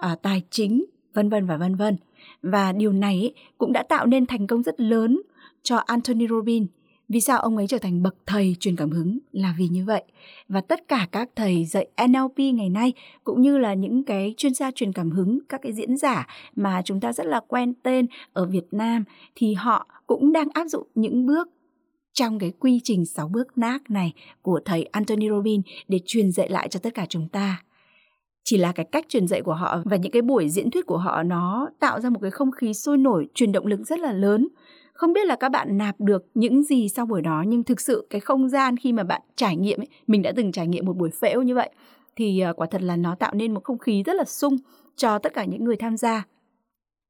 à, 0.00 0.16
tài 0.22 0.42
chính 0.50 0.84
vân 1.14 1.28
vân 1.28 1.46
và 1.46 1.56
vân 1.56 1.74
vân 1.74 1.96
và 2.42 2.72
điều 2.72 2.92
này 2.92 3.34
cũng 3.58 3.72
đã 3.72 3.82
tạo 3.82 4.06
nên 4.06 4.26
thành 4.26 4.46
công 4.46 4.62
rất 4.62 4.80
lớn 4.80 5.22
cho 5.62 5.76
Anthony 5.76 6.28
Robbins 6.28 6.68
vì 7.08 7.20
sao 7.20 7.40
ông 7.40 7.56
ấy 7.56 7.66
trở 7.66 7.78
thành 7.78 8.02
bậc 8.02 8.14
thầy 8.26 8.56
truyền 8.60 8.76
cảm 8.76 8.90
hứng 8.90 9.18
là 9.32 9.54
vì 9.58 9.68
như 9.68 9.84
vậy. 9.84 10.02
Và 10.48 10.60
tất 10.60 10.88
cả 10.88 11.08
các 11.12 11.30
thầy 11.36 11.64
dạy 11.64 11.88
NLP 12.08 12.38
ngày 12.38 12.68
nay 12.68 12.92
cũng 13.24 13.40
như 13.40 13.58
là 13.58 13.74
những 13.74 14.04
cái 14.04 14.34
chuyên 14.36 14.54
gia 14.54 14.70
truyền 14.70 14.92
cảm 14.92 15.10
hứng, 15.10 15.38
các 15.48 15.62
cái 15.62 15.72
diễn 15.72 15.96
giả 15.96 16.26
mà 16.56 16.82
chúng 16.84 17.00
ta 17.00 17.12
rất 17.12 17.26
là 17.26 17.40
quen 17.48 17.74
tên 17.82 18.06
ở 18.32 18.46
Việt 18.46 18.66
Nam 18.70 19.04
thì 19.34 19.54
họ 19.54 19.86
cũng 20.06 20.32
đang 20.32 20.48
áp 20.54 20.64
dụng 20.64 20.86
những 20.94 21.26
bước 21.26 21.48
trong 22.12 22.38
cái 22.38 22.52
quy 22.58 22.80
trình 22.84 23.06
6 23.06 23.28
bước 23.28 23.58
nác 23.58 23.90
này 23.90 24.12
của 24.42 24.60
thầy 24.64 24.82
Anthony 24.82 25.28
Robbins 25.28 25.64
để 25.88 26.00
truyền 26.06 26.32
dạy 26.32 26.48
lại 26.48 26.68
cho 26.68 26.80
tất 26.82 26.94
cả 26.94 27.06
chúng 27.08 27.28
ta. 27.28 27.62
Chỉ 28.44 28.56
là 28.56 28.72
cái 28.72 28.86
cách 28.92 29.06
truyền 29.08 29.28
dạy 29.28 29.42
của 29.42 29.54
họ 29.54 29.82
và 29.84 29.96
những 29.96 30.12
cái 30.12 30.22
buổi 30.22 30.48
diễn 30.48 30.70
thuyết 30.70 30.86
của 30.86 30.96
họ 30.96 31.22
nó 31.22 31.68
tạo 31.80 32.00
ra 32.00 32.10
một 32.10 32.18
cái 32.22 32.30
không 32.30 32.50
khí 32.50 32.74
sôi 32.74 32.98
nổi, 32.98 33.28
truyền 33.34 33.52
động 33.52 33.66
lực 33.66 33.80
rất 33.86 33.98
là 33.98 34.12
lớn. 34.12 34.48
Không 34.92 35.12
biết 35.12 35.26
là 35.26 35.36
các 35.36 35.48
bạn 35.48 35.78
nạp 35.78 36.00
được 36.00 36.26
những 36.34 36.62
gì 36.62 36.88
sau 36.88 37.06
buổi 37.06 37.22
đó 37.22 37.44
nhưng 37.46 37.64
thực 37.64 37.80
sự 37.80 38.06
cái 38.10 38.20
không 38.20 38.48
gian 38.48 38.76
khi 38.76 38.92
mà 38.92 39.04
bạn 39.04 39.22
trải 39.36 39.56
nghiệm 39.56 39.80
ấy, 39.80 39.88
mình 40.06 40.22
đã 40.22 40.32
từng 40.36 40.52
trải 40.52 40.66
nghiệm 40.66 40.86
một 40.86 40.96
buổi 40.96 41.10
phễu 41.10 41.42
như 41.42 41.54
vậy 41.54 41.70
thì 42.18 42.40
ờ, 42.40 42.52
quả 42.52 42.66
thật 42.70 42.82
là 42.82 42.96
nó 42.96 43.14
tạo 43.14 43.34
nên 43.34 43.54
một 43.54 43.64
không 43.64 43.78
khí 43.78 44.02
rất 44.02 44.16
là 44.16 44.24
sung 44.24 44.56
cho 44.96 45.18
tất 45.18 45.34
cả 45.34 45.44
những 45.44 45.64
người 45.64 45.76
tham 45.76 45.96
gia. 45.96 46.26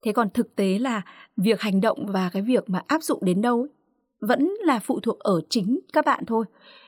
Thế 0.04 0.12
còn 0.12 0.30
thực 0.30 0.56
tế 0.56 0.78
là 0.78 1.02
việc 1.36 1.60
hành 1.60 1.80
động 1.80 2.06
và 2.06 2.30
cái 2.32 2.42
việc 2.42 2.70
mà 2.70 2.82
áp 2.86 3.02
dụng 3.02 3.24
đến 3.24 3.42
đâu 3.42 3.60
ấy, 3.60 3.68
vẫn 4.20 4.52
là 4.64 4.80
phụ 4.82 5.00
thuộc 5.00 5.18
ở 5.18 5.40
chính 5.48 5.80
các 5.92 6.04
bạn 6.04 6.24
thôi. 6.26 6.44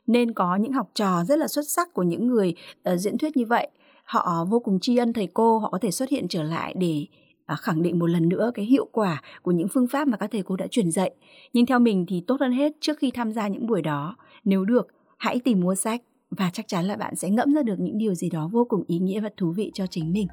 Nên 0.06 0.32
có 0.32 0.56
những 0.56 0.73
học 0.73 0.90
trò 0.94 1.25
rất 1.25 1.38
là 1.38 1.49
xuất 1.49 1.68
sắc 1.68 1.94
của 1.94 2.02
những 2.02 2.26
người 2.26 2.54
uh, 2.92 2.99
diễn 2.99 3.18
thuyết 3.18 3.37
như 3.37 3.44
vậy 3.47 3.68
họ 4.10 4.44
vô 4.50 4.60
cùng 4.60 4.80
tri 4.80 4.96
ân 4.96 5.12
thầy 5.12 5.28
cô 5.34 5.58
họ 5.58 5.70
có 5.70 5.78
thể 5.78 5.90
xuất 5.90 6.08
hiện 6.08 6.28
trở 6.28 6.42
lại 6.42 6.74
để 6.76 7.06
À, 7.50 7.56
khẳng 7.56 7.82
định 7.82 7.98
một 7.98 8.06
lần 8.06 8.28
nữa 8.28 8.50
cái 8.54 8.64
hiệu 8.64 8.88
quả 8.92 9.22
của 9.42 9.50
những 9.50 9.68
phương 9.68 9.86
pháp 9.86 10.08
mà 10.08 10.16
các 10.16 10.30
thầy 10.32 10.42
cô 10.42 10.56
đã 10.56 10.66
truyền 10.66 10.90
dạy. 10.90 11.10
Nhưng 11.52 11.66
theo 11.66 11.78
mình 11.78 12.04
thì 12.08 12.24
tốt 12.26 12.36
hơn 12.40 12.52
hết 12.52 12.72
trước 12.80 12.98
khi 12.98 13.10
tham 13.10 13.32
gia 13.32 13.48
những 13.48 13.66
buổi 13.66 13.82
đó, 13.82 14.16
nếu 14.44 14.64
được, 14.64 14.88
hãy 15.16 15.40
tìm 15.44 15.60
mua 15.60 15.74
sách 15.74 16.02
và 16.30 16.50
chắc 16.52 16.68
chắn 16.68 16.84
là 16.84 16.96
bạn 16.96 17.16
sẽ 17.16 17.30
ngẫm 17.30 17.54
ra 17.54 17.62
được 17.62 17.80
những 17.80 17.98
điều 17.98 18.14
gì 18.14 18.30
đó 18.30 18.48
vô 18.52 18.64
cùng 18.64 18.84
ý 18.86 18.98
nghĩa 18.98 19.20
và 19.20 19.30
thú 19.36 19.52
vị 19.52 19.70
cho 19.74 19.86
chính 19.86 20.12
mình. 20.12 20.28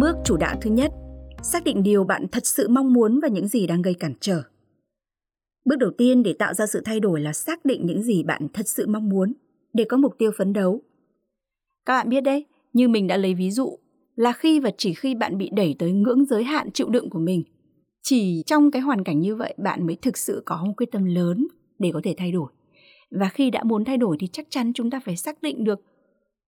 Bước 0.00 0.16
chủ 0.24 0.36
đạo 0.36 0.56
thứ 0.60 0.70
nhất, 0.70 0.92
xác 1.42 1.64
định 1.64 1.82
điều 1.82 2.04
bạn 2.04 2.28
thật 2.32 2.46
sự 2.46 2.68
mong 2.68 2.92
muốn 2.92 3.20
và 3.20 3.28
những 3.28 3.48
gì 3.48 3.66
đang 3.66 3.82
gây 3.82 3.94
cản 3.94 4.14
trở. 4.20 4.42
Bước 5.64 5.76
đầu 5.76 5.90
tiên 5.98 6.22
để 6.22 6.32
tạo 6.32 6.54
ra 6.54 6.66
sự 6.66 6.80
thay 6.84 7.00
đổi 7.00 7.20
là 7.20 7.32
xác 7.32 7.64
định 7.64 7.86
những 7.86 8.02
gì 8.02 8.22
bạn 8.22 8.46
thật 8.52 8.68
sự 8.68 8.86
mong 8.86 9.08
muốn 9.08 9.32
để 9.72 9.84
có 9.84 9.96
mục 9.96 10.14
tiêu 10.18 10.30
phấn 10.38 10.52
đấu. 10.52 10.82
Các 11.86 11.98
bạn 11.98 12.08
biết 12.08 12.20
đấy, 12.20 12.46
như 12.72 12.88
mình 12.88 13.06
đã 13.06 13.16
lấy 13.16 13.34
ví 13.34 13.50
dụ, 13.50 13.78
là 14.16 14.32
khi 14.32 14.60
và 14.60 14.70
chỉ 14.78 14.94
khi 14.94 15.14
bạn 15.14 15.38
bị 15.38 15.50
đẩy 15.52 15.76
tới 15.78 15.92
ngưỡng 15.92 16.24
giới 16.24 16.44
hạn 16.44 16.70
chịu 16.70 16.88
đựng 16.88 17.10
của 17.10 17.18
mình, 17.18 17.42
chỉ 18.02 18.42
trong 18.46 18.70
cái 18.70 18.82
hoàn 18.82 19.04
cảnh 19.04 19.20
như 19.20 19.36
vậy 19.36 19.54
bạn 19.58 19.86
mới 19.86 19.96
thực 19.96 20.18
sự 20.18 20.42
có 20.46 20.64
một 20.64 20.72
quyết 20.76 20.90
tâm 20.92 21.04
lớn 21.04 21.46
để 21.78 21.90
có 21.94 22.00
thể 22.04 22.14
thay 22.18 22.32
đổi. 22.32 22.52
Và 23.10 23.28
khi 23.28 23.50
đã 23.50 23.64
muốn 23.64 23.84
thay 23.84 23.96
đổi 23.96 24.16
thì 24.20 24.26
chắc 24.26 24.46
chắn 24.50 24.72
chúng 24.72 24.90
ta 24.90 25.00
phải 25.00 25.16
xác 25.16 25.42
định 25.42 25.64
được 25.64 25.80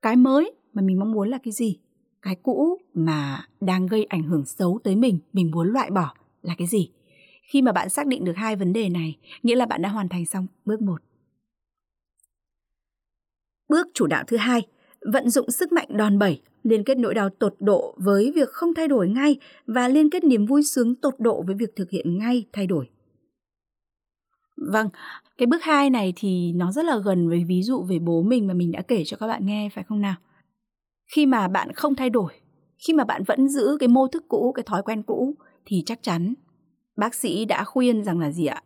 cái 0.03 0.17
mới 0.17 0.53
mà 0.73 0.83
mình 0.83 0.99
mong 0.99 1.13
muốn 1.13 1.29
là 1.29 1.39
cái 1.43 1.53
gì, 1.53 1.79
cái 2.23 2.37
cũ 2.43 2.79
mà 2.95 3.47
đang 3.61 3.87
gây 3.87 4.05
ảnh 4.05 4.23
hưởng 4.23 4.45
xấu 4.45 4.81
tới 4.85 4.97
mình, 4.97 5.19
mình 5.33 5.51
muốn 5.51 5.69
loại 5.69 5.91
bỏ 5.91 6.15
là 6.43 6.55
cái 6.59 6.67
gì 6.67 6.91
khi 7.53 7.63
mà 7.63 7.73
bạn 7.73 7.91
xác 7.91 8.07
định 8.07 8.25
được 8.25 8.37
hai 8.37 8.57
vấn 8.57 8.73
đề 8.73 8.89
này, 8.89 9.17
nghĩa 9.43 9.57
là 9.57 9.67
bạn 9.67 9.83
đã 9.83 9.89
hoàn 9.89 10.09
thành 10.09 10.27
xong 10.27 10.47
bước 10.65 10.83
một. 10.83 11.03
Bước 13.69 13.87
chủ 13.95 14.07
đạo 14.07 14.25
thứ 14.27 14.37
hai, 14.37 14.63
vận 15.13 15.31
dụng 15.31 15.51
sức 15.51 15.73
mạnh 15.73 15.89
đòn 15.91 16.19
bẩy, 16.19 16.41
liên 16.63 16.85
kết 16.85 16.99
nỗi 16.99 17.15
đau 17.15 17.29
tột 17.31 17.55
độ 17.61 17.95
với 17.99 18.33
việc 18.35 18.49
không 18.49 18.75
thay 18.75 18.89
đổi 18.89 19.09
ngay 19.09 19.37
và 19.67 19.89
liên 19.89 20.11
kết 20.11 20.25
niềm 20.25 20.47
vui 20.47 20.63
sướng 20.63 20.95
tột 20.95 21.15
độ 21.19 21.43
với 21.47 21.55
việc 21.55 21.77
thực 21.77 21.91
hiện 21.91 22.19
ngay 22.19 22.45
thay 22.53 22.67
đổi. 22.67 22.89
Vâng, 24.57 24.89
cái 25.39 25.47
bước 25.47 25.63
hai 25.63 25.91
này 25.91 26.13
thì 26.17 26.53
nó 26.53 26.73
rất 26.73 26.85
là 26.85 26.99
gần 27.05 27.29
với 27.29 27.45
ví 27.45 27.63
dụ 27.63 27.83
về 27.83 27.99
bố 27.99 28.23
mình 28.23 28.47
mà 28.47 28.55
mình 28.55 28.73
đã 28.73 28.83
kể 28.83 29.03
cho 29.07 29.17
các 29.17 29.27
bạn 29.27 29.47
nghe 29.47 29.69
phải 29.75 29.85
không 29.85 30.01
nào? 30.01 30.15
Khi 31.07 31.27
mà 31.27 31.49
bạn 31.49 31.73
không 31.73 31.95
thay 31.95 32.11
đổi, 32.11 32.33
khi 32.87 32.93
mà 32.93 33.05
bạn 33.05 33.23
vẫn 33.25 33.49
giữ 33.49 33.77
cái 33.81 33.89
mô 33.89 34.09
thức 34.09 34.25
cũ, 34.29 34.53
cái 34.53 34.63
thói 34.63 34.83
quen 34.83 35.03
cũ 35.03 35.35
thì 35.65 35.83
chắc 35.87 36.03
chắn 36.03 36.35
Bác 36.97 37.15
sĩ 37.15 37.45
đã 37.45 37.65
khuyên 37.65 38.05
rằng 38.05 38.19
là 38.19 38.31
gì 38.31 38.47
ạ? 38.47 38.63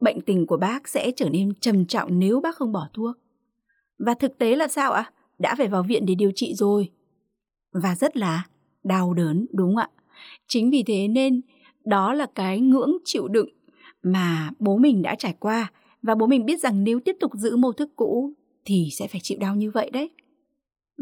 Bệnh 0.00 0.20
tình 0.20 0.46
của 0.46 0.56
bác 0.56 0.88
sẽ 0.88 1.10
trở 1.16 1.28
nên 1.28 1.54
trầm 1.54 1.86
trọng 1.86 2.18
nếu 2.18 2.40
bác 2.40 2.56
không 2.56 2.72
bỏ 2.72 2.88
thuốc. 2.92 3.16
Và 3.98 4.14
thực 4.14 4.38
tế 4.38 4.56
là 4.56 4.68
sao 4.68 4.92
ạ? 4.92 5.10
Đã 5.38 5.54
phải 5.58 5.68
vào 5.68 5.82
viện 5.82 6.06
để 6.06 6.14
điều 6.14 6.32
trị 6.34 6.54
rồi. 6.54 6.90
Và 7.72 7.94
rất 7.94 8.16
là 8.16 8.46
đau 8.84 9.14
đớn, 9.14 9.46
đúng 9.52 9.68
không 9.68 9.76
ạ? 9.76 9.88
Chính 10.48 10.70
vì 10.70 10.82
thế 10.82 11.08
nên 11.08 11.40
đó 11.84 12.12
là 12.12 12.26
cái 12.34 12.60
ngưỡng 12.60 12.92
chịu 13.04 13.28
đựng 13.28 13.48
mà 14.02 14.50
bố 14.58 14.76
mình 14.76 15.02
đã 15.02 15.14
trải 15.14 15.34
qua 15.40 15.72
và 16.02 16.14
bố 16.14 16.26
mình 16.26 16.46
biết 16.46 16.60
rằng 16.60 16.84
nếu 16.84 17.00
tiếp 17.00 17.16
tục 17.20 17.32
giữ 17.34 17.56
mô 17.56 17.72
thức 17.72 17.90
cũ 17.96 18.32
thì 18.64 18.88
sẽ 18.92 19.06
phải 19.08 19.20
chịu 19.20 19.38
đau 19.40 19.56
như 19.56 19.70
vậy 19.70 19.90
đấy. 19.90 20.10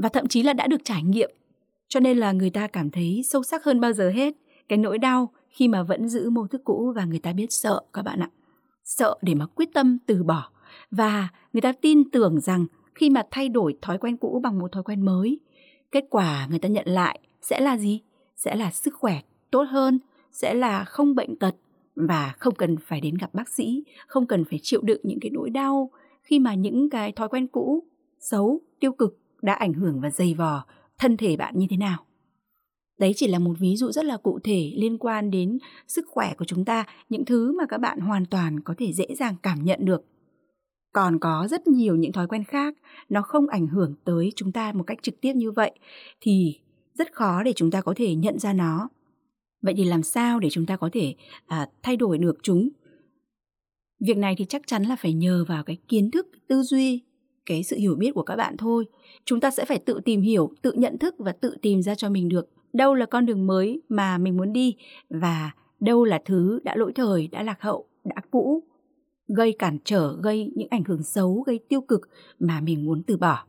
Và 0.02 0.08
thậm 0.08 0.28
chí 0.28 0.42
là 0.42 0.52
đã 0.52 0.66
được 0.66 0.84
trải 0.84 1.02
nghiệm, 1.02 1.30
cho 1.88 2.00
nên 2.00 2.18
là 2.18 2.32
người 2.32 2.50
ta 2.50 2.66
cảm 2.66 2.90
thấy 2.90 3.22
sâu 3.24 3.42
sắc 3.42 3.64
hơn 3.64 3.80
bao 3.80 3.92
giờ 3.92 4.10
hết 4.10 4.34
cái 4.68 4.78
nỗi 4.78 4.98
đau 4.98 5.32
khi 5.52 5.68
mà 5.68 5.82
vẫn 5.82 6.08
giữ 6.08 6.30
mô 6.30 6.46
thức 6.46 6.60
cũ 6.64 6.92
và 6.96 7.04
người 7.04 7.18
ta 7.18 7.32
biết 7.32 7.46
sợ 7.52 7.82
các 7.92 8.02
bạn 8.02 8.20
ạ. 8.20 8.30
Sợ 8.84 9.18
để 9.22 9.34
mà 9.34 9.46
quyết 9.46 9.68
tâm 9.74 9.98
từ 10.06 10.22
bỏ 10.22 10.50
và 10.90 11.28
người 11.52 11.60
ta 11.60 11.72
tin 11.72 12.10
tưởng 12.10 12.40
rằng 12.40 12.66
khi 12.94 13.10
mà 13.10 13.22
thay 13.30 13.48
đổi 13.48 13.78
thói 13.82 13.98
quen 13.98 14.16
cũ 14.16 14.40
bằng 14.42 14.58
một 14.58 14.72
thói 14.72 14.82
quen 14.82 15.04
mới, 15.04 15.40
kết 15.92 16.04
quả 16.10 16.46
người 16.50 16.58
ta 16.58 16.68
nhận 16.68 16.88
lại 16.88 17.20
sẽ 17.42 17.60
là 17.60 17.76
gì? 17.76 18.00
Sẽ 18.36 18.54
là 18.54 18.70
sức 18.70 18.94
khỏe 18.94 19.20
tốt 19.50 19.62
hơn, 19.62 19.98
sẽ 20.32 20.54
là 20.54 20.84
không 20.84 21.14
bệnh 21.14 21.36
tật 21.36 21.54
và 21.96 22.34
không 22.38 22.54
cần 22.54 22.76
phải 22.76 23.00
đến 23.00 23.14
gặp 23.14 23.34
bác 23.34 23.48
sĩ, 23.48 23.84
không 24.06 24.26
cần 24.26 24.44
phải 24.44 24.58
chịu 24.62 24.80
đựng 24.82 25.00
những 25.02 25.20
cái 25.20 25.30
nỗi 25.30 25.50
đau 25.50 25.90
khi 26.22 26.38
mà 26.38 26.54
những 26.54 26.90
cái 26.90 27.12
thói 27.12 27.28
quen 27.28 27.46
cũ 27.46 27.82
xấu, 28.20 28.60
tiêu 28.80 28.92
cực 28.92 29.18
đã 29.42 29.52
ảnh 29.52 29.72
hưởng 29.72 30.00
và 30.00 30.10
dày 30.10 30.34
vò 30.34 30.64
thân 30.98 31.16
thể 31.16 31.36
bạn 31.36 31.58
như 31.58 31.66
thế 31.70 31.76
nào. 31.76 32.06
Đấy 32.98 33.12
chỉ 33.16 33.28
là 33.28 33.38
một 33.38 33.54
ví 33.58 33.76
dụ 33.76 33.92
rất 33.92 34.04
là 34.04 34.16
cụ 34.16 34.38
thể 34.44 34.72
liên 34.76 34.98
quan 34.98 35.30
đến 35.30 35.58
sức 35.88 36.06
khỏe 36.08 36.34
của 36.38 36.44
chúng 36.44 36.64
ta, 36.64 36.84
những 37.08 37.24
thứ 37.24 37.52
mà 37.58 37.66
các 37.66 37.78
bạn 37.78 38.00
hoàn 38.00 38.26
toàn 38.26 38.60
có 38.60 38.74
thể 38.78 38.92
dễ 38.92 39.06
dàng 39.18 39.34
cảm 39.42 39.64
nhận 39.64 39.84
được. 39.84 40.04
Còn 40.92 41.18
có 41.18 41.48
rất 41.50 41.66
nhiều 41.66 41.96
những 41.96 42.12
thói 42.12 42.26
quen 42.28 42.44
khác 42.44 42.74
nó 43.08 43.22
không 43.22 43.46
ảnh 43.46 43.66
hưởng 43.66 43.94
tới 44.04 44.32
chúng 44.36 44.52
ta 44.52 44.72
một 44.72 44.84
cách 44.86 45.02
trực 45.02 45.20
tiếp 45.20 45.32
như 45.32 45.50
vậy 45.50 45.72
thì 46.20 46.58
rất 46.94 47.12
khó 47.12 47.42
để 47.42 47.52
chúng 47.52 47.70
ta 47.70 47.80
có 47.80 47.94
thể 47.96 48.14
nhận 48.14 48.38
ra 48.38 48.52
nó. 48.52 48.88
Vậy 49.62 49.74
thì 49.76 49.84
làm 49.84 50.02
sao 50.02 50.40
để 50.40 50.50
chúng 50.50 50.66
ta 50.66 50.76
có 50.76 50.90
thể 50.92 51.14
à, 51.46 51.68
thay 51.82 51.96
đổi 51.96 52.18
được 52.18 52.38
chúng? 52.42 52.68
Việc 54.00 54.16
này 54.16 54.34
thì 54.38 54.44
chắc 54.44 54.62
chắn 54.66 54.82
là 54.82 54.96
phải 54.96 55.12
nhờ 55.12 55.44
vào 55.48 55.64
cái 55.64 55.76
kiến 55.88 56.10
thức, 56.10 56.26
tư 56.48 56.62
duy, 56.62 57.00
cái 57.46 57.62
sự 57.62 57.76
hiểu 57.76 57.94
biết 57.94 58.10
của 58.14 58.22
các 58.22 58.36
bạn 58.36 58.56
thôi. 58.56 58.84
Chúng 59.24 59.40
ta 59.40 59.50
sẽ 59.50 59.64
phải 59.64 59.78
tự 59.78 60.00
tìm 60.04 60.20
hiểu, 60.20 60.52
tự 60.62 60.72
nhận 60.72 60.98
thức 60.98 61.14
và 61.18 61.32
tự 61.32 61.56
tìm 61.62 61.82
ra 61.82 61.94
cho 61.94 62.10
mình 62.10 62.28
được 62.28 62.48
đâu 62.72 62.94
là 62.94 63.06
con 63.06 63.26
đường 63.26 63.46
mới 63.46 63.82
mà 63.88 64.18
mình 64.18 64.36
muốn 64.36 64.52
đi 64.52 64.76
và 65.10 65.50
đâu 65.80 66.04
là 66.04 66.22
thứ 66.24 66.60
đã 66.64 66.76
lỗi 66.76 66.92
thời, 66.94 67.28
đã 67.28 67.42
lạc 67.42 67.62
hậu, 67.62 67.88
đã 68.04 68.16
cũ, 68.30 68.62
gây 69.28 69.56
cản 69.58 69.78
trở, 69.84 70.16
gây 70.22 70.52
những 70.54 70.68
ảnh 70.70 70.84
hưởng 70.84 71.02
xấu, 71.02 71.42
gây 71.46 71.60
tiêu 71.68 71.80
cực 71.80 72.08
mà 72.38 72.60
mình 72.60 72.86
muốn 72.86 73.02
từ 73.06 73.16
bỏ. 73.16 73.44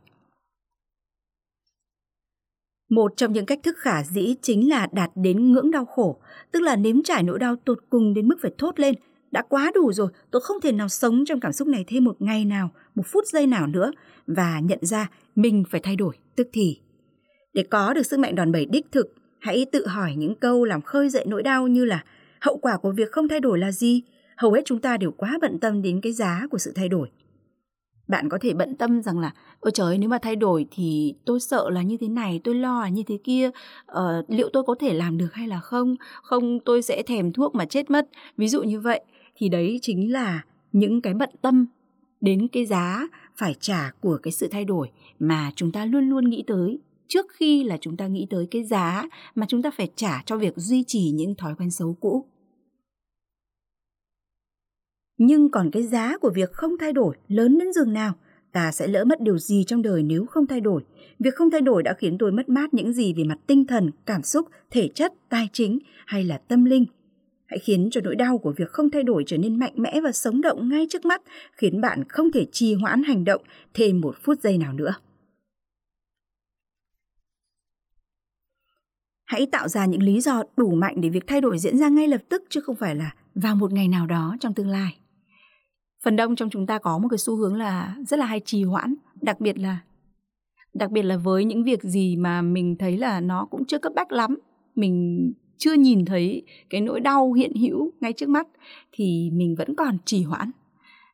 Một 2.89 3.13
trong 3.17 3.33
những 3.33 3.45
cách 3.45 3.59
thức 3.63 3.75
khả 3.77 4.03
dĩ 4.03 4.35
chính 4.41 4.69
là 4.69 4.87
đạt 4.91 5.11
đến 5.15 5.51
ngưỡng 5.51 5.71
đau 5.71 5.85
khổ, 5.85 6.19
tức 6.51 6.59
là 6.59 6.75
nếm 6.75 7.03
trải 7.03 7.23
nỗi 7.23 7.39
đau 7.39 7.55
tột 7.55 7.79
cùng 7.89 8.13
đến 8.13 8.27
mức 8.27 8.35
phải 8.41 8.51
thốt 8.57 8.79
lên, 8.79 8.95
đã 9.31 9.41
quá 9.41 9.71
đủ 9.75 9.93
rồi, 9.93 10.07
tôi 10.31 10.41
không 10.41 10.61
thể 10.61 10.71
nào 10.71 10.89
sống 10.89 11.23
trong 11.25 11.39
cảm 11.39 11.51
xúc 11.51 11.67
này 11.67 11.83
thêm 11.87 12.03
một 12.03 12.21
ngày 12.21 12.45
nào, 12.45 12.69
một 12.95 13.03
phút 13.05 13.23
giây 13.27 13.47
nào 13.47 13.67
nữa 13.67 13.91
và 14.27 14.59
nhận 14.59 14.79
ra 14.81 15.09
mình 15.35 15.63
phải 15.69 15.81
thay 15.81 15.95
đổi 15.95 16.15
tức 16.35 16.49
thì. 16.53 16.82
Để 17.53 17.63
có 17.63 17.93
được 17.93 18.03
sức 18.03 18.19
mạnh 18.19 18.35
đòn 18.35 18.51
bẩy 18.51 18.65
đích 18.65 18.91
thực, 18.91 19.13
hãy 19.39 19.65
tự 19.71 19.87
hỏi 19.87 20.13
những 20.17 20.35
câu 20.35 20.65
làm 20.65 20.81
khơi 20.81 21.09
dậy 21.09 21.25
nỗi 21.27 21.43
đau 21.43 21.67
như 21.67 21.85
là 21.85 22.03
hậu 22.41 22.57
quả 22.57 22.77
của 22.77 22.91
việc 22.91 23.11
không 23.11 23.27
thay 23.27 23.39
đổi 23.39 23.59
là 23.59 23.71
gì? 23.71 24.01
Hầu 24.37 24.51
hết 24.51 24.61
chúng 24.65 24.79
ta 24.79 24.97
đều 24.97 25.11
quá 25.11 25.37
bận 25.41 25.59
tâm 25.59 25.81
đến 25.81 26.01
cái 26.01 26.13
giá 26.13 26.47
của 26.51 26.57
sự 26.57 26.71
thay 26.75 26.89
đổi. 26.89 27.09
Bạn 28.07 28.29
có 28.29 28.37
thể 28.41 28.53
bận 28.53 28.75
tâm 28.75 29.01
rằng 29.01 29.19
là 29.19 29.33
ôi 29.59 29.71
trời 29.73 29.97
nếu 29.97 30.09
mà 30.09 30.17
thay 30.21 30.35
đổi 30.35 30.65
thì 30.71 31.13
tôi 31.25 31.39
sợ 31.39 31.69
là 31.69 31.81
như 31.81 31.97
thế 31.97 32.07
này, 32.07 32.41
tôi 32.43 32.55
lo 32.55 32.81
là 32.81 32.89
như 32.89 33.03
thế 33.07 33.17
kia, 33.23 33.49
ờ, 33.85 34.23
liệu 34.27 34.49
tôi 34.53 34.63
có 34.63 34.75
thể 34.79 34.93
làm 34.93 35.17
được 35.17 35.33
hay 35.33 35.47
là 35.47 35.59
không? 35.59 35.95
Không 36.21 36.59
tôi 36.59 36.81
sẽ 36.81 37.03
thèm 37.03 37.33
thuốc 37.33 37.55
mà 37.55 37.65
chết 37.65 37.91
mất. 37.91 38.09
Ví 38.37 38.47
dụ 38.47 38.63
như 38.63 38.79
vậy 38.79 39.01
thì 39.35 39.49
đấy 39.49 39.79
chính 39.81 40.11
là 40.11 40.43
những 40.71 41.01
cái 41.01 41.13
bận 41.13 41.29
tâm 41.41 41.65
đến 42.21 42.47
cái 42.47 42.65
giá 42.65 43.07
phải 43.35 43.55
trả 43.59 43.91
của 44.01 44.17
cái 44.23 44.31
sự 44.31 44.47
thay 44.51 44.65
đổi 44.65 44.89
mà 45.19 45.51
chúng 45.55 45.71
ta 45.71 45.85
luôn 45.85 46.09
luôn 46.09 46.29
nghĩ 46.29 46.43
tới 46.47 46.79
trước 47.13 47.25
khi 47.29 47.63
là 47.63 47.77
chúng 47.81 47.97
ta 47.97 48.07
nghĩ 48.07 48.27
tới 48.29 48.47
cái 48.51 48.63
giá 48.63 49.03
mà 49.35 49.45
chúng 49.49 49.61
ta 49.61 49.71
phải 49.77 49.91
trả 49.95 50.23
cho 50.25 50.37
việc 50.37 50.53
duy 50.55 50.83
trì 50.87 51.11
những 51.11 51.35
thói 51.35 51.55
quen 51.55 51.71
xấu 51.71 51.97
cũ. 51.99 52.25
Nhưng 55.17 55.51
còn 55.51 55.71
cái 55.71 55.83
giá 55.83 56.17
của 56.17 56.31
việc 56.35 56.51
không 56.51 56.71
thay 56.79 56.93
đổi 56.93 57.15
lớn 57.27 57.57
đến 57.57 57.73
dường 57.73 57.93
nào, 57.93 58.13
ta 58.51 58.71
sẽ 58.71 58.87
lỡ 58.87 59.05
mất 59.05 59.21
điều 59.21 59.37
gì 59.37 59.63
trong 59.67 59.81
đời 59.81 60.03
nếu 60.03 60.25
không 60.25 60.47
thay 60.47 60.61
đổi. 60.61 60.83
Việc 61.19 61.35
không 61.35 61.51
thay 61.51 61.61
đổi 61.61 61.83
đã 61.83 61.93
khiến 61.93 62.17
tôi 62.17 62.31
mất 62.31 62.49
mát 62.49 62.73
những 62.73 62.93
gì 62.93 63.13
về 63.13 63.23
mặt 63.23 63.37
tinh 63.47 63.65
thần, 63.65 63.91
cảm 64.05 64.23
xúc, 64.23 64.47
thể 64.71 64.89
chất, 64.95 65.13
tài 65.29 65.49
chính 65.53 65.79
hay 66.05 66.23
là 66.23 66.37
tâm 66.37 66.65
linh. 66.65 66.85
Hãy 67.45 67.59
khiến 67.59 67.89
cho 67.91 68.01
nỗi 68.03 68.15
đau 68.15 68.37
của 68.37 68.53
việc 68.57 68.69
không 68.69 68.89
thay 68.89 69.03
đổi 69.03 69.23
trở 69.27 69.37
nên 69.37 69.59
mạnh 69.59 69.73
mẽ 69.75 70.01
và 70.03 70.11
sống 70.11 70.41
động 70.41 70.69
ngay 70.69 70.87
trước 70.89 71.05
mắt, 71.05 71.21
khiến 71.51 71.81
bạn 71.81 72.03
không 72.09 72.31
thể 72.31 72.45
trì 72.51 72.73
hoãn 72.73 73.03
hành 73.03 73.23
động 73.23 73.41
thêm 73.73 74.01
một 74.01 74.15
phút 74.23 74.39
giây 74.41 74.57
nào 74.57 74.73
nữa. 74.73 74.93
Hãy 79.25 79.45
tạo 79.45 79.67
ra 79.67 79.85
những 79.85 80.03
lý 80.03 80.21
do 80.21 80.43
đủ 80.57 80.75
mạnh 80.75 81.01
để 81.01 81.09
việc 81.09 81.27
thay 81.27 81.41
đổi 81.41 81.57
diễn 81.57 81.77
ra 81.77 81.89
ngay 81.89 82.07
lập 82.07 82.21
tức 82.29 82.43
chứ 82.49 82.61
không 82.61 82.75
phải 82.75 82.95
là 82.95 83.15
vào 83.35 83.55
một 83.55 83.73
ngày 83.73 83.87
nào 83.87 84.07
đó 84.07 84.35
trong 84.39 84.53
tương 84.53 84.67
lai. 84.67 84.97
Phần 86.03 86.15
đông 86.15 86.35
trong 86.35 86.49
chúng 86.49 86.67
ta 86.67 86.79
có 86.79 86.97
một 86.97 87.07
cái 87.07 87.17
xu 87.17 87.35
hướng 87.35 87.55
là 87.55 87.95
rất 88.07 88.19
là 88.19 88.25
hay 88.25 88.41
trì 88.45 88.63
hoãn, 88.63 88.95
đặc 89.21 89.39
biệt 89.39 89.57
là 89.57 89.79
đặc 90.73 90.91
biệt 90.91 91.03
là 91.03 91.17
với 91.17 91.45
những 91.45 91.63
việc 91.63 91.83
gì 91.83 92.15
mà 92.15 92.41
mình 92.41 92.75
thấy 92.79 92.97
là 92.97 93.21
nó 93.21 93.45
cũng 93.45 93.65
chưa 93.65 93.79
cấp 93.79 93.93
bách 93.95 94.11
lắm, 94.11 94.37
mình 94.75 95.33
chưa 95.57 95.73
nhìn 95.73 96.05
thấy 96.05 96.43
cái 96.69 96.81
nỗi 96.81 96.99
đau 96.99 97.33
hiện 97.33 97.55
hữu 97.55 97.91
ngay 98.01 98.13
trước 98.13 98.29
mắt 98.29 98.47
thì 98.91 99.29
mình 99.33 99.55
vẫn 99.55 99.75
còn 99.75 99.97
trì 100.05 100.23
hoãn. 100.23 100.51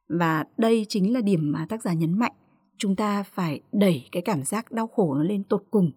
Và 0.10 0.46
đây 0.58 0.86
chính 0.90 1.14
là 1.14 1.22
điểm 1.22 1.52
mà 1.52 1.66
tác 1.70 1.82
giả 1.82 1.94
nhấn 1.94 2.20
mạnh, 2.20 2.32
chúng 2.78 2.96
ta 2.96 3.24
phải 3.24 3.62
đẩy 3.72 4.08
cái 4.12 4.22
cảm 4.22 4.44
giác 4.44 4.72
đau 4.72 4.88
khổ 4.88 5.16
nó 5.16 5.24
lên 5.24 5.44
tột 5.44 5.64
cùng 5.72 5.92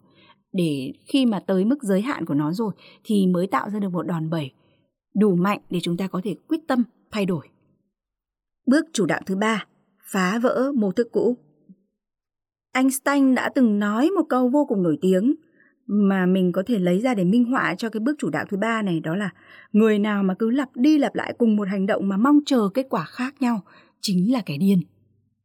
để 0.53 0.93
khi 1.05 1.25
mà 1.25 1.39
tới 1.39 1.65
mức 1.65 1.83
giới 1.83 2.01
hạn 2.01 2.25
của 2.25 2.33
nó 2.33 2.53
rồi 2.53 2.73
thì 3.03 3.27
mới 3.27 3.47
tạo 3.47 3.69
ra 3.69 3.79
được 3.79 3.89
một 3.89 4.07
đòn 4.07 4.29
bẩy 4.29 4.51
đủ 5.15 5.35
mạnh 5.35 5.59
để 5.69 5.79
chúng 5.79 5.97
ta 5.97 6.07
có 6.07 6.21
thể 6.23 6.35
quyết 6.47 6.59
tâm 6.67 6.83
thay 7.11 7.25
đổi. 7.25 7.47
Bước 8.67 8.85
chủ 8.93 9.05
đạo 9.05 9.21
thứ 9.25 9.35
ba, 9.35 9.65
phá 10.11 10.39
vỡ 10.39 10.71
mô 10.75 10.91
thức 10.91 11.07
cũ. 11.11 11.37
Einstein 12.73 13.35
đã 13.35 13.49
từng 13.55 13.79
nói 13.79 14.09
một 14.09 14.23
câu 14.29 14.49
vô 14.49 14.65
cùng 14.65 14.83
nổi 14.83 14.97
tiếng 15.01 15.35
mà 15.87 16.25
mình 16.25 16.51
có 16.51 16.63
thể 16.65 16.79
lấy 16.79 16.99
ra 16.99 17.13
để 17.13 17.23
minh 17.23 17.45
họa 17.45 17.75
cho 17.77 17.89
cái 17.89 17.99
bước 17.99 18.15
chủ 18.19 18.29
đạo 18.29 18.45
thứ 18.49 18.57
ba 18.57 18.81
này 18.81 18.99
đó 18.99 19.15
là 19.15 19.29
người 19.71 19.99
nào 19.99 20.23
mà 20.23 20.33
cứ 20.39 20.49
lặp 20.49 20.69
đi 20.75 20.97
lặp 20.97 21.15
lại 21.15 21.33
cùng 21.37 21.55
một 21.55 21.67
hành 21.67 21.85
động 21.85 22.09
mà 22.09 22.17
mong 22.17 22.39
chờ 22.45 22.69
kết 22.73 22.87
quả 22.89 23.03
khác 23.03 23.41
nhau 23.41 23.61
chính 24.01 24.33
là 24.33 24.41
kẻ 24.45 24.57
điên. 24.57 24.79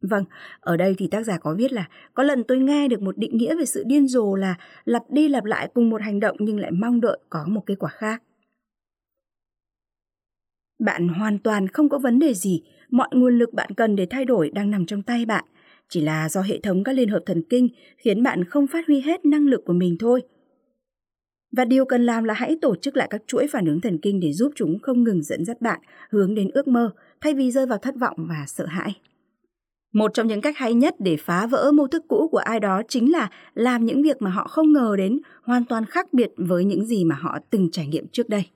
Vâng, 0.00 0.24
ở 0.60 0.76
đây 0.76 0.94
thì 0.98 1.08
tác 1.10 1.22
giả 1.22 1.38
có 1.38 1.54
viết 1.58 1.72
là 1.72 1.88
có 2.14 2.22
lần 2.22 2.44
tôi 2.44 2.58
nghe 2.58 2.88
được 2.88 3.02
một 3.02 3.18
định 3.18 3.36
nghĩa 3.36 3.56
về 3.56 3.64
sự 3.64 3.84
điên 3.86 4.08
rồ 4.08 4.34
là 4.34 4.54
lặp 4.84 5.10
đi 5.10 5.28
lặp 5.28 5.44
lại 5.44 5.68
cùng 5.74 5.90
một 5.90 6.02
hành 6.02 6.20
động 6.20 6.36
nhưng 6.40 6.58
lại 6.58 6.70
mong 6.70 7.00
đợi 7.00 7.18
có 7.30 7.44
một 7.48 7.62
kết 7.66 7.74
quả 7.78 7.90
khác. 7.90 8.22
Bạn 10.78 11.08
hoàn 11.08 11.38
toàn 11.38 11.68
không 11.68 11.88
có 11.88 11.98
vấn 11.98 12.18
đề 12.18 12.34
gì, 12.34 12.62
mọi 12.90 13.08
nguồn 13.12 13.38
lực 13.38 13.52
bạn 13.52 13.70
cần 13.76 13.96
để 13.96 14.06
thay 14.10 14.24
đổi 14.24 14.50
đang 14.50 14.70
nằm 14.70 14.86
trong 14.86 15.02
tay 15.02 15.26
bạn, 15.26 15.44
chỉ 15.88 16.00
là 16.00 16.28
do 16.28 16.40
hệ 16.40 16.60
thống 16.60 16.84
các 16.84 16.92
liên 16.92 17.08
hợp 17.08 17.22
thần 17.26 17.42
kinh 17.50 17.68
khiến 17.96 18.22
bạn 18.22 18.44
không 18.44 18.66
phát 18.66 18.86
huy 18.86 19.00
hết 19.00 19.24
năng 19.24 19.46
lực 19.46 19.62
của 19.66 19.72
mình 19.72 19.96
thôi. 20.00 20.22
Và 21.56 21.64
điều 21.64 21.84
cần 21.84 22.06
làm 22.06 22.24
là 22.24 22.34
hãy 22.34 22.58
tổ 22.62 22.76
chức 22.76 22.96
lại 22.96 23.08
các 23.10 23.22
chuỗi 23.26 23.46
phản 23.46 23.66
ứng 23.66 23.80
thần 23.80 23.98
kinh 24.02 24.20
để 24.20 24.32
giúp 24.32 24.52
chúng 24.56 24.78
không 24.82 25.04
ngừng 25.04 25.22
dẫn 25.22 25.44
dắt 25.44 25.60
bạn 25.60 25.80
hướng 26.10 26.34
đến 26.34 26.50
ước 26.50 26.68
mơ 26.68 26.90
thay 27.20 27.34
vì 27.34 27.50
rơi 27.50 27.66
vào 27.66 27.78
thất 27.78 27.94
vọng 28.00 28.16
và 28.28 28.44
sợ 28.46 28.66
hãi. 28.66 28.94
Một 29.92 30.14
trong 30.14 30.26
những 30.26 30.40
cách 30.40 30.56
hay 30.56 30.74
nhất 30.74 30.94
để 30.98 31.16
phá 31.16 31.46
vỡ 31.46 31.72
mô 31.74 31.86
thức 31.86 32.04
cũ 32.08 32.28
của 32.32 32.38
ai 32.38 32.60
đó 32.60 32.82
chính 32.88 33.12
là 33.12 33.30
làm 33.54 33.84
những 33.84 34.02
việc 34.02 34.22
mà 34.22 34.30
họ 34.30 34.48
không 34.48 34.72
ngờ 34.72 34.94
đến 34.98 35.20
hoàn 35.42 35.64
toàn 35.64 35.84
khác 35.84 36.12
biệt 36.12 36.30
với 36.36 36.64
những 36.64 36.86
gì 36.86 37.04
mà 37.04 37.14
họ 37.14 37.38
từng 37.50 37.70
trải 37.70 37.86
nghiệm 37.86 38.08
trước 38.12 38.28
đây. 38.28 38.50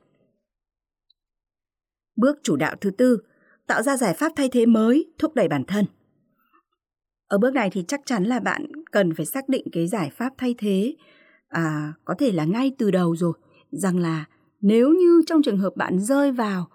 Bước 2.17 2.39
chủ 2.43 2.57
đạo 2.57 2.75
thứ 2.81 2.91
tư, 2.91 3.19
tạo 3.67 3.83
ra 3.83 3.97
giải 3.97 4.15
pháp 4.15 4.33
thay 4.37 4.49
thế 4.49 4.67
mới, 4.67 5.13
thúc 5.19 5.35
đẩy 5.35 5.49
bản 5.49 5.65
thân. 5.65 5.85
Ở 7.29 7.39
bước 7.39 7.55
này 7.55 7.71
thì 7.71 7.85
chắc 7.89 8.01
chắn 8.05 8.25
là 8.25 8.41
bạn 8.41 8.67
cần 8.91 9.15
phải 9.15 9.27
xác 9.27 9.49
định 9.49 9.65
cái 9.73 9.89
giải 9.89 10.11
pháp 10.11 10.33
thay 10.39 10.55
thế 10.59 10.95
à, 11.49 11.93
có 12.05 12.15
thể 12.19 12.33
là 12.33 12.45
ngay 12.45 12.73
từ 12.79 12.91
đầu 12.91 13.17
rồi 13.17 13.33
rằng 13.71 13.99
là 13.99 14.25
nếu 14.61 14.91
như 14.91 15.23
trong 15.27 15.43
trường 15.43 15.59
hợp 15.59 15.73
bạn 15.77 15.99
rơi 15.99 16.33
vào 16.33 16.69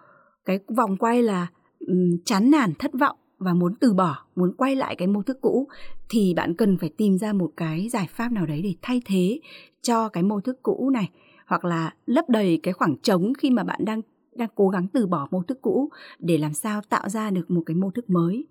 cái 0.46 0.60
vòng 0.78 0.98
quay 0.98 1.24
là 1.24 1.48
um, 1.80 2.18
chán 2.26 2.52
nản 2.52 2.74
thất 2.80 2.92
vọng 2.94 3.18
và 3.38 3.54
muốn 3.54 3.76
từ 3.80 3.94
bỏ, 3.94 4.26
muốn 4.36 4.54
quay 4.58 4.76
lại 4.76 4.96
cái 4.96 5.08
mô 5.08 5.22
thức 5.22 5.38
cũ 5.42 5.68
thì 6.10 6.34
bạn 6.34 6.54
cần 6.54 6.78
phải 6.78 6.90
tìm 6.98 7.18
ra 7.18 7.34
một 7.34 7.52
cái 7.58 7.90
giải 7.90 8.08
pháp 8.10 8.32
nào 8.32 8.46
đấy 8.46 8.62
để 8.62 8.76
thay 8.82 9.02
thế 9.06 9.40
cho 9.82 10.10
cái 10.10 10.24
mô 10.24 10.42
thức 10.42 10.64
cũ 10.64 10.90
này 10.94 11.10
hoặc 11.48 11.66
là 11.66 11.94
lấp 12.06 12.30
đầy 12.30 12.60
cái 12.64 12.74
khoảng 12.74 12.98
trống 12.98 13.34
khi 13.38 13.52
mà 13.52 13.64
bạn 13.64 13.86
đang 13.86 14.02
đang 14.36 14.50
cố 14.56 14.70
gắng 14.70 14.88
từ 14.94 15.08
bỏ 15.08 15.28
mô 15.32 15.44
thức 15.44 15.62
cũ 15.62 15.90
để 16.20 16.38
làm 16.38 16.54
sao 16.54 16.82
tạo 16.90 17.10
ra 17.10 17.30
được 17.30 17.52
một 17.52 17.62
cái 17.66 17.76
mô 17.76 17.92
thức 17.92 18.10
mới. 18.10 18.48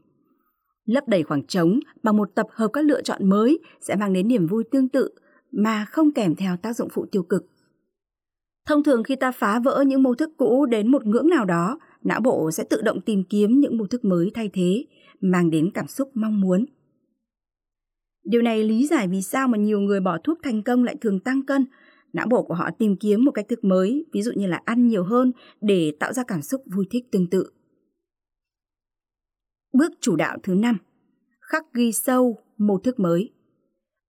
Lấp 0.85 1.09
đầy 1.09 1.23
khoảng 1.23 1.47
trống 1.47 1.81
bằng 2.03 2.17
một 2.17 2.35
tập 2.35 2.47
hợp 2.51 2.69
các 2.73 2.85
lựa 2.85 3.03
chọn 3.03 3.29
mới 3.29 3.59
sẽ 3.81 3.97
mang 3.97 4.13
đến 4.13 4.29
niềm 4.29 4.47
vui 4.47 4.65
tương 4.65 4.89
tự 4.89 5.11
mà 5.53 5.85
không 5.85 6.13
kèm 6.13 6.35
theo 6.35 6.57
tác 6.57 6.77
dụng 6.77 6.89
phụ 6.93 7.07
tiêu 7.13 7.23
cực. 7.23 7.47
Thông 8.67 8.83
thường 8.83 9.03
khi 9.03 9.17
ta 9.17 9.33
phá 9.33 9.59
vỡ 9.59 9.85
những 9.87 10.03
mô 10.03 10.15
thức 10.15 10.31
cũ 10.37 10.67
đến 10.67 10.91
một 10.91 11.07
ngưỡng 11.07 11.29
nào 11.29 11.45
đó, 11.45 11.79
não 12.05 12.21
bộ 12.21 12.51
sẽ 12.51 12.65
tự 12.71 12.83
động 12.83 13.01
tìm 13.01 13.25
kiếm 13.25 13.61
những 13.61 13.79
mô 13.79 13.87
thức 13.87 14.05
mới 14.05 14.31
thay 14.35 14.51
thế, 14.53 14.85
mang 15.21 15.51
đến 15.51 15.71
cảm 15.75 15.87
xúc 15.87 16.11
mong 16.15 16.41
muốn. 16.41 16.65
Điều 18.25 18.43
này 18.43 18.65
lý 18.65 18.87
giải 18.87 19.09
vì 19.09 19.23
sao 19.23 19.49
mà 19.49 19.59
nhiều 19.59 19.81
người 19.81 20.01
bỏ 20.01 20.19
thuốc 20.25 20.39
thành 20.43 20.63
công 20.63 20.85
lại 20.85 20.97
thường 21.01 21.21
tăng 21.21 21.47
cân. 21.47 21.67
Não 22.13 22.27
bộ 22.27 22.43
của 22.43 22.55
họ 22.55 22.71
tìm 22.79 22.97
kiếm 22.97 23.25
một 23.25 23.31
cách 23.31 23.49
thức 23.49 23.65
mới, 23.65 24.05
ví 24.13 24.23
dụ 24.23 24.33
như 24.37 24.47
là 24.47 24.61
ăn 24.65 24.87
nhiều 24.89 25.05
hơn 25.05 25.33
để 25.61 25.93
tạo 26.01 26.13
ra 26.13 26.23
cảm 26.25 26.43
xúc 26.43 26.63
vui 26.75 26.87
thích 26.91 27.05
tương 27.11 27.31
tự. 27.31 27.51
Bước 29.73 29.93
chủ 30.01 30.17
đạo 30.17 30.39
thứ 30.43 30.55
năm 30.55 30.79
Khắc 31.41 31.65
ghi 31.75 31.93
sâu 31.93 32.39
mô 32.59 32.79
thức 32.79 33.01
mới 33.01 33.33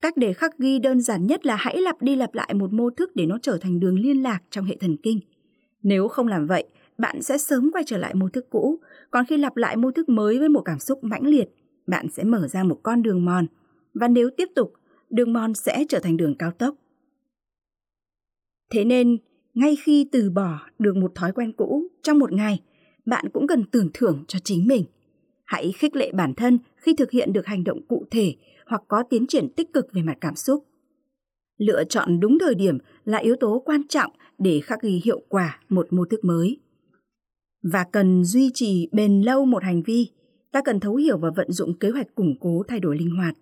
Cách 0.02 0.18
để 0.18 0.34
khắc 0.34 0.58
ghi 0.58 0.80
đơn 0.80 1.02
giản 1.02 1.28
nhất 1.28 1.46
là 1.46 1.56
hãy 1.56 1.78
lặp 1.78 2.02
đi 2.02 2.16
lặp 2.16 2.36
lại 2.36 2.54
một 2.54 2.74
mô 2.74 2.90
thức 2.90 3.16
để 3.16 3.26
nó 3.26 3.38
trở 3.42 3.58
thành 3.62 3.80
đường 3.80 4.00
liên 4.00 4.24
lạc 4.24 4.40
trong 4.50 4.66
hệ 4.66 4.78
thần 4.80 4.98
kinh. 5.04 5.20
Nếu 5.84 6.08
không 6.08 6.28
làm 6.28 6.48
vậy, 6.48 6.64
bạn 6.98 7.22
sẽ 7.22 7.38
sớm 7.38 7.70
quay 7.74 7.84
trở 7.88 7.98
lại 7.98 8.14
mô 8.14 8.30
thức 8.30 8.46
cũ, 8.50 8.80
còn 9.12 9.26
khi 9.26 9.38
lặp 9.38 9.58
lại 9.58 9.76
mô 9.76 9.92
thức 9.92 10.10
mới 10.10 10.40
với 10.40 10.50
một 10.50 10.62
cảm 10.66 10.80
xúc 10.80 11.04
mãnh 11.04 11.26
liệt, 11.28 11.50
bạn 11.88 12.10
sẽ 12.10 12.24
mở 12.24 12.48
ra 12.48 12.64
một 12.64 12.80
con 12.84 13.02
đường 13.02 13.26
mòn, 13.26 13.48
và 13.94 14.08
nếu 14.08 14.30
tiếp 14.38 14.50
tục, 14.56 14.74
đường 15.10 15.34
mòn 15.34 15.54
sẽ 15.54 15.86
trở 15.90 16.00
thành 16.00 16.18
đường 16.18 16.36
cao 16.36 16.52
tốc. 16.52 16.76
Thế 18.72 18.86
nên, 18.86 19.18
ngay 19.54 19.76
khi 19.76 20.10
từ 20.12 20.30
bỏ 20.30 20.60
được 20.80 20.96
một 20.96 21.12
thói 21.16 21.32
quen 21.32 21.54
cũ 21.54 21.84
trong 22.02 22.20
một 22.20 22.32
ngày, 22.32 22.62
bạn 23.06 23.26
cũng 23.34 23.48
cần 23.48 23.64
tưởng 23.72 23.90
thưởng 23.94 24.24
cho 24.28 24.40
chính 24.44 24.68
mình. 24.68 24.84
Hãy 25.46 25.72
khích 25.72 25.96
lệ 25.96 26.12
bản 26.12 26.34
thân 26.34 26.60
khi 26.76 26.96
thực 26.96 27.12
hiện 27.12 27.34
được 27.34 27.46
hành 27.46 27.64
động 27.64 27.88
cụ 27.88 28.06
thể 28.12 28.36
hoặc 28.66 28.84
có 28.88 29.04
tiến 29.10 29.28
triển 29.28 29.50
tích 29.50 29.74
cực 29.74 29.94
về 29.94 30.02
mặt 30.02 30.18
cảm 30.22 30.36
xúc. 30.36 30.66
Lựa 31.58 31.84
chọn 31.84 32.20
đúng 32.20 32.40
thời 32.40 32.56
điểm 32.56 32.78
là 33.06 33.18
yếu 33.18 33.36
tố 33.36 33.64
quan 33.66 33.88
trọng 33.88 34.12
để 34.38 34.60
khắc 34.60 34.82
ghi 34.82 35.02
hiệu 35.04 35.22
quả 35.30 35.60
một 35.70 35.88
mô 35.94 36.06
thức 36.06 36.26
mới. 36.26 36.60
Và 37.72 37.84
cần 37.92 38.24
duy 38.24 38.52
trì 38.54 38.90
bền 38.92 39.22
lâu 39.22 39.46
một 39.46 39.64
hành 39.64 39.84
vi, 39.84 40.10
ta 40.52 40.62
cần 40.62 40.80
thấu 40.80 40.96
hiểu 40.96 41.18
và 41.18 41.30
vận 41.36 41.52
dụng 41.52 41.80
kế 41.80 41.90
hoạch 41.90 42.16
củng 42.16 42.36
cố 42.40 42.64
thay 42.68 42.80
đổi 42.80 42.98
linh 42.98 43.16
hoạt. 43.16 43.36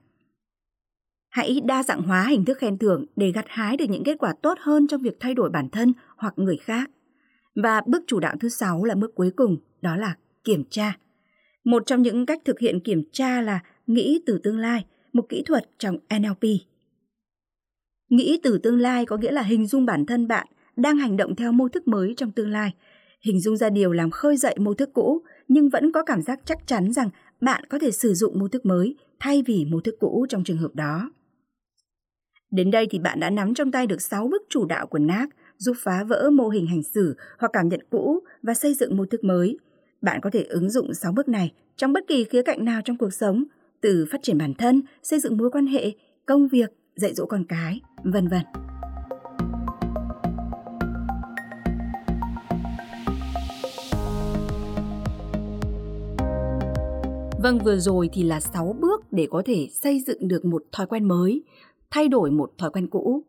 Hãy 1.30 1.62
đa 1.66 1.84
dạng 1.84 2.02
hóa 2.02 2.28
hình 2.28 2.46
thức 2.46 2.58
khen 2.58 2.78
thưởng 2.78 3.06
để 3.16 3.32
gặt 3.32 3.46
hái 3.48 3.78
được 3.78 3.86
những 3.90 4.04
kết 4.04 4.18
quả 4.20 4.34
tốt 4.42 4.58
hơn 4.62 4.88
trong 4.88 5.02
việc 5.02 5.18
thay 5.20 5.34
đổi 5.34 5.50
bản 5.50 5.70
thân 5.70 5.94
hoặc 6.18 6.34
người 6.38 6.58
khác. 6.58 6.90
Và 7.64 7.82
bước 7.88 8.04
chủ 8.08 8.20
đạo 8.20 8.36
thứ 8.40 8.50
sáu 8.50 8.84
là 8.84 8.96
bước 8.96 9.16
cuối 9.16 9.32
cùng, 9.36 9.58
đó 9.82 9.96
là 9.96 10.16
kiểm 10.44 10.64
tra. 10.70 10.98
Một 11.64 11.84
trong 11.86 12.02
những 12.02 12.26
cách 12.26 12.42
thực 12.46 12.60
hiện 12.60 12.80
kiểm 12.80 13.04
tra 13.12 13.42
là 13.42 13.60
nghĩ 13.88 14.22
từ 14.26 14.40
tương 14.44 14.60
lai, 14.60 14.86
một 15.14 15.26
kỹ 15.30 15.44
thuật 15.46 15.70
trong 15.78 15.98
NLP. 16.20 16.50
Nghĩ 18.10 18.40
từ 18.44 18.58
tương 18.58 18.80
lai 18.80 19.06
có 19.06 19.18
nghĩa 19.18 19.32
là 19.32 19.42
hình 19.42 19.68
dung 19.68 19.86
bản 19.86 20.06
thân 20.06 20.28
bạn 20.28 20.48
đang 20.76 20.98
hành 20.98 21.18
động 21.18 21.36
theo 21.36 21.52
mô 21.52 21.70
thức 21.70 21.88
mới 21.88 22.14
trong 22.18 22.32
tương 22.32 22.50
lai, 22.50 22.74
hình 23.26 23.42
dung 23.42 23.58
ra 23.58 23.70
điều 23.70 23.92
làm 23.92 24.12
khơi 24.12 24.38
dậy 24.38 24.56
mô 24.60 24.74
thức 24.74 24.90
cũ, 24.94 25.22
nhưng 25.48 25.70
vẫn 25.70 25.92
có 25.92 26.04
cảm 26.04 26.22
giác 26.22 26.40
chắc 26.46 26.68
chắn 26.68 26.94
rằng 26.94 27.10
bạn 27.42 27.64
có 27.70 27.80
thể 27.80 27.92
sử 27.92 28.14
dụng 28.14 28.40
mô 28.40 28.48
thức 28.48 28.66
mới 28.66 28.96
thay 29.20 29.44
vì 29.48 29.66
mô 29.66 29.80
thức 29.80 29.96
cũ 30.00 30.26
trong 30.30 30.44
trường 30.44 30.58
hợp 30.58 30.76
đó. 30.76 31.12
Đến 32.52 32.72
đây 32.72 32.88
thì 32.90 33.00
bạn 33.00 33.20
đã 33.20 33.30
nắm 33.30 33.54
trong 33.54 33.72
tay 33.72 33.88
được 33.88 34.02
6 34.02 34.28
bước 34.28 34.42
chủ 34.50 34.66
đạo 34.66 34.88
của 34.88 35.00
NAC 35.00 35.30
giúp 35.58 35.76
phá 35.80 36.04
vỡ 36.04 36.30
mô 36.34 36.50
hình 36.50 36.68
hành 36.68 36.84
xử 36.84 37.16
hoặc 37.40 37.50
cảm 37.54 37.70
nhận 37.70 37.80
cũ 37.90 38.20
và 38.44 38.54
xây 38.54 38.74
dựng 38.74 38.98
mô 38.98 39.06
thức 39.06 39.24
mới. 39.24 39.58
Bạn 40.02 40.22
có 40.22 40.30
thể 40.30 40.44
ứng 40.44 40.70
dụng 40.70 40.94
6 40.94 41.12
bước 41.12 41.28
này 41.28 41.54
trong 41.76 41.94
bất 41.94 42.04
kỳ 42.08 42.24
khía 42.24 42.42
cạnh 42.42 42.66
nào 42.66 42.82
trong 42.86 42.98
cuộc 42.98 43.14
sống, 43.14 43.44
từ 43.82 44.06
phát 44.12 44.24
triển 44.24 44.38
bản 44.38 44.54
thân, 44.54 44.82
xây 45.04 45.20
dựng 45.20 45.38
mối 45.38 45.52
quan 45.52 45.68
hệ, 45.68 45.92
công 46.26 46.48
việc, 46.48 46.72
dạy 46.96 47.14
dỗ 47.14 47.26
con 47.26 47.46
cái, 47.46 47.82
vân 48.04 48.28
vân. 48.28 48.65
Vâng, 57.46 57.60
vừa 57.60 57.78
rồi 57.78 58.10
thì 58.14 58.24
là 58.24 58.40
6 58.40 58.76
bước 58.80 59.14
để 59.14 59.28
có 59.32 59.42
thể 59.46 59.68
xây 59.72 60.00
dựng 60.08 60.28
được 60.28 60.46
một 60.46 60.64
thói 60.72 60.88
quen 60.88 61.04
mới, 61.04 61.44
thay 61.92 62.08
đổi 62.08 62.32
một 62.32 62.52
thói 62.58 62.70
quen 62.70 62.88
cũ. 62.88 63.24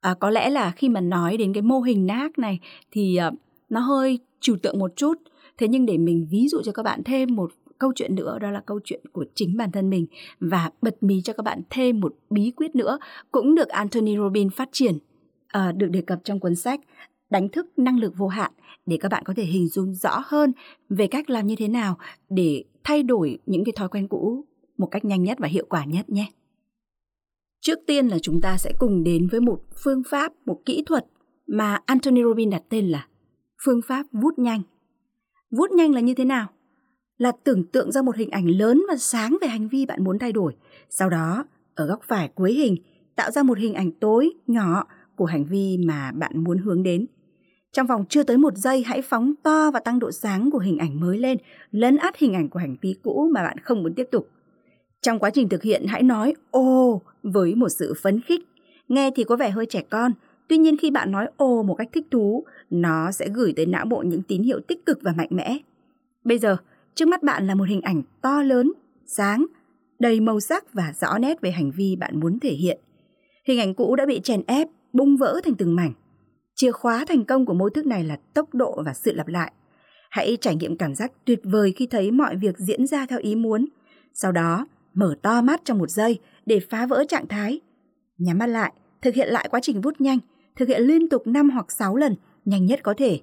À, 0.00 0.14
có 0.20 0.30
lẽ 0.30 0.50
là 0.50 0.70
khi 0.70 0.88
mà 0.88 1.00
nói 1.00 1.36
đến 1.36 1.52
cái 1.52 1.62
mô 1.62 1.80
hình 1.80 2.06
NAC 2.06 2.38
này 2.38 2.58
thì 2.90 3.18
uh, 3.28 3.34
nó 3.68 3.80
hơi 3.80 4.18
trừu 4.40 4.56
tượng 4.62 4.78
một 4.78 4.92
chút. 4.96 5.14
Thế 5.58 5.68
nhưng 5.68 5.86
để 5.86 5.98
mình 5.98 6.26
ví 6.30 6.48
dụ 6.48 6.62
cho 6.62 6.72
các 6.72 6.82
bạn 6.82 7.02
thêm 7.04 7.36
một 7.36 7.52
câu 7.78 7.92
chuyện 7.96 8.14
nữa 8.14 8.38
đó 8.38 8.50
là 8.50 8.62
câu 8.66 8.80
chuyện 8.84 9.00
của 9.12 9.24
chính 9.34 9.56
bản 9.56 9.72
thân 9.72 9.90
mình 9.90 10.06
và 10.40 10.70
bật 10.82 11.02
mí 11.02 11.20
cho 11.22 11.32
các 11.32 11.42
bạn 11.42 11.62
thêm 11.70 12.00
một 12.00 12.14
bí 12.30 12.52
quyết 12.56 12.74
nữa 12.74 12.98
cũng 13.32 13.54
được 13.54 13.68
Anthony 13.68 14.16
Robbins 14.16 14.54
phát 14.54 14.68
triển 14.72 14.98
uh, 15.58 15.76
được 15.76 15.88
đề 15.88 16.00
cập 16.00 16.18
trong 16.24 16.40
cuốn 16.40 16.54
sách 16.54 16.80
đánh 17.30 17.48
thức 17.48 17.78
năng 17.78 17.98
lực 17.98 18.12
vô 18.16 18.28
hạn 18.28 18.52
để 18.86 18.98
các 19.00 19.08
bạn 19.12 19.22
có 19.24 19.34
thể 19.36 19.44
hình 19.44 19.68
dung 19.68 19.94
rõ 19.94 20.22
hơn 20.26 20.52
về 20.88 21.06
cách 21.06 21.30
làm 21.30 21.46
như 21.46 21.56
thế 21.56 21.68
nào 21.68 21.98
để 22.28 22.64
thay 22.84 23.02
đổi 23.02 23.38
những 23.46 23.64
cái 23.64 23.72
thói 23.76 23.88
quen 23.88 24.08
cũ 24.08 24.44
một 24.78 24.86
cách 24.90 25.04
nhanh 25.04 25.22
nhất 25.22 25.38
và 25.40 25.48
hiệu 25.48 25.66
quả 25.68 25.84
nhất 25.84 26.10
nhé. 26.10 26.26
Trước 27.60 27.78
tiên 27.86 28.08
là 28.08 28.18
chúng 28.22 28.40
ta 28.40 28.56
sẽ 28.56 28.72
cùng 28.78 29.04
đến 29.04 29.28
với 29.30 29.40
một 29.40 29.62
phương 29.84 30.02
pháp, 30.10 30.32
một 30.46 30.60
kỹ 30.66 30.82
thuật 30.86 31.06
mà 31.46 31.78
Anthony 31.86 32.22
Robbins 32.22 32.52
đặt 32.52 32.62
tên 32.68 32.88
là 32.88 33.08
phương 33.64 33.80
pháp 33.86 34.06
vút 34.12 34.38
nhanh. 34.38 34.62
Vút 35.50 35.70
nhanh 35.70 35.94
là 35.94 36.00
như 36.00 36.14
thế 36.14 36.24
nào? 36.24 36.48
Là 37.16 37.32
tưởng 37.44 37.64
tượng 37.66 37.92
ra 37.92 38.02
một 38.02 38.16
hình 38.16 38.30
ảnh 38.30 38.46
lớn 38.46 38.82
và 38.88 38.96
sáng 38.96 39.36
về 39.40 39.48
hành 39.48 39.68
vi 39.68 39.86
bạn 39.86 40.04
muốn 40.04 40.18
thay 40.18 40.32
đổi. 40.32 40.54
Sau 40.90 41.10
đó, 41.10 41.44
ở 41.74 41.86
góc 41.86 42.00
phải 42.08 42.28
cuối 42.28 42.52
hình, 42.52 42.76
tạo 43.16 43.30
ra 43.30 43.42
một 43.42 43.58
hình 43.58 43.74
ảnh 43.74 43.92
tối, 43.92 44.30
nhỏ 44.46 44.84
của 45.16 45.24
hành 45.24 45.44
vi 45.44 45.78
mà 45.86 46.12
bạn 46.12 46.44
muốn 46.44 46.58
hướng 46.58 46.82
đến. 46.82 47.06
Trong 47.74 47.86
vòng 47.86 48.04
chưa 48.08 48.22
tới 48.22 48.38
một 48.38 48.56
giây, 48.56 48.82
hãy 48.82 49.02
phóng 49.02 49.34
to 49.42 49.70
và 49.70 49.80
tăng 49.80 49.98
độ 49.98 50.12
sáng 50.12 50.50
của 50.50 50.58
hình 50.58 50.78
ảnh 50.78 51.00
mới 51.00 51.18
lên, 51.18 51.38
lấn 51.70 51.96
át 51.96 52.16
hình 52.16 52.34
ảnh 52.34 52.48
của 52.48 52.58
hành 52.58 52.76
vi 52.80 52.94
cũ 53.02 53.28
mà 53.32 53.42
bạn 53.42 53.58
không 53.58 53.82
muốn 53.82 53.94
tiếp 53.94 54.08
tục. 54.10 54.28
Trong 55.02 55.18
quá 55.18 55.30
trình 55.30 55.48
thực 55.48 55.62
hiện, 55.62 55.86
hãy 55.86 56.02
nói 56.02 56.34
ô 56.50 57.02
với 57.22 57.54
một 57.54 57.68
sự 57.68 57.94
phấn 58.02 58.20
khích. 58.20 58.40
Nghe 58.88 59.10
thì 59.16 59.24
có 59.24 59.36
vẻ 59.36 59.50
hơi 59.50 59.66
trẻ 59.66 59.82
con, 59.90 60.12
tuy 60.48 60.58
nhiên 60.58 60.76
khi 60.76 60.90
bạn 60.90 61.12
nói 61.12 61.26
ồ 61.36 61.62
một 61.62 61.74
cách 61.74 61.88
thích 61.92 62.06
thú, 62.10 62.44
nó 62.70 63.12
sẽ 63.12 63.28
gửi 63.28 63.52
tới 63.56 63.66
não 63.66 63.84
bộ 63.84 64.02
những 64.02 64.22
tín 64.22 64.42
hiệu 64.42 64.60
tích 64.60 64.86
cực 64.86 64.98
và 65.02 65.12
mạnh 65.16 65.30
mẽ. 65.30 65.58
Bây 66.24 66.38
giờ, 66.38 66.56
trước 66.94 67.08
mắt 67.08 67.22
bạn 67.22 67.46
là 67.46 67.54
một 67.54 67.68
hình 67.68 67.80
ảnh 67.80 68.02
to 68.22 68.42
lớn, 68.42 68.72
sáng, 69.06 69.46
đầy 69.98 70.20
màu 70.20 70.40
sắc 70.40 70.74
và 70.74 70.92
rõ 71.00 71.18
nét 71.18 71.40
về 71.40 71.50
hành 71.50 71.70
vi 71.70 71.96
bạn 71.96 72.20
muốn 72.20 72.38
thể 72.38 72.50
hiện. 72.50 72.78
Hình 73.44 73.60
ảnh 73.60 73.74
cũ 73.74 73.96
đã 73.96 74.06
bị 74.06 74.20
chèn 74.20 74.42
ép, 74.46 74.68
bung 74.92 75.16
vỡ 75.16 75.40
thành 75.44 75.54
từng 75.54 75.76
mảnh. 75.76 75.92
Chìa 76.54 76.72
khóa 76.72 77.04
thành 77.08 77.24
công 77.24 77.46
của 77.46 77.54
mô 77.54 77.68
thức 77.68 77.86
này 77.86 78.04
là 78.04 78.16
tốc 78.34 78.54
độ 78.54 78.82
và 78.86 78.94
sự 78.94 79.14
lặp 79.14 79.28
lại. 79.28 79.52
Hãy 80.10 80.38
trải 80.40 80.56
nghiệm 80.56 80.76
cảm 80.76 80.94
giác 80.94 81.12
tuyệt 81.24 81.40
vời 81.44 81.72
khi 81.76 81.86
thấy 81.86 82.10
mọi 82.10 82.36
việc 82.36 82.58
diễn 82.58 82.86
ra 82.86 83.06
theo 83.06 83.18
ý 83.18 83.34
muốn. 83.34 83.66
Sau 84.14 84.32
đó, 84.32 84.66
mở 84.94 85.14
to 85.22 85.42
mắt 85.42 85.60
trong 85.64 85.78
một 85.78 85.90
giây 85.90 86.18
để 86.46 86.60
phá 86.70 86.86
vỡ 86.86 87.04
trạng 87.08 87.28
thái. 87.28 87.60
Nhắm 88.18 88.38
mắt 88.38 88.46
lại, 88.46 88.72
thực 89.02 89.14
hiện 89.14 89.28
lại 89.28 89.48
quá 89.50 89.60
trình 89.62 89.80
vút 89.80 90.00
nhanh, 90.00 90.18
thực 90.56 90.68
hiện 90.68 90.82
liên 90.82 91.08
tục 91.08 91.26
5 91.26 91.50
hoặc 91.50 91.72
6 91.72 91.96
lần, 91.96 92.16
nhanh 92.44 92.66
nhất 92.66 92.80
có 92.82 92.94
thể. 92.96 93.20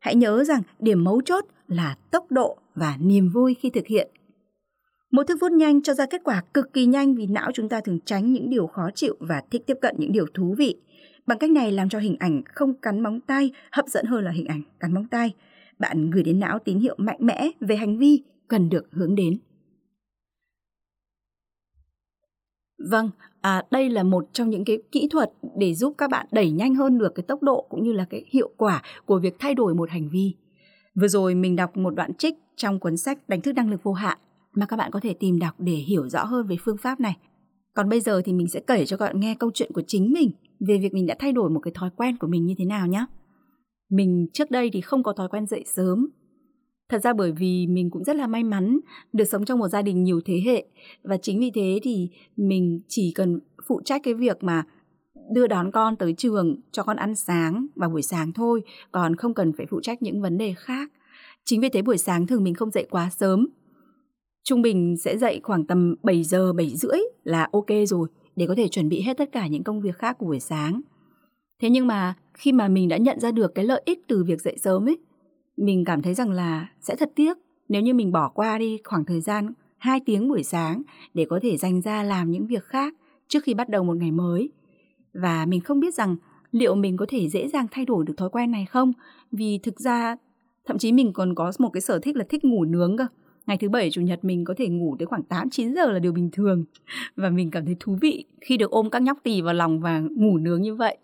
Hãy 0.00 0.14
nhớ 0.14 0.44
rằng 0.44 0.62
điểm 0.78 1.04
mấu 1.04 1.20
chốt 1.24 1.44
là 1.68 1.96
tốc 2.10 2.26
độ 2.30 2.58
và 2.74 2.96
niềm 3.00 3.30
vui 3.30 3.54
khi 3.54 3.70
thực 3.70 3.86
hiện. 3.86 4.08
Một 5.10 5.22
thức 5.28 5.38
vút 5.40 5.52
nhanh 5.52 5.82
cho 5.82 5.94
ra 5.94 6.06
kết 6.06 6.20
quả 6.24 6.42
cực 6.54 6.72
kỳ 6.72 6.86
nhanh 6.86 7.14
vì 7.14 7.26
não 7.26 7.50
chúng 7.54 7.68
ta 7.68 7.80
thường 7.80 7.98
tránh 8.04 8.32
những 8.32 8.50
điều 8.50 8.66
khó 8.66 8.90
chịu 8.94 9.16
và 9.20 9.42
thích 9.50 9.62
tiếp 9.66 9.78
cận 9.82 9.94
những 9.98 10.12
điều 10.12 10.26
thú 10.34 10.54
vị. 10.58 10.76
Bằng 11.26 11.38
cách 11.38 11.50
này 11.50 11.72
làm 11.72 11.88
cho 11.88 11.98
hình 11.98 12.16
ảnh 12.18 12.42
không 12.44 12.74
cắn 12.74 13.00
móng 13.00 13.20
tay 13.20 13.52
hấp 13.72 13.86
dẫn 13.86 14.06
hơn 14.06 14.24
là 14.24 14.30
hình 14.30 14.46
ảnh 14.46 14.62
cắn 14.80 14.94
móng 14.94 15.08
tay. 15.08 15.34
Bạn 15.78 16.10
gửi 16.10 16.22
đến 16.22 16.40
não 16.40 16.58
tín 16.58 16.78
hiệu 16.78 16.94
mạnh 16.98 17.18
mẽ 17.20 17.50
về 17.60 17.76
hành 17.76 17.98
vi 17.98 18.22
cần 18.48 18.68
được 18.68 18.88
hướng 18.92 19.14
đến. 19.14 19.38
Vâng, 22.90 23.10
à, 23.40 23.62
đây 23.70 23.90
là 23.90 24.02
một 24.02 24.28
trong 24.32 24.50
những 24.50 24.64
cái 24.64 24.78
kỹ 24.92 25.08
thuật 25.10 25.32
để 25.58 25.74
giúp 25.74 25.94
các 25.98 26.10
bạn 26.10 26.26
đẩy 26.32 26.50
nhanh 26.50 26.74
hơn 26.74 26.98
được 26.98 27.14
cái 27.14 27.24
tốc 27.28 27.42
độ 27.42 27.66
cũng 27.70 27.82
như 27.82 27.92
là 27.92 28.04
cái 28.10 28.24
hiệu 28.28 28.50
quả 28.56 28.82
của 29.06 29.18
việc 29.18 29.36
thay 29.38 29.54
đổi 29.54 29.74
một 29.74 29.90
hành 29.90 30.08
vi. 30.08 30.34
Vừa 31.00 31.08
rồi 31.08 31.34
mình 31.34 31.56
đọc 31.56 31.76
một 31.76 31.94
đoạn 31.94 32.14
trích 32.14 32.34
trong 32.56 32.78
cuốn 32.78 32.96
sách 32.96 33.28
Đánh 33.28 33.40
thức 33.40 33.52
năng 33.52 33.70
lực 33.70 33.82
vô 33.82 33.92
hạn 33.92 34.18
mà 34.52 34.66
các 34.66 34.76
bạn 34.76 34.90
có 34.90 35.00
thể 35.00 35.14
tìm 35.14 35.38
đọc 35.38 35.54
để 35.58 35.72
hiểu 35.72 36.08
rõ 36.08 36.24
hơn 36.24 36.46
về 36.46 36.56
phương 36.64 36.76
pháp 36.76 37.00
này. 37.00 37.16
Còn 37.74 37.88
bây 37.88 38.00
giờ 38.00 38.22
thì 38.24 38.32
mình 38.32 38.48
sẽ 38.48 38.60
kể 38.60 38.86
cho 38.86 38.96
các 38.96 39.06
bạn 39.06 39.20
nghe 39.20 39.34
câu 39.34 39.50
chuyện 39.54 39.72
của 39.72 39.82
chính 39.86 40.12
mình 40.12 40.30
về 40.66 40.78
việc 40.78 40.94
mình 40.94 41.06
đã 41.06 41.16
thay 41.18 41.32
đổi 41.32 41.50
một 41.50 41.60
cái 41.60 41.72
thói 41.74 41.90
quen 41.96 42.16
của 42.16 42.26
mình 42.26 42.46
như 42.46 42.54
thế 42.58 42.64
nào 42.64 42.86
nhé. 42.86 43.06
Mình 43.90 44.26
trước 44.32 44.50
đây 44.50 44.70
thì 44.72 44.80
không 44.80 45.02
có 45.02 45.12
thói 45.12 45.28
quen 45.28 45.46
dậy 45.46 45.64
sớm. 45.66 46.08
Thật 46.88 46.98
ra 46.98 47.12
bởi 47.12 47.32
vì 47.32 47.66
mình 47.66 47.90
cũng 47.90 48.04
rất 48.04 48.16
là 48.16 48.26
may 48.26 48.44
mắn 48.44 48.80
được 49.12 49.24
sống 49.24 49.44
trong 49.44 49.58
một 49.58 49.68
gia 49.68 49.82
đình 49.82 50.02
nhiều 50.02 50.20
thế 50.24 50.40
hệ 50.44 50.64
và 51.02 51.16
chính 51.16 51.40
vì 51.40 51.50
thế 51.54 51.80
thì 51.82 52.10
mình 52.36 52.80
chỉ 52.88 53.12
cần 53.14 53.40
phụ 53.68 53.80
trách 53.84 54.00
cái 54.04 54.14
việc 54.14 54.42
mà 54.42 54.64
đưa 55.32 55.46
đón 55.46 55.70
con 55.70 55.96
tới 55.96 56.14
trường 56.16 56.56
cho 56.72 56.82
con 56.82 56.96
ăn 56.96 57.14
sáng 57.14 57.66
vào 57.74 57.90
buổi 57.90 58.02
sáng 58.02 58.32
thôi, 58.32 58.62
còn 58.92 59.16
không 59.16 59.34
cần 59.34 59.52
phải 59.52 59.66
phụ 59.70 59.80
trách 59.80 60.02
những 60.02 60.22
vấn 60.22 60.38
đề 60.38 60.54
khác. 60.56 60.92
Chính 61.44 61.60
vì 61.60 61.68
thế 61.68 61.82
buổi 61.82 61.98
sáng 61.98 62.26
thường 62.26 62.44
mình 62.44 62.54
không 62.54 62.70
dậy 62.70 62.86
quá 62.90 63.10
sớm. 63.10 63.48
Trung 64.44 64.62
bình 64.62 64.96
sẽ 64.96 65.18
dậy 65.18 65.40
khoảng 65.42 65.66
tầm 65.66 65.94
7 66.02 66.24
giờ, 66.24 66.52
7 66.52 66.70
rưỡi 66.70 67.00
là 67.24 67.48
ok 67.52 67.66
rồi 67.86 68.08
để 68.36 68.46
có 68.46 68.54
thể 68.54 68.68
chuẩn 68.68 68.88
bị 68.88 69.02
hết 69.02 69.16
tất 69.16 69.32
cả 69.32 69.46
những 69.46 69.64
công 69.64 69.80
việc 69.80 69.98
khác 69.98 70.18
của 70.18 70.26
buổi 70.26 70.40
sáng. 70.40 70.80
Thế 71.62 71.70
nhưng 71.70 71.86
mà 71.86 72.14
khi 72.34 72.52
mà 72.52 72.68
mình 72.68 72.88
đã 72.88 72.96
nhận 72.96 73.20
ra 73.20 73.30
được 73.30 73.54
cái 73.54 73.64
lợi 73.64 73.82
ích 73.84 74.00
từ 74.06 74.24
việc 74.24 74.40
dậy 74.40 74.56
sớm 74.58 74.88
ấy, 74.88 74.98
mình 75.56 75.84
cảm 75.84 76.02
thấy 76.02 76.14
rằng 76.14 76.30
là 76.30 76.68
sẽ 76.80 76.96
thật 76.96 77.12
tiếc 77.14 77.38
nếu 77.68 77.82
như 77.82 77.94
mình 77.94 78.12
bỏ 78.12 78.28
qua 78.28 78.58
đi 78.58 78.78
khoảng 78.84 79.04
thời 79.04 79.20
gian 79.20 79.52
2 79.78 80.00
tiếng 80.00 80.28
buổi 80.28 80.42
sáng 80.42 80.82
để 81.14 81.26
có 81.30 81.38
thể 81.42 81.56
dành 81.56 81.80
ra 81.80 82.02
làm 82.02 82.30
những 82.30 82.46
việc 82.46 82.64
khác 82.64 82.94
trước 83.28 83.44
khi 83.44 83.54
bắt 83.54 83.68
đầu 83.68 83.84
một 83.84 83.96
ngày 83.96 84.12
mới. 84.12 84.50
Và 85.14 85.46
mình 85.46 85.60
không 85.60 85.80
biết 85.80 85.94
rằng 85.94 86.16
liệu 86.52 86.74
mình 86.74 86.96
có 86.96 87.06
thể 87.08 87.28
dễ 87.28 87.48
dàng 87.48 87.66
thay 87.70 87.84
đổi 87.84 88.04
được 88.04 88.14
thói 88.16 88.28
quen 88.28 88.50
này 88.50 88.66
không? 88.66 88.92
Vì 89.32 89.58
thực 89.62 89.80
ra 89.80 90.16
thậm 90.64 90.78
chí 90.78 90.92
mình 90.92 91.12
còn 91.12 91.34
có 91.34 91.52
một 91.58 91.70
cái 91.72 91.80
sở 91.80 91.98
thích 91.98 92.16
là 92.16 92.24
thích 92.28 92.44
ngủ 92.44 92.64
nướng 92.64 92.96
cơ. 92.96 93.06
Ngày 93.46 93.58
thứ 93.58 93.68
bảy, 93.68 93.90
chủ 93.90 94.00
nhật 94.00 94.24
mình 94.24 94.44
có 94.44 94.54
thể 94.56 94.68
ngủ 94.68 94.96
tới 94.98 95.06
khoảng 95.06 95.22
8 95.22 95.50
9 95.50 95.74
giờ 95.74 95.92
là 95.92 95.98
điều 95.98 96.12
bình 96.12 96.30
thường 96.32 96.64
và 97.16 97.30
mình 97.30 97.50
cảm 97.50 97.66
thấy 97.66 97.76
thú 97.80 97.98
vị 98.00 98.24
khi 98.40 98.56
được 98.56 98.70
ôm 98.70 98.90
các 98.90 99.02
nhóc 99.02 99.18
tỳ 99.22 99.40
vào 99.40 99.54
lòng 99.54 99.80
và 99.80 100.00
ngủ 100.00 100.38
nướng 100.38 100.62
như 100.62 100.74
vậy. 100.74 100.96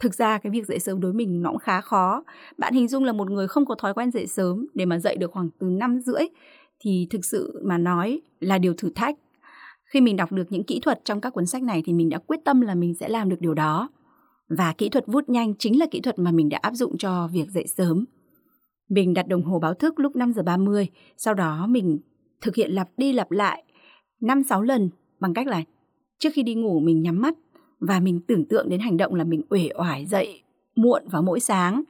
Thực 0.00 0.14
ra, 0.14 0.38
cái 0.38 0.50
việc 0.50 0.66
dậy 0.66 0.78
sớm 0.78 1.00
đối 1.00 1.12
mình 1.12 1.42
nó 1.42 1.50
cũng 1.50 1.58
khá 1.58 1.80
khó. 1.80 2.24
Bạn 2.58 2.74
hình 2.74 2.88
dung 2.88 3.04
là 3.04 3.12
một 3.12 3.30
người 3.30 3.48
không 3.48 3.66
có 3.66 3.74
thói 3.74 3.94
quen 3.94 4.10
dậy 4.10 4.26
sớm, 4.26 4.66
để 4.74 4.84
mà 4.84 4.98
dậy 4.98 5.16
được 5.16 5.30
khoảng 5.30 5.48
từ 5.58 5.66
năm 5.66 6.00
rưỡi 6.00 6.22
thì 6.80 7.06
thực 7.10 7.24
sự 7.24 7.60
mà 7.64 7.78
nói 7.78 8.20
là 8.40 8.58
điều 8.58 8.74
thử 8.74 8.90
thách. 8.94 9.16
Khi 9.84 10.00
mình 10.00 10.16
đọc 10.16 10.32
được 10.32 10.46
những 10.50 10.64
kỹ 10.64 10.80
thuật 10.82 11.00
trong 11.04 11.20
các 11.20 11.30
cuốn 11.30 11.46
sách 11.46 11.62
này 11.62 11.82
thì 11.86 11.92
mình 11.92 12.08
đã 12.08 12.18
quyết 12.18 12.40
tâm 12.44 12.60
là 12.60 12.74
mình 12.74 12.94
sẽ 12.94 13.08
làm 13.08 13.28
được 13.28 13.40
điều 13.40 13.54
đó. 13.54 13.90
Và 14.48 14.74
kỹ 14.78 14.88
thuật 14.88 15.06
vút 15.06 15.28
nhanh 15.28 15.54
chính 15.58 15.78
là 15.78 15.86
kỹ 15.90 16.00
thuật 16.00 16.18
mà 16.18 16.30
mình 16.30 16.48
đã 16.48 16.58
áp 16.62 16.74
dụng 16.74 16.98
cho 16.98 17.28
việc 17.32 17.50
dậy 17.50 17.66
sớm. 17.66 18.04
Mình 18.92 19.14
đặt 19.14 19.28
đồng 19.28 19.42
hồ 19.42 19.58
báo 19.58 19.74
thức 19.74 20.00
lúc 20.00 20.16
5 20.16 20.32
giờ 20.32 20.42
30, 20.42 20.88
sau 21.16 21.34
đó 21.34 21.66
mình 21.66 21.98
thực 22.40 22.54
hiện 22.54 22.70
lặp 22.70 22.88
đi 22.96 23.12
lặp 23.12 23.30
lại 23.30 23.64
5-6 24.20 24.62
lần 24.62 24.90
bằng 25.20 25.34
cách 25.34 25.46
là 25.46 25.62
trước 26.18 26.28
khi 26.32 26.42
đi 26.42 26.54
ngủ 26.54 26.80
mình 26.80 27.02
nhắm 27.02 27.20
mắt 27.20 27.34
và 27.80 28.00
mình 28.00 28.20
tưởng 28.20 28.44
tượng 28.44 28.68
đến 28.68 28.80
hành 28.80 28.96
động 28.96 29.14
là 29.14 29.24
mình 29.24 29.42
uể 29.50 29.68
oải 29.78 30.06
dậy 30.06 30.42
muộn 30.76 31.02
vào 31.10 31.22
mỗi 31.22 31.40
sáng 31.40 31.82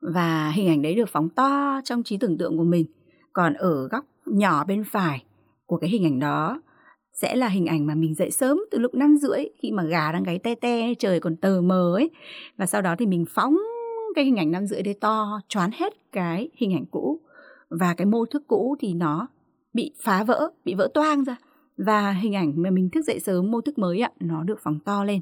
và 0.00 0.50
hình 0.50 0.68
ảnh 0.68 0.82
đấy 0.82 0.94
được 0.94 1.08
phóng 1.08 1.28
to 1.28 1.80
trong 1.84 2.02
trí 2.02 2.16
tưởng 2.16 2.38
tượng 2.38 2.56
của 2.56 2.64
mình. 2.64 2.86
Còn 3.32 3.54
ở 3.54 3.88
góc 3.88 4.04
nhỏ 4.26 4.64
bên 4.64 4.84
phải 4.84 5.24
của 5.66 5.76
cái 5.76 5.90
hình 5.90 6.04
ảnh 6.04 6.18
đó 6.18 6.62
sẽ 7.12 7.36
là 7.36 7.48
hình 7.48 7.66
ảnh 7.66 7.86
mà 7.86 7.94
mình 7.94 8.14
dậy 8.14 8.30
sớm 8.30 8.60
từ 8.70 8.78
lúc 8.78 8.94
năm 8.94 9.16
rưỡi 9.16 9.44
khi 9.62 9.72
mà 9.72 9.82
gà 9.82 10.12
đang 10.12 10.22
gáy 10.22 10.38
te 10.38 10.54
te 10.54 10.94
trời 10.94 11.20
còn 11.20 11.36
tờ 11.36 11.60
mờ 11.60 11.94
ấy 11.94 12.10
và 12.56 12.66
sau 12.66 12.82
đó 12.82 12.94
thì 12.98 13.06
mình 13.06 13.24
phóng 13.28 13.56
cái 14.14 14.24
hình 14.24 14.36
ảnh 14.36 14.50
năm 14.50 14.66
rưỡi 14.66 14.82
đấy 14.82 14.94
to, 15.00 15.40
choán 15.48 15.70
hết 15.74 16.12
cái 16.12 16.48
hình 16.56 16.72
ảnh 16.72 16.86
cũ. 16.86 17.20
Và 17.70 17.94
cái 17.94 18.06
mô 18.06 18.26
thức 18.26 18.42
cũ 18.46 18.76
thì 18.80 18.94
nó 18.94 19.26
bị 19.72 19.92
phá 20.02 20.24
vỡ, 20.24 20.50
bị 20.64 20.74
vỡ 20.74 20.88
toang 20.94 21.24
ra. 21.24 21.36
Và 21.76 22.12
hình 22.12 22.34
ảnh 22.34 22.52
mà 22.56 22.70
mình 22.70 22.90
thức 22.90 23.04
dậy 23.04 23.20
sớm, 23.20 23.50
mô 23.50 23.60
thức 23.60 23.78
mới 23.78 24.00
ạ, 24.00 24.10
nó 24.20 24.42
được 24.42 24.58
phóng 24.62 24.78
to 24.84 25.04
lên. 25.04 25.20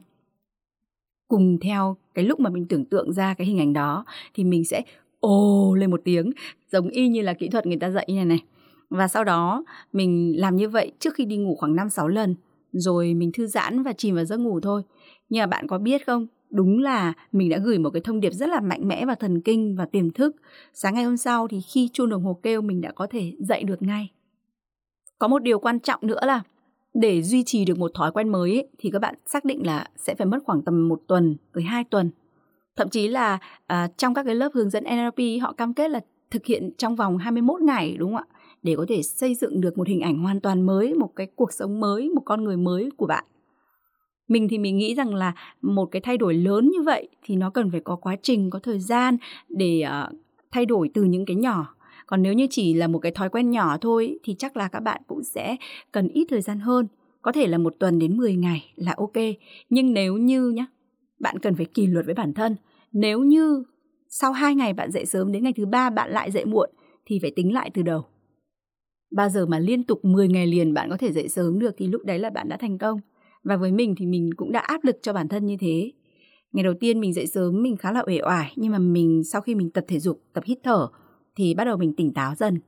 Cùng 1.28 1.58
theo 1.60 1.96
cái 2.14 2.24
lúc 2.24 2.40
mà 2.40 2.50
mình 2.50 2.66
tưởng 2.68 2.84
tượng 2.84 3.12
ra 3.12 3.34
cái 3.34 3.46
hình 3.46 3.58
ảnh 3.58 3.72
đó, 3.72 4.04
thì 4.34 4.44
mình 4.44 4.64
sẽ 4.64 4.82
ồ 5.20 5.74
lên 5.74 5.90
một 5.90 6.00
tiếng, 6.04 6.30
giống 6.72 6.88
y 6.88 7.08
như 7.08 7.22
là 7.22 7.34
kỹ 7.34 7.48
thuật 7.48 7.66
người 7.66 7.78
ta 7.78 7.90
dạy 7.90 8.04
như 8.08 8.14
này 8.14 8.24
này. 8.24 8.44
Và 8.90 9.08
sau 9.08 9.24
đó, 9.24 9.64
mình 9.92 10.40
làm 10.40 10.56
như 10.56 10.68
vậy 10.68 10.92
trước 10.98 11.14
khi 11.14 11.24
đi 11.24 11.36
ngủ 11.36 11.56
khoảng 11.58 11.76
5-6 11.76 12.08
lần, 12.08 12.34
rồi 12.72 13.14
mình 13.14 13.32
thư 13.32 13.46
giãn 13.46 13.82
và 13.82 13.92
chìm 13.92 14.14
vào 14.14 14.24
giấc 14.24 14.36
ngủ 14.36 14.60
thôi. 14.60 14.82
Nhưng 15.28 15.40
mà 15.40 15.46
bạn 15.46 15.66
có 15.66 15.78
biết 15.78 16.06
không 16.06 16.26
đúng 16.50 16.78
là 16.78 17.12
mình 17.32 17.48
đã 17.48 17.58
gửi 17.58 17.78
một 17.78 17.90
cái 17.90 18.00
thông 18.00 18.20
điệp 18.20 18.30
rất 18.30 18.48
là 18.48 18.60
mạnh 18.60 18.88
mẽ 18.88 19.06
vào 19.06 19.16
thần 19.16 19.40
kinh 19.40 19.76
và 19.76 19.86
tiềm 19.86 20.10
thức. 20.10 20.36
Sáng 20.74 20.94
ngày 20.94 21.04
hôm 21.04 21.16
sau 21.16 21.48
thì 21.48 21.60
khi 21.60 21.88
chuông 21.92 22.08
đồng 22.08 22.24
hồ 22.24 22.40
kêu 22.42 22.60
mình 22.60 22.80
đã 22.80 22.92
có 22.92 23.06
thể 23.06 23.32
dậy 23.38 23.62
được 23.62 23.82
ngay. 23.82 24.10
Có 25.18 25.28
một 25.28 25.42
điều 25.42 25.58
quan 25.58 25.80
trọng 25.80 26.00
nữa 26.02 26.20
là 26.22 26.42
để 26.94 27.22
duy 27.22 27.42
trì 27.44 27.64
được 27.64 27.78
một 27.78 27.90
thói 27.94 28.12
quen 28.12 28.28
mới 28.28 28.54
ấy, 28.54 28.68
thì 28.78 28.90
các 28.90 28.98
bạn 28.98 29.14
xác 29.26 29.44
định 29.44 29.66
là 29.66 29.86
sẽ 29.96 30.14
phải 30.14 30.26
mất 30.26 30.38
khoảng 30.44 30.62
tầm 30.62 30.88
một 30.88 31.00
tuần 31.06 31.36
tới 31.52 31.64
hai 31.64 31.84
tuần. 31.84 32.10
Thậm 32.76 32.88
chí 32.88 33.08
là 33.08 33.38
à, 33.66 33.88
trong 33.96 34.14
các 34.14 34.22
cái 34.22 34.34
lớp 34.34 34.48
hướng 34.54 34.70
dẫn 34.70 34.84
NLP 34.84 35.42
họ 35.42 35.52
cam 35.52 35.74
kết 35.74 35.90
là 35.90 36.00
thực 36.30 36.46
hiện 36.46 36.70
trong 36.78 36.96
vòng 36.96 37.18
21 37.18 37.60
ngày 37.60 37.96
đúng 37.98 38.12
không 38.12 38.24
ạ? 38.28 38.34
Để 38.62 38.76
có 38.76 38.84
thể 38.88 39.02
xây 39.02 39.34
dựng 39.34 39.60
được 39.60 39.78
một 39.78 39.88
hình 39.88 40.00
ảnh 40.00 40.18
hoàn 40.18 40.40
toàn 40.40 40.62
mới 40.62 40.94
một 40.94 41.10
cái 41.16 41.26
cuộc 41.36 41.52
sống 41.52 41.80
mới 41.80 42.10
một 42.14 42.22
con 42.24 42.44
người 42.44 42.56
mới 42.56 42.90
của 42.96 43.06
bạn 43.06 43.24
mình 44.28 44.48
thì 44.48 44.58
mình 44.58 44.76
nghĩ 44.76 44.94
rằng 44.94 45.14
là 45.14 45.32
một 45.62 45.86
cái 45.86 46.00
thay 46.00 46.16
đổi 46.16 46.34
lớn 46.34 46.70
như 46.72 46.82
vậy 46.82 47.08
thì 47.22 47.36
nó 47.36 47.50
cần 47.50 47.70
phải 47.70 47.80
có 47.80 47.96
quá 47.96 48.16
trình 48.22 48.50
có 48.50 48.58
thời 48.58 48.80
gian 48.80 49.16
để 49.48 49.84
uh, 49.86 50.14
thay 50.50 50.66
đổi 50.66 50.90
từ 50.94 51.02
những 51.04 51.26
cái 51.26 51.36
nhỏ. 51.36 51.74
Còn 52.06 52.22
nếu 52.22 52.32
như 52.32 52.46
chỉ 52.50 52.74
là 52.74 52.86
một 52.86 52.98
cái 52.98 53.12
thói 53.12 53.28
quen 53.28 53.50
nhỏ 53.50 53.76
thôi 53.80 54.18
thì 54.22 54.34
chắc 54.38 54.56
là 54.56 54.68
các 54.68 54.80
bạn 54.80 55.00
cũng 55.06 55.24
sẽ 55.24 55.56
cần 55.92 56.08
ít 56.08 56.26
thời 56.30 56.40
gian 56.40 56.60
hơn. 56.60 56.86
Có 57.22 57.32
thể 57.32 57.46
là 57.46 57.58
một 57.58 57.74
tuần 57.78 57.98
đến 57.98 58.16
10 58.16 58.36
ngày 58.36 58.72
là 58.76 58.94
ok. 58.96 59.16
Nhưng 59.70 59.92
nếu 59.92 60.16
như 60.16 60.48
nhá 60.48 60.66
bạn 61.20 61.38
cần 61.38 61.54
phải 61.54 61.66
kỷ 61.66 61.86
luật 61.86 62.06
với 62.06 62.14
bản 62.14 62.34
thân. 62.34 62.56
Nếu 62.92 63.20
như 63.20 63.64
sau 64.08 64.32
2 64.32 64.54
ngày 64.54 64.72
bạn 64.72 64.90
dậy 64.90 65.06
sớm 65.06 65.32
đến 65.32 65.42
ngày 65.42 65.52
thứ 65.52 65.66
ba 65.66 65.90
bạn 65.90 66.10
lại 66.10 66.30
dậy 66.30 66.44
muộn 66.44 66.70
thì 67.06 67.18
phải 67.22 67.30
tính 67.30 67.52
lại 67.52 67.70
từ 67.74 67.82
đầu. 67.82 68.04
Bao 69.10 69.28
giờ 69.28 69.46
mà 69.46 69.58
liên 69.58 69.82
tục 69.82 70.04
10 70.04 70.28
ngày 70.28 70.46
liền 70.46 70.74
bạn 70.74 70.90
có 70.90 70.96
thể 70.96 71.12
dậy 71.12 71.28
sớm 71.28 71.58
được 71.58 71.74
thì 71.78 71.86
lúc 71.86 72.04
đấy 72.04 72.18
là 72.18 72.30
bạn 72.30 72.48
đã 72.48 72.56
thành 72.56 72.78
công 72.78 73.00
và 73.44 73.56
với 73.56 73.72
mình 73.72 73.94
thì 73.98 74.06
mình 74.06 74.30
cũng 74.36 74.52
đã 74.52 74.60
áp 74.60 74.84
lực 74.84 74.96
cho 75.02 75.12
bản 75.12 75.28
thân 75.28 75.46
như 75.46 75.56
thế. 75.60 75.92
Ngày 76.52 76.64
đầu 76.64 76.74
tiên 76.80 77.00
mình 77.00 77.12
dậy 77.12 77.26
sớm, 77.26 77.62
mình 77.62 77.76
khá 77.76 77.92
là 77.92 78.02
uể 78.06 78.20
oải, 78.22 78.52
nhưng 78.56 78.72
mà 78.72 78.78
mình, 78.78 79.24
sau 79.24 79.40
khi 79.40 79.54
mình 79.54 79.70
tập 79.70 79.84
thể 79.88 79.98
dục, 79.98 80.22
tập 80.32 80.44
hít 80.46 80.58
thở 80.62 80.88
thì 81.36 81.54
bắt 81.54 81.64
đầu 81.64 81.76
mình 81.76 81.96
tỉnh 81.96 82.12
táo 82.14 82.34
dần. 82.34 82.60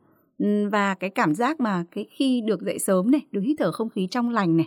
Và 0.70 0.94
cái 0.94 1.10
cảm 1.10 1.34
giác 1.34 1.60
mà 1.60 1.84
cái 1.90 2.06
khi 2.10 2.40
được 2.46 2.60
dậy 2.62 2.78
sớm 2.78 3.10
này, 3.10 3.20
được 3.30 3.40
hít 3.40 3.56
thở 3.58 3.72
không 3.72 3.88
khí 3.88 4.08
trong 4.10 4.30
lành 4.30 4.56
này, 4.56 4.66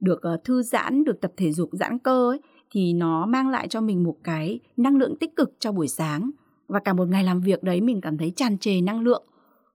được 0.00 0.22
ờ, 0.22 0.36
thư 0.44 0.62
giãn, 0.62 1.04
được 1.04 1.20
tập 1.20 1.32
thể 1.36 1.52
dục 1.52 1.70
giãn 1.72 1.98
cơ 1.98 2.30
ấy, 2.30 2.40
thì 2.70 2.92
nó 2.92 3.26
mang 3.26 3.48
lại 3.48 3.68
cho 3.68 3.80
mình 3.80 4.02
một 4.02 4.16
cái 4.24 4.60
năng 4.76 4.96
lượng 4.96 5.16
tích 5.20 5.36
cực 5.36 5.56
cho 5.58 5.72
buổi 5.72 5.88
sáng. 5.88 6.30
Và 6.68 6.80
cả 6.80 6.92
một 6.92 7.08
ngày 7.08 7.24
làm 7.24 7.40
việc 7.40 7.62
đấy 7.62 7.80
mình 7.80 8.00
cảm 8.00 8.18
thấy 8.18 8.32
tràn 8.36 8.58
trề 8.58 8.80
năng 8.80 9.00
lượng. 9.00 9.24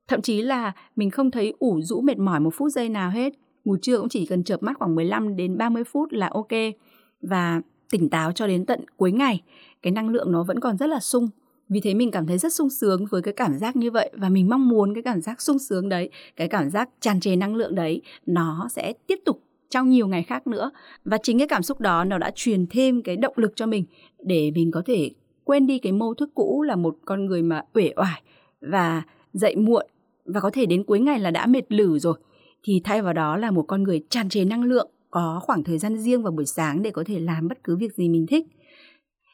Thậm 0.07 0.21
chí 0.21 0.41
là 0.41 0.71
mình 0.95 1.09
không 1.09 1.31
thấy 1.31 1.53
ủ 1.59 1.81
rũ 1.81 2.01
mệt 2.01 2.17
mỏi 2.17 2.39
một 2.39 2.53
phút 2.53 2.71
giây 2.71 2.89
nào 2.89 3.09
hết 3.09 3.33
ngủ 3.69 3.77
trưa 3.81 3.97
cũng 3.97 4.09
chỉ 4.09 4.25
cần 4.25 4.43
chợp 4.43 4.63
mắt 4.63 4.77
khoảng 4.79 4.95
15 4.95 5.35
đến 5.35 5.57
30 5.57 5.83
phút 5.83 6.11
là 6.11 6.29
ok. 6.33 6.47
Và 7.21 7.61
tỉnh 7.91 8.09
táo 8.09 8.31
cho 8.31 8.47
đến 8.47 8.65
tận 8.65 8.85
cuối 8.97 9.11
ngày, 9.11 9.41
cái 9.81 9.91
năng 9.91 10.09
lượng 10.09 10.31
nó 10.31 10.43
vẫn 10.43 10.59
còn 10.59 10.77
rất 10.77 10.87
là 10.87 10.99
sung. 10.99 11.27
Vì 11.69 11.79
thế 11.79 11.93
mình 11.93 12.11
cảm 12.11 12.27
thấy 12.27 12.37
rất 12.37 12.53
sung 12.53 12.69
sướng 12.69 13.05
với 13.09 13.21
cái 13.21 13.33
cảm 13.33 13.57
giác 13.57 13.75
như 13.75 13.91
vậy 13.91 14.11
và 14.13 14.29
mình 14.29 14.49
mong 14.49 14.69
muốn 14.69 14.93
cái 14.93 15.03
cảm 15.03 15.21
giác 15.21 15.41
sung 15.41 15.59
sướng 15.59 15.89
đấy, 15.89 16.09
cái 16.35 16.47
cảm 16.47 16.69
giác 16.69 16.89
tràn 16.99 17.19
trề 17.19 17.35
năng 17.35 17.55
lượng 17.55 17.75
đấy, 17.75 18.01
nó 18.25 18.67
sẽ 18.71 18.93
tiếp 19.07 19.19
tục 19.25 19.43
trong 19.69 19.89
nhiều 19.89 20.07
ngày 20.07 20.23
khác 20.23 20.47
nữa. 20.47 20.71
Và 21.05 21.17
chính 21.23 21.37
cái 21.37 21.47
cảm 21.47 21.63
xúc 21.63 21.81
đó 21.81 22.03
nó 22.03 22.17
đã 22.17 22.31
truyền 22.35 22.65
thêm 22.67 23.01
cái 23.01 23.17
động 23.17 23.33
lực 23.35 23.51
cho 23.55 23.65
mình 23.65 23.85
để 24.19 24.51
mình 24.55 24.71
có 24.71 24.81
thể 24.85 25.11
quên 25.43 25.67
đi 25.67 25.79
cái 25.79 25.91
mô 25.91 26.13
thức 26.13 26.29
cũ 26.35 26.63
là 26.67 26.75
một 26.75 26.97
con 27.05 27.25
người 27.25 27.43
mà 27.43 27.63
uể 27.73 27.93
oải 27.95 28.21
và 28.61 29.03
dậy 29.33 29.55
muộn. 29.55 29.85
Và 30.25 30.39
có 30.39 30.49
thể 30.53 30.65
đến 30.65 30.83
cuối 30.83 30.99
ngày 30.99 31.19
là 31.19 31.31
đã 31.31 31.45
mệt 31.45 31.71
lử 31.71 31.99
rồi 31.99 32.17
thì 32.63 32.81
thay 32.83 33.01
vào 33.01 33.13
đó 33.13 33.37
là 33.37 33.51
một 33.51 33.63
con 33.67 33.83
người 33.83 34.03
tràn 34.09 34.29
trề 34.29 34.45
năng 34.45 34.63
lượng 34.63 34.89
có 35.11 35.39
khoảng 35.43 35.63
thời 35.63 35.77
gian 35.77 35.97
riêng 35.97 36.23
vào 36.23 36.31
buổi 36.31 36.45
sáng 36.45 36.81
để 36.81 36.91
có 36.91 37.03
thể 37.07 37.19
làm 37.19 37.47
bất 37.47 37.63
cứ 37.63 37.77
việc 37.77 37.93
gì 37.93 38.09
mình 38.09 38.27
thích. 38.27 38.47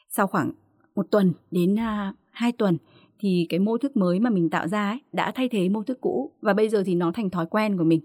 Sau 0.08 0.26
khoảng 0.26 0.52
một 0.94 1.06
tuần 1.10 1.32
đến 1.50 1.74
uh, 1.74 2.14
hai 2.30 2.52
tuần 2.52 2.78
thì 3.18 3.46
cái 3.48 3.60
mô 3.60 3.78
thức 3.78 3.96
mới 3.96 4.20
mà 4.20 4.30
mình 4.30 4.50
tạo 4.50 4.68
ra 4.68 4.90
ấy 4.90 4.98
đã 5.12 5.32
thay 5.34 5.48
thế 5.48 5.68
mô 5.68 5.82
thức 5.82 6.00
cũ 6.00 6.32
và 6.40 6.52
bây 6.52 6.68
giờ 6.68 6.82
thì 6.86 6.94
nó 6.94 7.12
thành 7.12 7.30
thói 7.30 7.46
quen 7.46 7.78
của 7.78 7.84
mình. 7.84 8.00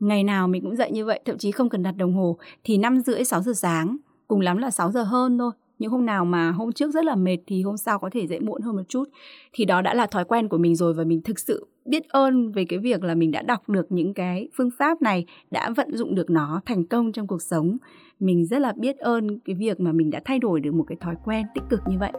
Ngày 0.00 0.24
nào 0.24 0.48
mình 0.48 0.62
cũng 0.62 0.76
dậy 0.76 0.90
như 0.92 1.04
vậy 1.04 1.20
thậm 1.24 1.38
chí 1.38 1.50
không 1.50 1.68
cần 1.68 1.82
đặt 1.82 1.96
đồng 1.96 2.14
hồ 2.14 2.38
thì 2.64 2.78
năm 2.78 3.00
rưỡi 3.00 3.24
sáu 3.24 3.42
giờ 3.42 3.52
sáng 3.52 3.96
cùng 4.28 4.40
lắm 4.40 4.58
là 4.58 4.70
6 4.70 4.90
giờ 4.90 5.02
hơn 5.02 5.38
thôi. 5.38 5.50
Những 5.78 5.90
hôm 5.90 6.06
nào 6.06 6.24
mà 6.24 6.50
hôm 6.50 6.72
trước 6.72 6.90
rất 6.94 7.04
là 7.04 7.14
mệt 7.14 7.38
thì 7.46 7.62
hôm 7.62 7.76
sau 7.76 7.98
có 7.98 8.10
thể 8.12 8.26
dậy 8.26 8.40
muộn 8.40 8.62
hơn 8.62 8.76
một 8.76 8.82
chút. 8.88 9.04
Thì 9.52 9.64
đó 9.64 9.82
đã 9.82 9.94
là 9.94 10.06
thói 10.06 10.24
quen 10.24 10.48
của 10.48 10.58
mình 10.58 10.76
rồi 10.76 10.94
và 10.94 11.04
mình 11.04 11.22
thực 11.22 11.38
sự 11.38 11.66
biết 11.84 12.08
ơn 12.08 12.52
về 12.52 12.64
cái 12.68 12.78
việc 12.78 13.02
là 13.02 13.14
mình 13.14 13.30
đã 13.30 13.42
đọc 13.42 13.68
được 13.68 13.92
những 13.92 14.14
cái 14.14 14.48
phương 14.56 14.70
pháp 14.78 15.02
này 15.02 15.26
đã 15.50 15.70
vận 15.76 15.96
dụng 15.96 16.14
được 16.14 16.30
nó 16.30 16.60
thành 16.66 16.86
công 16.86 17.12
trong 17.12 17.26
cuộc 17.26 17.42
sống 17.42 17.76
mình 18.20 18.46
rất 18.46 18.58
là 18.58 18.72
biết 18.76 18.98
ơn 18.98 19.38
cái 19.40 19.56
việc 19.56 19.80
mà 19.80 19.92
mình 19.92 20.10
đã 20.10 20.20
thay 20.24 20.38
đổi 20.38 20.60
được 20.60 20.74
một 20.74 20.84
cái 20.88 20.96
thói 21.00 21.14
quen 21.24 21.46
tích 21.54 21.64
cực 21.70 21.80
như 21.86 21.98
vậy 21.98 22.12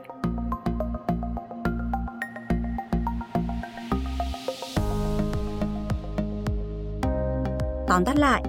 Tóm 7.88 8.06
tắt 8.06 8.18
lại, 8.18 8.44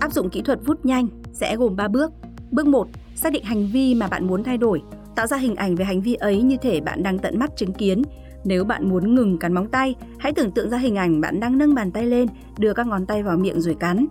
áp 0.00 0.12
dụng 0.12 0.30
kỹ 0.30 0.42
thuật 0.42 0.58
vút 0.66 0.84
nhanh 0.84 1.08
sẽ 1.32 1.56
gồm 1.56 1.76
3 1.76 1.88
bước. 1.88 2.12
Bước 2.50 2.66
1, 2.66 2.88
xác 3.14 3.32
định 3.32 3.44
hành 3.44 3.66
vi 3.72 3.94
mà 3.94 4.08
bạn 4.08 4.26
muốn 4.26 4.44
thay 4.44 4.58
đổi, 4.58 4.82
tạo 5.16 5.26
ra 5.26 5.36
hình 5.36 5.56
ảnh 5.56 5.74
về 5.74 5.84
hành 5.84 6.00
vi 6.00 6.14
ấy 6.14 6.42
như 6.42 6.56
thể 6.62 6.80
bạn 6.80 7.02
đang 7.02 7.18
tận 7.18 7.38
mắt 7.38 7.50
chứng 7.56 7.72
kiến. 7.72 8.02
Nếu 8.44 8.64
bạn 8.64 8.88
muốn 8.88 9.14
ngừng 9.14 9.38
cắn 9.38 9.52
móng 9.52 9.68
tay, 9.68 9.94
hãy 10.18 10.32
tưởng 10.32 10.50
tượng 10.50 10.70
ra 10.70 10.78
hình 10.78 10.96
ảnh 10.96 11.20
bạn 11.20 11.40
đang 11.40 11.58
nâng 11.58 11.74
bàn 11.74 11.90
tay 11.90 12.06
lên, 12.06 12.28
đưa 12.58 12.74
các 12.74 12.86
ngón 12.86 13.06
tay 13.06 13.22
vào 13.22 13.36
miệng 13.36 13.60
rồi 13.60 13.74
cắn. 13.74 14.06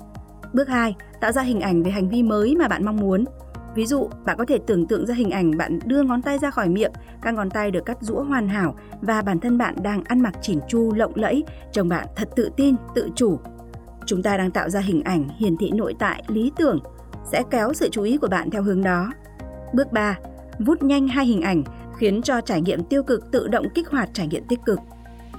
Bước 0.53 0.67
2, 0.67 0.95
tạo 1.21 1.31
ra 1.31 1.41
hình 1.41 1.59
ảnh 1.59 1.83
về 1.83 1.91
hành 1.91 2.09
vi 2.09 2.23
mới 2.23 2.55
mà 2.55 2.67
bạn 2.67 2.85
mong 2.85 2.97
muốn. 2.97 3.25
Ví 3.75 3.85
dụ, 3.85 4.09
bạn 4.25 4.37
có 4.37 4.45
thể 4.45 4.59
tưởng 4.67 4.87
tượng 4.87 5.05
ra 5.05 5.15
hình 5.15 5.29
ảnh 5.29 5.57
bạn 5.57 5.79
đưa 5.85 6.03
ngón 6.03 6.21
tay 6.21 6.37
ra 6.39 6.51
khỏi 6.51 6.69
miệng, 6.69 6.91
các 7.21 7.33
ngón 7.33 7.49
tay 7.49 7.71
được 7.71 7.85
cắt 7.85 7.97
rũa 8.01 8.23
hoàn 8.23 8.47
hảo 8.47 8.75
và 9.01 9.21
bản 9.21 9.39
thân 9.39 9.57
bạn 9.57 9.75
đang 9.83 10.03
ăn 10.03 10.19
mặc 10.19 10.33
chỉn 10.41 10.59
chu 10.67 10.93
lộng 10.93 11.11
lẫy, 11.15 11.43
trông 11.71 11.89
bạn 11.89 12.07
thật 12.15 12.29
tự 12.35 12.49
tin, 12.57 12.75
tự 12.95 13.09
chủ. 13.15 13.39
Chúng 14.05 14.23
ta 14.23 14.37
đang 14.37 14.51
tạo 14.51 14.69
ra 14.69 14.79
hình 14.79 15.01
ảnh 15.01 15.29
hiển 15.37 15.57
thị 15.57 15.71
nội 15.71 15.95
tại 15.99 16.23
lý 16.27 16.51
tưởng 16.55 16.79
sẽ 17.31 17.43
kéo 17.51 17.73
sự 17.73 17.89
chú 17.91 18.03
ý 18.03 18.17
của 18.17 18.27
bạn 18.27 18.49
theo 18.49 18.63
hướng 18.63 18.83
đó. 18.83 19.11
Bước 19.73 19.91
3. 19.91 20.17
Vút 20.59 20.83
nhanh 20.83 21.07
hai 21.07 21.25
hình 21.25 21.41
ảnh 21.41 21.63
khiến 21.99 22.21
cho 22.21 22.41
trải 22.41 22.61
nghiệm 22.61 22.83
tiêu 22.83 23.03
cực 23.03 23.31
tự 23.31 23.47
động 23.47 23.65
kích 23.75 23.89
hoạt 23.89 24.09
trải 24.13 24.27
nghiệm 24.27 24.43
tích 24.43 24.59
cực. 24.65 24.79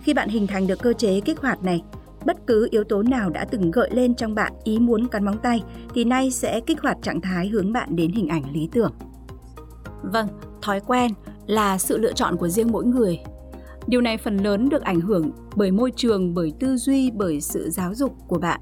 Khi 0.03 0.15
bạn 0.15 0.29
hình 0.29 0.47
thành 0.47 0.67
được 0.67 0.79
cơ 0.83 0.93
chế 0.93 1.21
kích 1.21 1.41
hoạt 1.41 1.65
này, 1.65 1.83
bất 2.27 2.47
cứ 2.47 2.69
yếu 2.71 2.85
tố 2.85 3.03
nào 3.03 3.31
đã 3.31 3.45
từng 3.45 3.71
gợi 3.71 3.91
lên 3.93 4.15
trong 4.15 4.35
bạn 4.35 4.53
ý 4.65 4.79
muốn 4.79 5.09
cắn 5.09 5.25
móng 5.25 5.39
tay 5.43 5.63
thì 5.95 6.05
nay 6.05 6.31
sẽ 6.31 6.61
kích 6.61 6.81
hoạt 6.83 6.97
trạng 7.03 7.21
thái 7.21 7.49
hướng 7.49 7.73
bạn 7.73 7.97
đến 7.97 8.11
hình 8.13 8.29
ảnh 8.29 8.43
lý 8.53 8.69
tưởng. 8.73 8.93
Vâng, 10.03 10.29
thói 10.63 10.81
quen 10.81 11.11
là 11.47 11.79
sự 11.79 11.99
lựa 11.99 12.13
chọn 12.13 12.37
của 12.37 12.49
riêng 12.49 12.73
mỗi 12.73 12.85
người. 12.85 13.19
Điều 13.87 14.01
này 14.01 14.19
phần 14.19 14.37
lớn 14.37 14.69
được 14.69 14.83
ảnh 14.83 15.01
hưởng 15.01 15.31
bởi 15.57 15.71
môi 15.71 15.93
trường, 15.97 16.35
bởi 16.35 16.53
tư 16.61 16.77
duy, 16.77 17.11
bởi 17.11 17.41
sự 17.41 17.71
giáo 17.71 17.95
dục 17.95 18.17
của 18.29 18.39
bạn. 18.39 18.61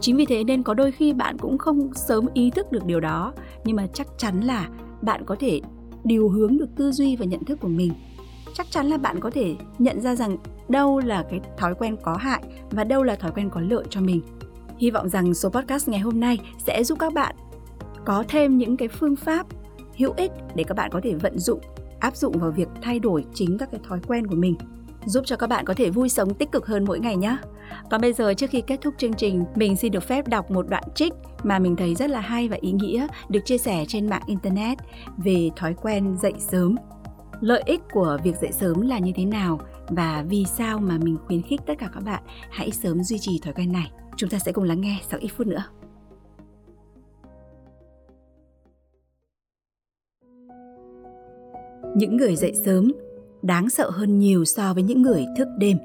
Chính 0.00 0.16
vì 0.16 0.26
thế 0.26 0.44
nên 0.44 0.62
có 0.62 0.74
đôi 0.74 0.92
khi 0.92 1.12
bạn 1.12 1.38
cũng 1.38 1.58
không 1.58 1.94
sớm 1.94 2.26
ý 2.34 2.50
thức 2.50 2.72
được 2.72 2.84
điều 2.84 3.00
đó, 3.00 3.32
nhưng 3.64 3.76
mà 3.76 3.86
chắc 3.94 4.06
chắn 4.18 4.40
là 4.40 4.68
bạn 5.02 5.24
có 5.26 5.36
thể 5.40 5.60
điều 6.04 6.28
hướng 6.28 6.58
được 6.58 6.68
tư 6.76 6.92
duy 6.92 7.16
và 7.16 7.24
nhận 7.24 7.44
thức 7.44 7.60
của 7.60 7.68
mình. 7.68 7.92
Chắc 8.54 8.66
chắn 8.70 8.86
là 8.86 8.98
bạn 8.98 9.20
có 9.20 9.30
thể 9.30 9.56
nhận 9.78 10.00
ra 10.00 10.14
rằng 10.14 10.36
đâu 10.68 10.98
là 10.98 11.24
cái 11.30 11.40
thói 11.58 11.74
quen 11.74 11.96
có 12.02 12.16
hại 12.16 12.42
và 12.70 12.84
đâu 12.84 13.02
là 13.02 13.16
thói 13.16 13.30
quen 13.30 13.50
có 13.50 13.60
lợi 13.60 13.84
cho 13.90 14.00
mình. 14.00 14.20
Hy 14.78 14.90
vọng 14.90 15.08
rằng 15.08 15.34
số 15.34 15.48
podcast 15.48 15.88
ngày 15.88 16.00
hôm 16.00 16.20
nay 16.20 16.38
sẽ 16.66 16.84
giúp 16.84 16.98
các 16.98 17.12
bạn 17.12 17.34
có 18.04 18.24
thêm 18.28 18.58
những 18.58 18.76
cái 18.76 18.88
phương 18.88 19.16
pháp 19.16 19.46
hữu 19.96 20.12
ích 20.16 20.32
để 20.54 20.64
các 20.64 20.76
bạn 20.76 20.90
có 20.92 21.00
thể 21.02 21.14
vận 21.14 21.38
dụng, 21.38 21.60
áp 22.00 22.16
dụng 22.16 22.38
vào 22.38 22.50
việc 22.50 22.68
thay 22.82 22.98
đổi 22.98 23.24
chính 23.34 23.58
các 23.58 23.70
cái 23.70 23.80
thói 23.88 24.00
quen 24.06 24.26
của 24.26 24.36
mình, 24.36 24.54
giúp 25.08 25.24
cho 25.26 25.36
các 25.36 25.46
bạn 25.46 25.64
có 25.64 25.74
thể 25.74 25.90
vui 25.90 26.08
sống 26.08 26.34
tích 26.34 26.52
cực 26.52 26.66
hơn 26.66 26.84
mỗi 26.84 27.00
ngày 27.00 27.16
nhé. 27.16 27.36
Còn 27.90 28.00
bây 28.00 28.12
giờ 28.12 28.34
trước 28.34 28.50
khi 28.50 28.60
kết 28.60 28.80
thúc 28.80 28.94
chương 28.98 29.12
trình, 29.12 29.44
mình 29.54 29.76
xin 29.76 29.92
được 29.92 30.02
phép 30.02 30.28
đọc 30.28 30.50
một 30.50 30.68
đoạn 30.68 30.84
trích 30.94 31.12
mà 31.42 31.58
mình 31.58 31.76
thấy 31.76 31.94
rất 31.94 32.10
là 32.10 32.20
hay 32.20 32.48
và 32.48 32.56
ý 32.60 32.72
nghĩa 32.72 33.06
được 33.28 33.40
chia 33.44 33.58
sẻ 33.58 33.84
trên 33.88 34.06
mạng 34.06 34.22
internet 34.26 34.78
về 35.16 35.50
thói 35.56 35.74
quen 35.74 36.16
dậy 36.22 36.34
sớm. 36.38 36.76
Lợi 37.40 37.62
ích 37.66 37.80
của 37.92 38.18
việc 38.24 38.36
dậy 38.40 38.52
sớm 38.52 38.80
là 38.80 38.98
như 38.98 39.12
thế 39.14 39.24
nào 39.24 39.60
và 39.88 40.24
vì 40.28 40.44
sao 40.44 40.78
mà 40.78 40.98
mình 41.02 41.16
khuyến 41.26 41.42
khích 41.42 41.60
tất 41.66 41.74
cả 41.78 41.88
các 41.94 42.02
bạn 42.04 42.22
hãy 42.50 42.70
sớm 42.70 43.02
duy 43.02 43.18
trì 43.18 43.40
thói 43.42 43.52
quen 43.52 43.72
này. 43.72 43.90
Chúng 44.16 44.30
ta 44.30 44.38
sẽ 44.38 44.52
cùng 44.52 44.64
lắng 44.64 44.80
nghe 44.80 45.00
sau 45.10 45.20
ít 45.20 45.28
phút 45.36 45.46
nữa. 45.46 45.64
Những 51.96 52.16
người 52.16 52.36
dậy 52.36 52.52
sớm 52.64 52.92
đáng 53.42 53.70
sợ 53.70 53.90
hơn 53.90 54.18
nhiều 54.18 54.44
so 54.44 54.74
với 54.74 54.82
những 54.82 55.02
người 55.02 55.24
thức 55.38 55.48
đêm. 55.58 55.76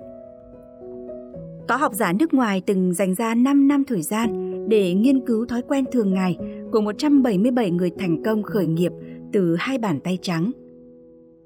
Có 1.67 1.75
học 1.75 1.93
giả 1.93 2.13
nước 2.13 2.33
ngoài 2.33 2.61
từng 2.65 2.93
dành 2.93 3.15
ra 3.15 3.35
5 3.35 3.67
năm 3.67 3.83
thời 3.87 4.01
gian 4.01 4.53
để 4.69 4.93
nghiên 4.93 5.25
cứu 5.25 5.45
thói 5.45 5.61
quen 5.61 5.85
thường 5.91 6.13
ngày 6.13 6.37
của 6.71 6.81
177 6.81 7.71
người 7.71 7.91
thành 7.99 8.23
công 8.23 8.43
khởi 8.43 8.67
nghiệp 8.67 8.91
từ 9.33 9.55
hai 9.59 9.77
bàn 9.77 9.99
tay 9.99 10.17
trắng. 10.21 10.51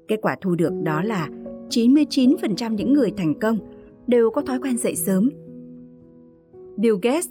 Kết 0.08 0.18
quả 0.22 0.36
thu 0.40 0.54
được 0.54 0.72
đó 0.82 1.02
là 1.02 1.28
99% 1.70 2.74
những 2.74 2.92
người 2.92 3.12
thành 3.16 3.40
công 3.40 3.58
đều 4.06 4.30
có 4.30 4.42
thói 4.42 4.58
quen 4.60 4.78
dậy 4.78 4.96
sớm. 4.96 5.30
Bill 6.76 6.96
Gates 7.02 7.28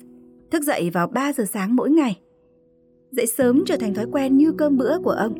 thức 0.51 0.63
dậy 0.63 0.89
vào 0.89 1.07
3 1.07 1.34
giờ 1.34 1.45
sáng 1.45 1.75
mỗi 1.75 1.89
ngày. 1.89 2.19
Dậy 3.11 3.25
sớm 3.28 3.63
trở 3.65 3.78
thành 3.78 3.93
thói 3.93 4.05
quen 4.11 4.38
như 4.38 4.51
cơm 4.51 4.78
bữa 4.78 4.97
của 5.03 5.11
ông. 5.11 5.34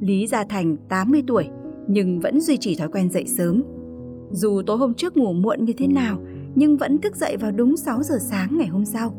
Lý 0.00 0.26
Gia 0.26 0.44
Thành 0.44 0.76
80 0.88 1.22
tuổi 1.26 1.48
nhưng 1.88 2.20
vẫn 2.20 2.40
duy 2.40 2.56
trì 2.56 2.74
thói 2.74 2.88
quen 2.88 3.10
dậy 3.10 3.24
sớm. 3.26 3.62
Dù 4.30 4.62
tối 4.66 4.76
hôm 4.76 4.94
trước 4.94 5.16
ngủ 5.16 5.32
muộn 5.32 5.64
như 5.64 5.72
thế 5.72 5.86
nào 5.86 6.18
nhưng 6.54 6.76
vẫn 6.76 6.98
thức 6.98 7.16
dậy 7.16 7.36
vào 7.36 7.52
đúng 7.52 7.76
6 7.76 8.02
giờ 8.02 8.18
sáng 8.20 8.58
ngày 8.58 8.66
hôm 8.66 8.84
sau. 8.84 9.14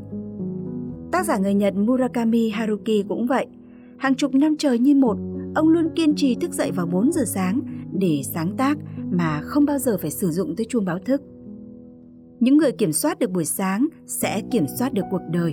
Tác 1.11 1.25
giả 1.25 1.37
người 1.37 1.53
Nhật 1.53 1.75
Murakami 1.75 2.49
Haruki 2.49 3.07
cũng 3.07 3.27
vậy. 3.27 3.47
Hàng 3.97 4.15
chục 4.15 4.33
năm 4.33 4.55
trời 4.57 4.79
như 4.79 4.95
một, 4.95 5.17
ông 5.55 5.69
luôn 5.69 5.89
kiên 5.95 6.15
trì 6.15 6.35
thức 6.35 6.53
dậy 6.53 6.71
vào 6.71 6.85
4 6.85 7.11
giờ 7.11 7.21
sáng 7.25 7.61
để 7.93 8.21
sáng 8.23 8.57
tác 8.57 8.77
mà 9.11 9.41
không 9.41 9.65
bao 9.65 9.77
giờ 9.77 9.97
phải 9.97 10.11
sử 10.11 10.31
dụng 10.31 10.55
tới 10.55 10.65
chuông 10.69 10.85
báo 10.85 10.99
thức. 10.99 11.21
Những 12.39 12.57
người 12.57 12.71
kiểm 12.71 12.93
soát 12.93 13.19
được 13.19 13.31
buổi 13.31 13.45
sáng 13.45 13.87
sẽ 14.05 14.41
kiểm 14.51 14.65
soát 14.79 14.93
được 14.93 15.05
cuộc 15.11 15.21
đời. 15.31 15.51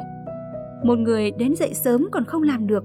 Một 0.84 0.98
người 0.98 1.30
đến 1.30 1.56
dậy 1.56 1.74
sớm 1.74 2.08
còn 2.12 2.24
không 2.24 2.42
làm 2.42 2.66
được 2.66 2.84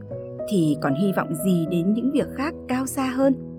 thì 0.49 0.75
còn 0.81 0.93
hy 0.95 1.11
vọng 1.17 1.33
gì 1.45 1.65
đến 1.71 1.93
những 1.93 2.11
việc 2.11 2.27
khác 2.35 2.53
cao 2.67 2.85
xa 2.85 3.05
hơn. 3.05 3.50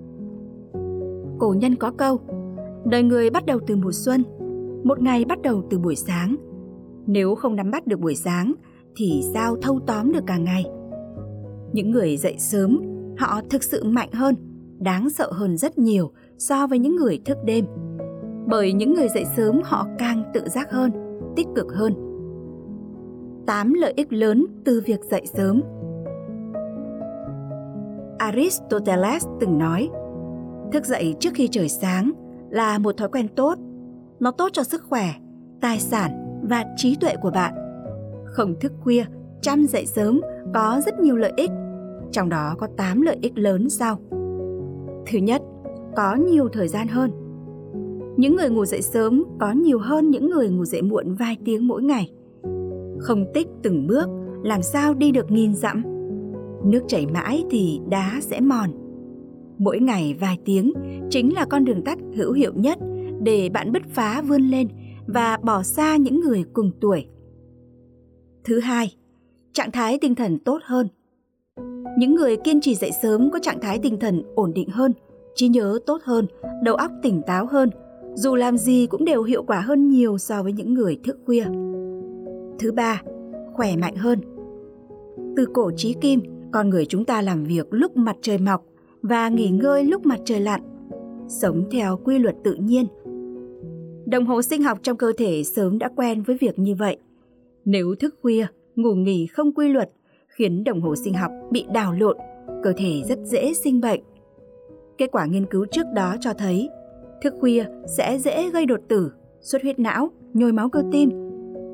Cổ 1.42 1.54
nhân 1.58 1.74
có 1.76 1.90
câu, 1.90 2.20
đời 2.84 3.02
người 3.02 3.30
bắt 3.30 3.46
đầu 3.46 3.58
từ 3.66 3.76
mùa 3.76 3.92
xuân, 3.92 4.24
một 4.84 5.02
ngày 5.02 5.24
bắt 5.24 5.42
đầu 5.42 5.62
từ 5.70 5.78
buổi 5.78 5.96
sáng. 5.96 6.36
Nếu 7.06 7.34
không 7.34 7.56
nắm 7.56 7.70
bắt 7.70 7.86
được 7.86 8.00
buổi 8.00 8.14
sáng 8.14 8.52
thì 8.96 9.22
sao 9.34 9.56
thâu 9.62 9.80
tóm 9.86 10.12
được 10.12 10.24
cả 10.26 10.36
ngày? 10.36 10.64
Những 11.72 11.90
người 11.90 12.16
dậy 12.16 12.34
sớm, 12.38 12.80
họ 13.18 13.40
thực 13.50 13.62
sự 13.62 13.84
mạnh 13.84 14.12
hơn, 14.12 14.34
đáng 14.78 15.10
sợ 15.10 15.32
hơn 15.32 15.56
rất 15.56 15.78
nhiều 15.78 16.12
so 16.38 16.66
với 16.66 16.78
những 16.78 16.96
người 16.96 17.20
thức 17.24 17.38
đêm. 17.44 17.64
Bởi 18.46 18.72
những 18.72 18.94
người 18.94 19.08
dậy 19.14 19.24
sớm 19.36 19.60
họ 19.64 19.86
càng 19.98 20.22
tự 20.34 20.48
giác 20.48 20.72
hơn, 20.72 20.90
tích 21.36 21.46
cực 21.54 21.66
hơn. 21.74 21.94
8 23.46 23.74
lợi 23.74 23.92
ích 23.96 24.12
lớn 24.12 24.46
từ 24.64 24.82
việc 24.86 25.00
dậy 25.10 25.22
sớm. 25.34 25.62
Aristoteles 28.18 29.26
từng 29.40 29.58
nói, 29.58 29.90
thức 30.72 30.86
dậy 30.86 31.14
trước 31.20 31.30
khi 31.34 31.48
trời 31.48 31.68
sáng 31.68 32.12
là 32.50 32.78
một 32.78 32.96
thói 32.96 33.08
quen 33.08 33.28
tốt. 33.36 33.54
Nó 34.20 34.30
tốt 34.30 34.48
cho 34.52 34.62
sức 34.62 34.82
khỏe, 34.88 35.14
tài 35.60 35.78
sản 35.78 36.10
và 36.42 36.64
trí 36.76 36.96
tuệ 36.96 37.16
của 37.22 37.30
bạn. 37.30 37.54
Không 38.24 38.54
thức 38.60 38.72
khuya, 38.80 39.04
chăm 39.40 39.66
dậy 39.66 39.86
sớm 39.86 40.20
có 40.54 40.80
rất 40.86 41.00
nhiều 41.00 41.16
lợi 41.16 41.32
ích, 41.36 41.50
trong 42.12 42.28
đó 42.28 42.54
có 42.58 42.68
8 42.76 43.02
lợi 43.02 43.18
ích 43.22 43.38
lớn 43.38 43.70
sau. 43.70 43.98
Thứ 45.06 45.18
nhất, 45.18 45.42
có 45.96 46.14
nhiều 46.14 46.48
thời 46.48 46.68
gian 46.68 46.88
hơn. 46.88 47.10
Những 48.16 48.36
người 48.36 48.50
ngủ 48.50 48.64
dậy 48.64 48.82
sớm 48.82 49.24
có 49.40 49.52
nhiều 49.52 49.78
hơn 49.78 50.10
những 50.10 50.30
người 50.30 50.48
ngủ 50.48 50.64
dậy 50.64 50.82
muộn 50.82 51.14
vài 51.14 51.36
tiếng 51.44 51.68
mỗi 51.68 51.82
ngày. 51.82 52.12
Không 52.98 53.24
tích 53.34 53.48
từng 53.62 53.86
bước, 53.86 54.08
làm 54.42 54.62
sao 54.62 54.94
đi 54.94 55.10
được 55.10 55.30
nghìn 55.30 55.54
dặm. 55.54 55.82
Nước 56.64 56.80
chảy 56.88 57.06
mãi 57.06 57.44
thì 57.50 57.80
đá 57.88 58.18
sẽ 58.20 58.40
mòn. 58.40 58.70
Mỗi 59.58 59.80
ngày 59.80 60.14
vài 60.20 60.38
tiếng 60.44 60.72
chính 61.10 61.34
là 61.34 61.44
con 61.44 61.64
đường 61.64 61.84
tắt 61.84 61.98
hữu 62.16 62.32
hiệu 62.32 62.52
nhất 62.54 62.78
để 63.22 63.48
bạn 63.48 63.72
bứt 63.72 63.82
phá 63.88 64.22
vươn 64.22 64.42
lên 64.42 64.68
và 65.06 65.38
bỏ 65.42 65.62
xa 65.62 65.96
những 65.96 66.20
người 66.20 66.44
cùng 66.52 66.70
tuổi. 66.80 67.06
Thứ 68.44 68.60
hai, 68.60 68.96
trạng 69.52 69.70
thái 69.70 69.98
tinh 69.98 70.14
thần 70.14 70.38
tốt 70.38 70.58
hơn. 70.64 70.88
Những 71.98 72.14
người 72.14 72.36
kiên 72.36 72.60
trì 72.60 72.74
dậy 72.74 72.90
sớm 73.02 73.30
có 73.30 73.38
trạng 73.42 73.60
thái 73.60 73.78
tinh 73.78 73.98
thần 74.00 74.22
ổn 74.34 74.52
định 74.54 74.68
hơn, 74.68 74.92
trí 75.34 75.48
nhớ 75.48 75.78
tốt 75.86 76.00
hơn, 76.04 76.26
đầu 76.64 76.74
óc 76.74 76.90
tỉnh 77.02 77.22
táo 77.26 77.46
hơn, 77.46 77.70
dù 78.14 78.34
làm 78.34 78.56
gì 78.56 78.86
cũng 78.86 79.04
đều 79.04 79.22
hiệu 79.22 79.42
quả 79.42 79.60
hơn 79.60 79.88
nhiều 79.88 80.18
so 80.18 80.42
với 80.42 80.52
những 80.52 80.74
người 80.74 80.98
thức 81.04 81.18
khuya. 81.26 81.44
Thứ 82.58 82.72
ba, 82.72 83.02
khỏe 83.52 83.76
mạnh 83.76 83.96
hơn. 83.96 84.20
Từ 85.36 85.46
cổ 85.54 85.70
chí 85.76 85.94
kim, 86.00 86.20
con 86.52 86.70
người 86.70 86.86
chúng 86.86 87.04
ta 87.04 87.22
làm 87.22 87.44
việc 87.44 87.66
lúc 87.70 87.96
mặt 87.96 88.16
trời 88.22 88.38
mọc 88.38 88.64
và 89.02 89.28
nghỉ 89.28 89.48
ngơi 89.48 89.84
lúc 89.84 90.06
mặt 90.06 90.20
trời 90.24 90.40
lặn, 90.40 90.60
sống 91.28 91.64
theo 91.70 91.96
quy 92.04 92.18
luật 92.18 92.34
tự 92.44 92.54
nhiên. 92.54 92.86
Đồng 94.06 94.26
hồ 94.26 94.42
sinh 94.42 94.62
học 94.62 94.78
trong 94.82 94.96
cơ 94.96 95.12
thể 95.18 95.42
sớm 95.44 95.78
đã 95.78 95.88
quen 95.96 96.22
với 96.22 96.36
việc 96.40 96.58
như 96.58 96.74
vậy. 96.74 96.96
Nếu 97.64 97.94
thức 97.94 98.14
khuya, 98.22 98.46
ngủ 98.76 98.94
nghỉ 98.94 99.26
không 99.26 99.52
quy 99.52 99.68
luật, 99.68 99.90
khiến 100.28 100.64
đồng 100.64 100.80
hồ 100.80 100.96
sinh 100.96 101.14
học 101.14 101.30
bị 101.50 101.64
đảo 101.74 101.92
lộn, 101.92 102.16
cơ 102.62 102.72
thể 102.76 103.02
rất 103.08 103.18
dễ 103.24 103.52
sinh 103.52 103.80
bệnh. 103.80 104.00
Kết 104.98 105.10
quả 105.12 105.26
nghiên 105.26 105.46
cứu 105.46 105.66
trước 105.70 105.86
đó 105.94 106.16
cho 106.20 106.32
thấy, 106.32 106.68
thức 107.22 107.34
khuya 107.40 107.64
sẽ 107.96 108.18
dễ 108.18 108.50
gây 108.50 108.66
đột 108.66 108.80
tử, 108.88 109.12
xuất 109.40 109.62
huyết 109.62 109.78
não, 109.78 110.10
nhồi 110.34 110.52
máu 110.52 110.68
cơ 110.68 110.82
tim. 110.92 111.10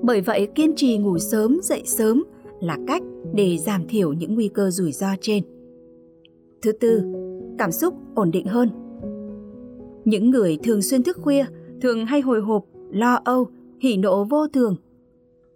Bởi 0.02 0.20
vậy 0.20 0.48
kiên 0.54 0.74
trì 0.76 0.98
ngủ 0.98 1.18
sớm, 1.18 1.58
dậy 1.62 1.82
sớm 1.84 2.24
là 2.60 2.78
cách 2.86 3.02
để 3.34 3.58
giảm 3.58 3.88
thiểu 3.88 4.12
những 4.12 4.34
nguy 4.34 4.48
cơ 4.48 4.70
rủi 4.70 4.92
ro 4.92 5.08
trên. 5.20 5.42
Thứ 6.62 6.72
tư, 6.72 7.02
cảm 7.59 7.72
xúc 7.72 7.94
ổn 8.14 8.30
định 8.30 8.46
hơn. 8.46 8.70
Những 10.04 10.30
người 10.30 10.59
thường 10.62 10.82
xuyên 10.82 11.02
thức 11.02 11.16
khuya 11.22 11.44
thường 11.80 12.06
hay 12.06 12.20
hồi 12.20 12.40
hộp, 12.40 12.64
lo 12.90 13.20
âu, 13.24 13.48
hỉ 13.80 13.96
nộ 13.96 14.24
vô 14.24 14.46
thường. 14.48 14.76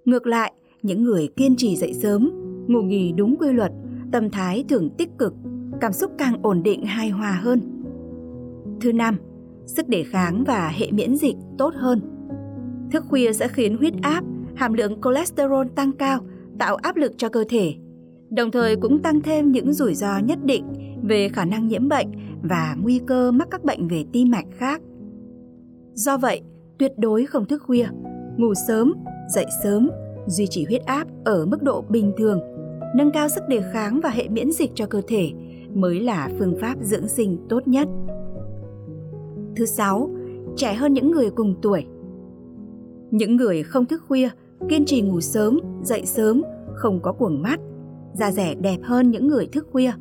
Ngược 0.04 0.26
lại, 0.26 0.52
những 0.82 1.04
người 1.04 1.28
kiên 1.36 1.56
trì 1.56 1.76
dậy 1.76 1.92
sớm, 1.94 2.30
ngủ 2.68 2.82
nghỉ 2.82 3.12
đúng 3.12 3.36
quy 3.36 3.52
luật, 3.52 3.72
tâm 4.12 4.30
thái 4.30 4.64
thường 4.68 4.90
tích 4.98 5.08
cực, 5.18 5.34
cảm 5.80 5.92
xúc 5.92 6.12
càng 6.18 6.42
ổn 6.42 6.62
định 6.62 6.84
hài 6.84 7.10
hòa 7.10 7.40
hơn. 7.42 7.60
Thứ 8.80 8.92
năm, 8.92 9.16
sức 9.66 9.88
đề 9.88 10.02
kháng 10.02 10.44
và 10.46 10.68
hệ 10.68 10.90
miễn 10.92 11.16
dịch 11.16 11.36
tốt 11.58 11.74
hơn. 11.76 12.00
Thức 12.92 13.04
khuya 13.08 13.32
sẽ 13.32 13.48
khiến 13.48 13.76
huyết 13.76 13.94
áp, 14.02 14.24
hàm 14.54 14.72
lượng 14.72 15.00
cholesterol 15.04 15.66
tăng 15.74 15.92
cao, 15.92 16.20
tạo 16.58 16.76
áp 16.76 16.96
lực 16.96 17.12
cho 17.16 17.28
cơ 17.28 17.44
thể, 17.48 17.74
đồng 18.30 18.50
thời 18.50 18.76
cũng 18.76 18.98
tăng 18.98 19.20
thêm 19.20 19.52
những 19.52 19.72
rủi 19.72 19.94
ro 19.94 20.18
nhất 20.18 20.38
định 20.44 20.64
về 21.02 21.28
khả 21.28 21.44
năng 21.44 21.68
nhiễm 21.68 21.88
bệnh 21.88 22.08
và 22.42 22.76
nguy 22.80 23.00
cơ 23.06 23.30
mắc 23.32 23.48
các 23.50 23.64
bệnh 23.64 23.88
về 23.88 24.04
tim 24.12 24.30
mạch 24.30 24.46
khác. 24.50 24.82
Do 25.94 26.18
vậy, 26.18 26.42
tuyệt 26.78 26.92
đối 26.98 27.26
không 27.26 27.46
thức 27.46 27.62
khuya, 27.62 27.86
ngủ 28.36 28.54
sớm, 28.68 28.94
dậy 29.34 29.46
sớm, 29.62 29.90
duy 30.26 30.46
trì 30.46 30.64
huyết 30.64 30.84
áp 30.84 31.08
ở 31.24 31.46
mức 31.46 31.62
độ 31.62 31.84
bình 31.88 32.12
thường, 32.16 32.40
nâng 32.96 33.10
cao 33.12 33.28
sức 33.28 33.42
đề 33.48 33.62
kháng 33.72 34.00
và 34.02 34.08
hệ 34.08 34.28
miễn 34.28 34.52
dịch 34.52 34.70
cho 34.74 34.86
cơ 34.86 35.00
thể 35.08 35.30
mới 35.74 36.00
là 36.00 36.30
phương 36.38 36.56
pháp 36.60 36.74
dưỡng 36.82 37.08
sinh 37.08 37.38
tốt 37.48 37.68
nhất. 37.68 37.88
Thứ 39.56 39.66
sáu, 39.66 40.10
trẻ 40.56 40.74
hơn 40.74 40.92
những 40.92 41.10
người 41.10 41.30
cùng 41.30 41.54
tuổi. 41.62 41.84
Những 43.10 43.36
người 43.36 43.62
không 43.62 43.86
thức 43.86 44.02
khuya, 44.08 44.28
kiên 44.68 44.84
trì 44.84 45.00
ngủ 45.00 45.20
sớm, 45.20 45.58
dậy 45.82 46.06
sớm, 46.06 46.42
không 46.74 47.00
có 47.02 47.12
cuồng 47.12 47.42
mắt, 47.42 47.60
da 48.12 48.32
rẻ 48.32 48.54
đẹp 48.54 48.78
hơn 48.82 49.10
những 49.10 49.28
người 49.28 49.46
thức 49.46 49.66
khuya, 49.72 49.92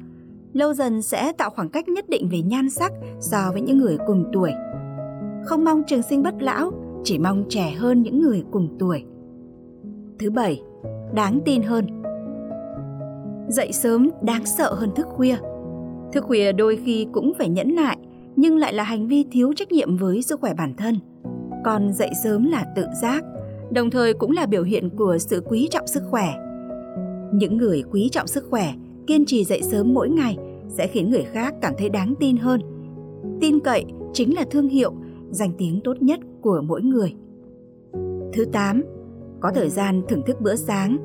lâu 0.54 0.74
dần 0.74 1.02
sẽ 1.02 1.32
tạo 1.32 1.50
khoảng 1.50 1.70
cách 1.70 1.90
nhất 1.90 2.10
định 2.10 2.30
về 2.32 2.42
nhan 2.42 2.70
sắc 2.70 2.92
so 3.20 3.38
với 3.52 3.62
những 3.62 3.78
người 3.78 3.98
cùng 4.08 4.26
tuổi. 4.34 4.52
Không 5.46 5.64
mong 5.64 5.84
trường 5.88 6.02
sinh 6.02 6.24
bất 6.24 6.34
lão, 6.40 6.72
chỉ 7.04 7.20
mong 7.20 7.44
trẻ 7.50 7.72
hơn 7.78 8.02
những 8.02 8.22
người 8.22 8.44
cùng 8.52 8.76
tuổi. 8.80 9.04
Thứ 10.20 10.32
bảy, 10.32 10.62
đáng 11.14 11.40
tin 11.46 11.62
hơn. 11.62 11.86
Dậy 13.48 13.72
sớm 13.72 14.10
đáng 14.22 14.46
sợ 14.46 14.74
hơn 14.74 14.90
thức 14.96 15.08
khuya. 15.10 15.38
Thức 16.14 16.24
khuya 16.24 16.52
đôi 16.52 16.80
khi 16.86 17.08
cũng 17.12 17.34
phải 17.38 17.50
nhẫn 17.50 17.76
nại, 17.76 17.98
nhưng 18.36 18.58
lại 18.58 18.74
là 18.74 18.84
hành 18.84 19.08
vi 19.08 19.26
thiếu 19.32 19.54
trách 19.56 19.72
nhiệm 19.72 19.98
với 19.98 20.22
sức 20.22 20.40
khỏe 20.40 20.54
bản 20.54 20.74
thân. 20.78 21.00
Còn 21.66 21.94
dậy 21.94 22.10
sớm 22.24 22.46
là 22.52 22.66
tự 22.76 22.86
giác, 23.02 23.24
đồng 23.72 23.90
thời 23.90 24.14
cũng 24.14 24.32
là 24.32 24.46
biểu 24.46 24.64
hiện 24.64 24.90
của 24.90 25.18
sự 25.18 25.44
quý 25.46 25.68
trọng 25.72 25.88
sức 25.88 26.04
khỏe. 26.10 26.34
Những 27.34 27.58
người 27.58 27.84
quý 27.92 28.10
trọng 28.12 28.28
sức 28.28 28.46
khỏe, 28.50 28.74
kiên 29.12 29.26
trì 29.26 29.44
dậy 29.44 29.62
sớm 29.64 29.94
mỗi 29.94 30.10
ngày 30.10 30.38
sẽ 30.68 30.88
khiến 30.88 31.10
người 31.10 31.24
khác 31.24 31.54
cảm 31.62 31.74
thấy 31.78 31.90
đáng 31.90 32.14
tin 32.20 32.38
hơn. 32.38 32.62
Tin 33.42 33.60
cậy 33.60 33.86
chính 34.14 34.36
là 34.36 34.46
thương 34.52 34.68
hiệu, 34.68 34.94
danh 35.32 35.52
tiếng 35.58 35.82
tốt 35.84 36.02
nhất 36.02 36.20
của 36.42 36.62
mỗi 36.68 36.82
người. 36.82 37.14
Thứ 38.34 38.46
8. 38.52 38.82
Có 39.40 39.52
thời 39.56 39.70
gian 39.70 40.02
thưởng 40.10 40.22
thức 40.26 40.42
bữa 40.42 40.56
sáng. 40.56 40.98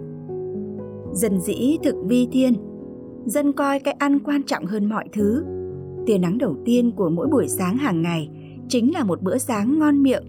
Dân 1.12 1.40
dĩ 1.40 1.76
thực 1.84 1.94
vi 2.04 2.28
thiên, 2.32 2.54
dân 3.26 3.52
coi 3.52 3.80
cái 3.80 3.94
ăn 3.98 4.18
quan 4.18 4.42
trọng 4.42 4.66
hơn 4.66 4.88
mọi 4.88 5.08
thứ. 5.12 5.44
Tia 6.06 6.18
nắng 6.18 6.38
đầu 6.38 6.56
tiên 6.64 6.92
của 6.96 7.10
mỗi 7.10 7.26
buổi 7.26 7.48
sáng 7.48 7.76
hàng 7.76 8.02
ngày 8.02 8.28
chính 8.68 8.92
là 8.94 9.04
một 9.04 9.22
bữa 9.22 9.38
sáng 9.38 9.78
ngon 9.78 10.02
miệng. 10.02 10.24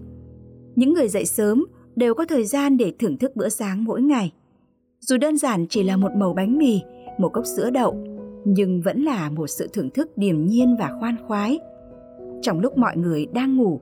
Những 0.76 0.94
người 0.94 1.08
dậy 1.08 1.24
sớm 1.24 1.64
đều 1.96 2.14
có 2.14 2.24
thời 2.24 2.44
gian 2.44 2.76
để 2.76 2.92
thưởng 2.98 3.18
thức 3.18 3.36
bữa 3.36 3.48
sáng 3.48 3.84
mỗi 3.84 4.02
ngày. 4.02 4.32
Dù 5.00 5.16
đơn 5.16 5.36
giản 5.36 5.66
chỉ 5.68 5.82
là 5.82 5.96
một 5.96 6.10
mẩu 6.16 6.34
bánh 6.34 6.58
mì, 6.58 6.80
một 7.18 7.28
cốc 7.28 7.46
sữa 7.46 7.70
đậu, 7.70 7.96
nhưng 8.44 8.80
vẫn 8.80 9.02
là 9.02 9.30
một 9.30 9.46
sự 9.46 9.68
thưởng 9.72 9.90
thức 9.90 10.18
điềm 10.18 10.46
nhiên 10.46 10.76
và 10.78 10.90
khoan 11.00 11.16
khoái. 11.26 11.58
Trong 12.42 12.60
lúc 12.60 12.78
mọi 12.78 12.96
người 12.96 13.26
đang 13.26 13.56
ngủ, 13.56 13.80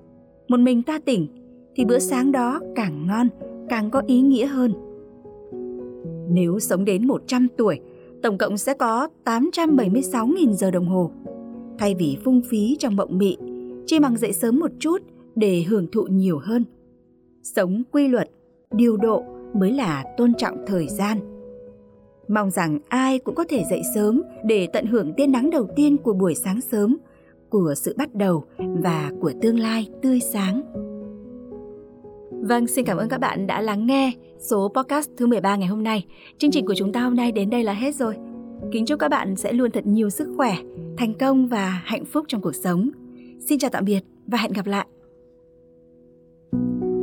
một 0.48 0.60
mình 0.60 0.82
ta 0.82 0.98
tỉnh, 0.98 1.26
thì 1.76 1.84
bữa 1.84 1.98
sáng 1.98 2.32
đó 2.32 2.60
càng 2.74 3.06
ngon, 3.06 3.28
càng 3.68 3.90
có 3.90 4.02
ý 4.06 4.20
nghĩa 4.20 4.46
hơn. 4.46 4.72
Nếu 6.30 6.58
sống 6.58 6.84
đến 6.84 7.06
100 7.06 7.48
tuổi, 7.56 7.80
tổng 8.22 8.38
cộng 8.38 8.58
sẽ 8.58 8.74
có 8.74 9.08
876.000 9.24 10.52
giờ 10.52 10.70
đồng 10.70 10.86
hồ. 10.86 11.10
Thay 11.78 11.94
vì 11.94 12.18
phung 12.24 12.42
phí 12.42 12.76
trong 12.78 12.96
mộng 12.96 13.18
mị, 13.18 13.36
chi 13.86 13.98
bằng 13.98 14.16
dậy 14.16 14.32
sớm 14.32 14.58
một 14.58 14.70
chút 14.78 15.02
để 15.34 15.62
hưởng 15.62 15.86
thụ 15.92 16.02
nhiều 16.02 16.38
hơn. 16.38 16.64
Sống 17.42 17.82
quy 17.92 18.08
luật, 18.08 18.30
điều 18.70 18.96
độ 18.96 19.22
mới 19.54 19.72
là 19.72 20.04
tôn 20.16 20.34
trọng 20.34 20.56
thời 20.66 20.88
gian. 20.88 21.35
Mong 22.28 22.50
rằng 22.50 22.78
ai 22.88 23.18
cũng 23.18 23.34
có 23.34 23.44
thể 23.48 23.64
dậy 23.70 23.82
sớm 23.94 24.22
để 24.44 24.68
tận 24.72 24.86
hưởng 24.86 25.12
tia 25.12 25.26
nắng 25.26 25.50
đầu 25.50 25.66
tiên 25.76 25.96
của 25.96 26.12
buổi 26.12 26.34
sáng 26.34 26.60
sớm, 26.60 26.96
của 27.50 27.74
sự 27.76 27.94
bắt 27.98 28.14
đầu 28.14 28.44
và 28.58 29.10
của 29.20 29.32
tương 29.42 29.58
lai 29.58 29.88
tươi 30.02 30.20
sáng. 30.20 30.62
Vâng, 32.30 32.66
xin 32.66 32.84
cảm 32.84 32.96
ơn 32.96 33.08
các 33.08 33.18
bạn 33.20 33.46
đã 33.46 33.60
lắng 33.60 33.86
nghe 33.86 34.12
số 34.38 34.72
podcast 34.74 35.10
thứ 35.16 35.26
13 35.26 35.56
ngày 35.56 35.68
hôm 35.68 35.84
nay. 35.84 36.06
Chương 36.38 36.50
trình 36.50 36.66
của 36.66 36.74
chúng 36.74 36.92
ta 36.92 37.00
hôm 37.00 37.16
nay 37.16 37.32
đến 37.32 37.50
đây 37.50 37.64
là 37.64 37.72
hết 37.72 37.94
rồi. 37.94 38.16
Kính 38.72 38.86
chúc 38.86 39.00
các 39.00 39.08
bạn 39.08 39.36
sẽ 39.36 39.52
luôn 39.52 39.70
thật 39.70 39.86
nhiều 39.86 40.10
sức 40.10 40.28
khỏe, 40.36 40.56
thành 40.98 41.14
công 41.14 41.48
và 41.48 41.82
hạnh 41.84 42.04
phúc 42.04 42.24
trong 42.28 42.40
cuộc 42.40 42.54
sống. 42.54 42.90
Xin 43.48 43.58
chào 43.58 43.70
tạm 43.70 43.84
biệt 43.84 44.00
và 44.26 44.38
hẹn 44.38 44.52
gặp 44.52 44.66
lại. 44.66 44.86
thank 46.52 46.82
you 46.82 46.95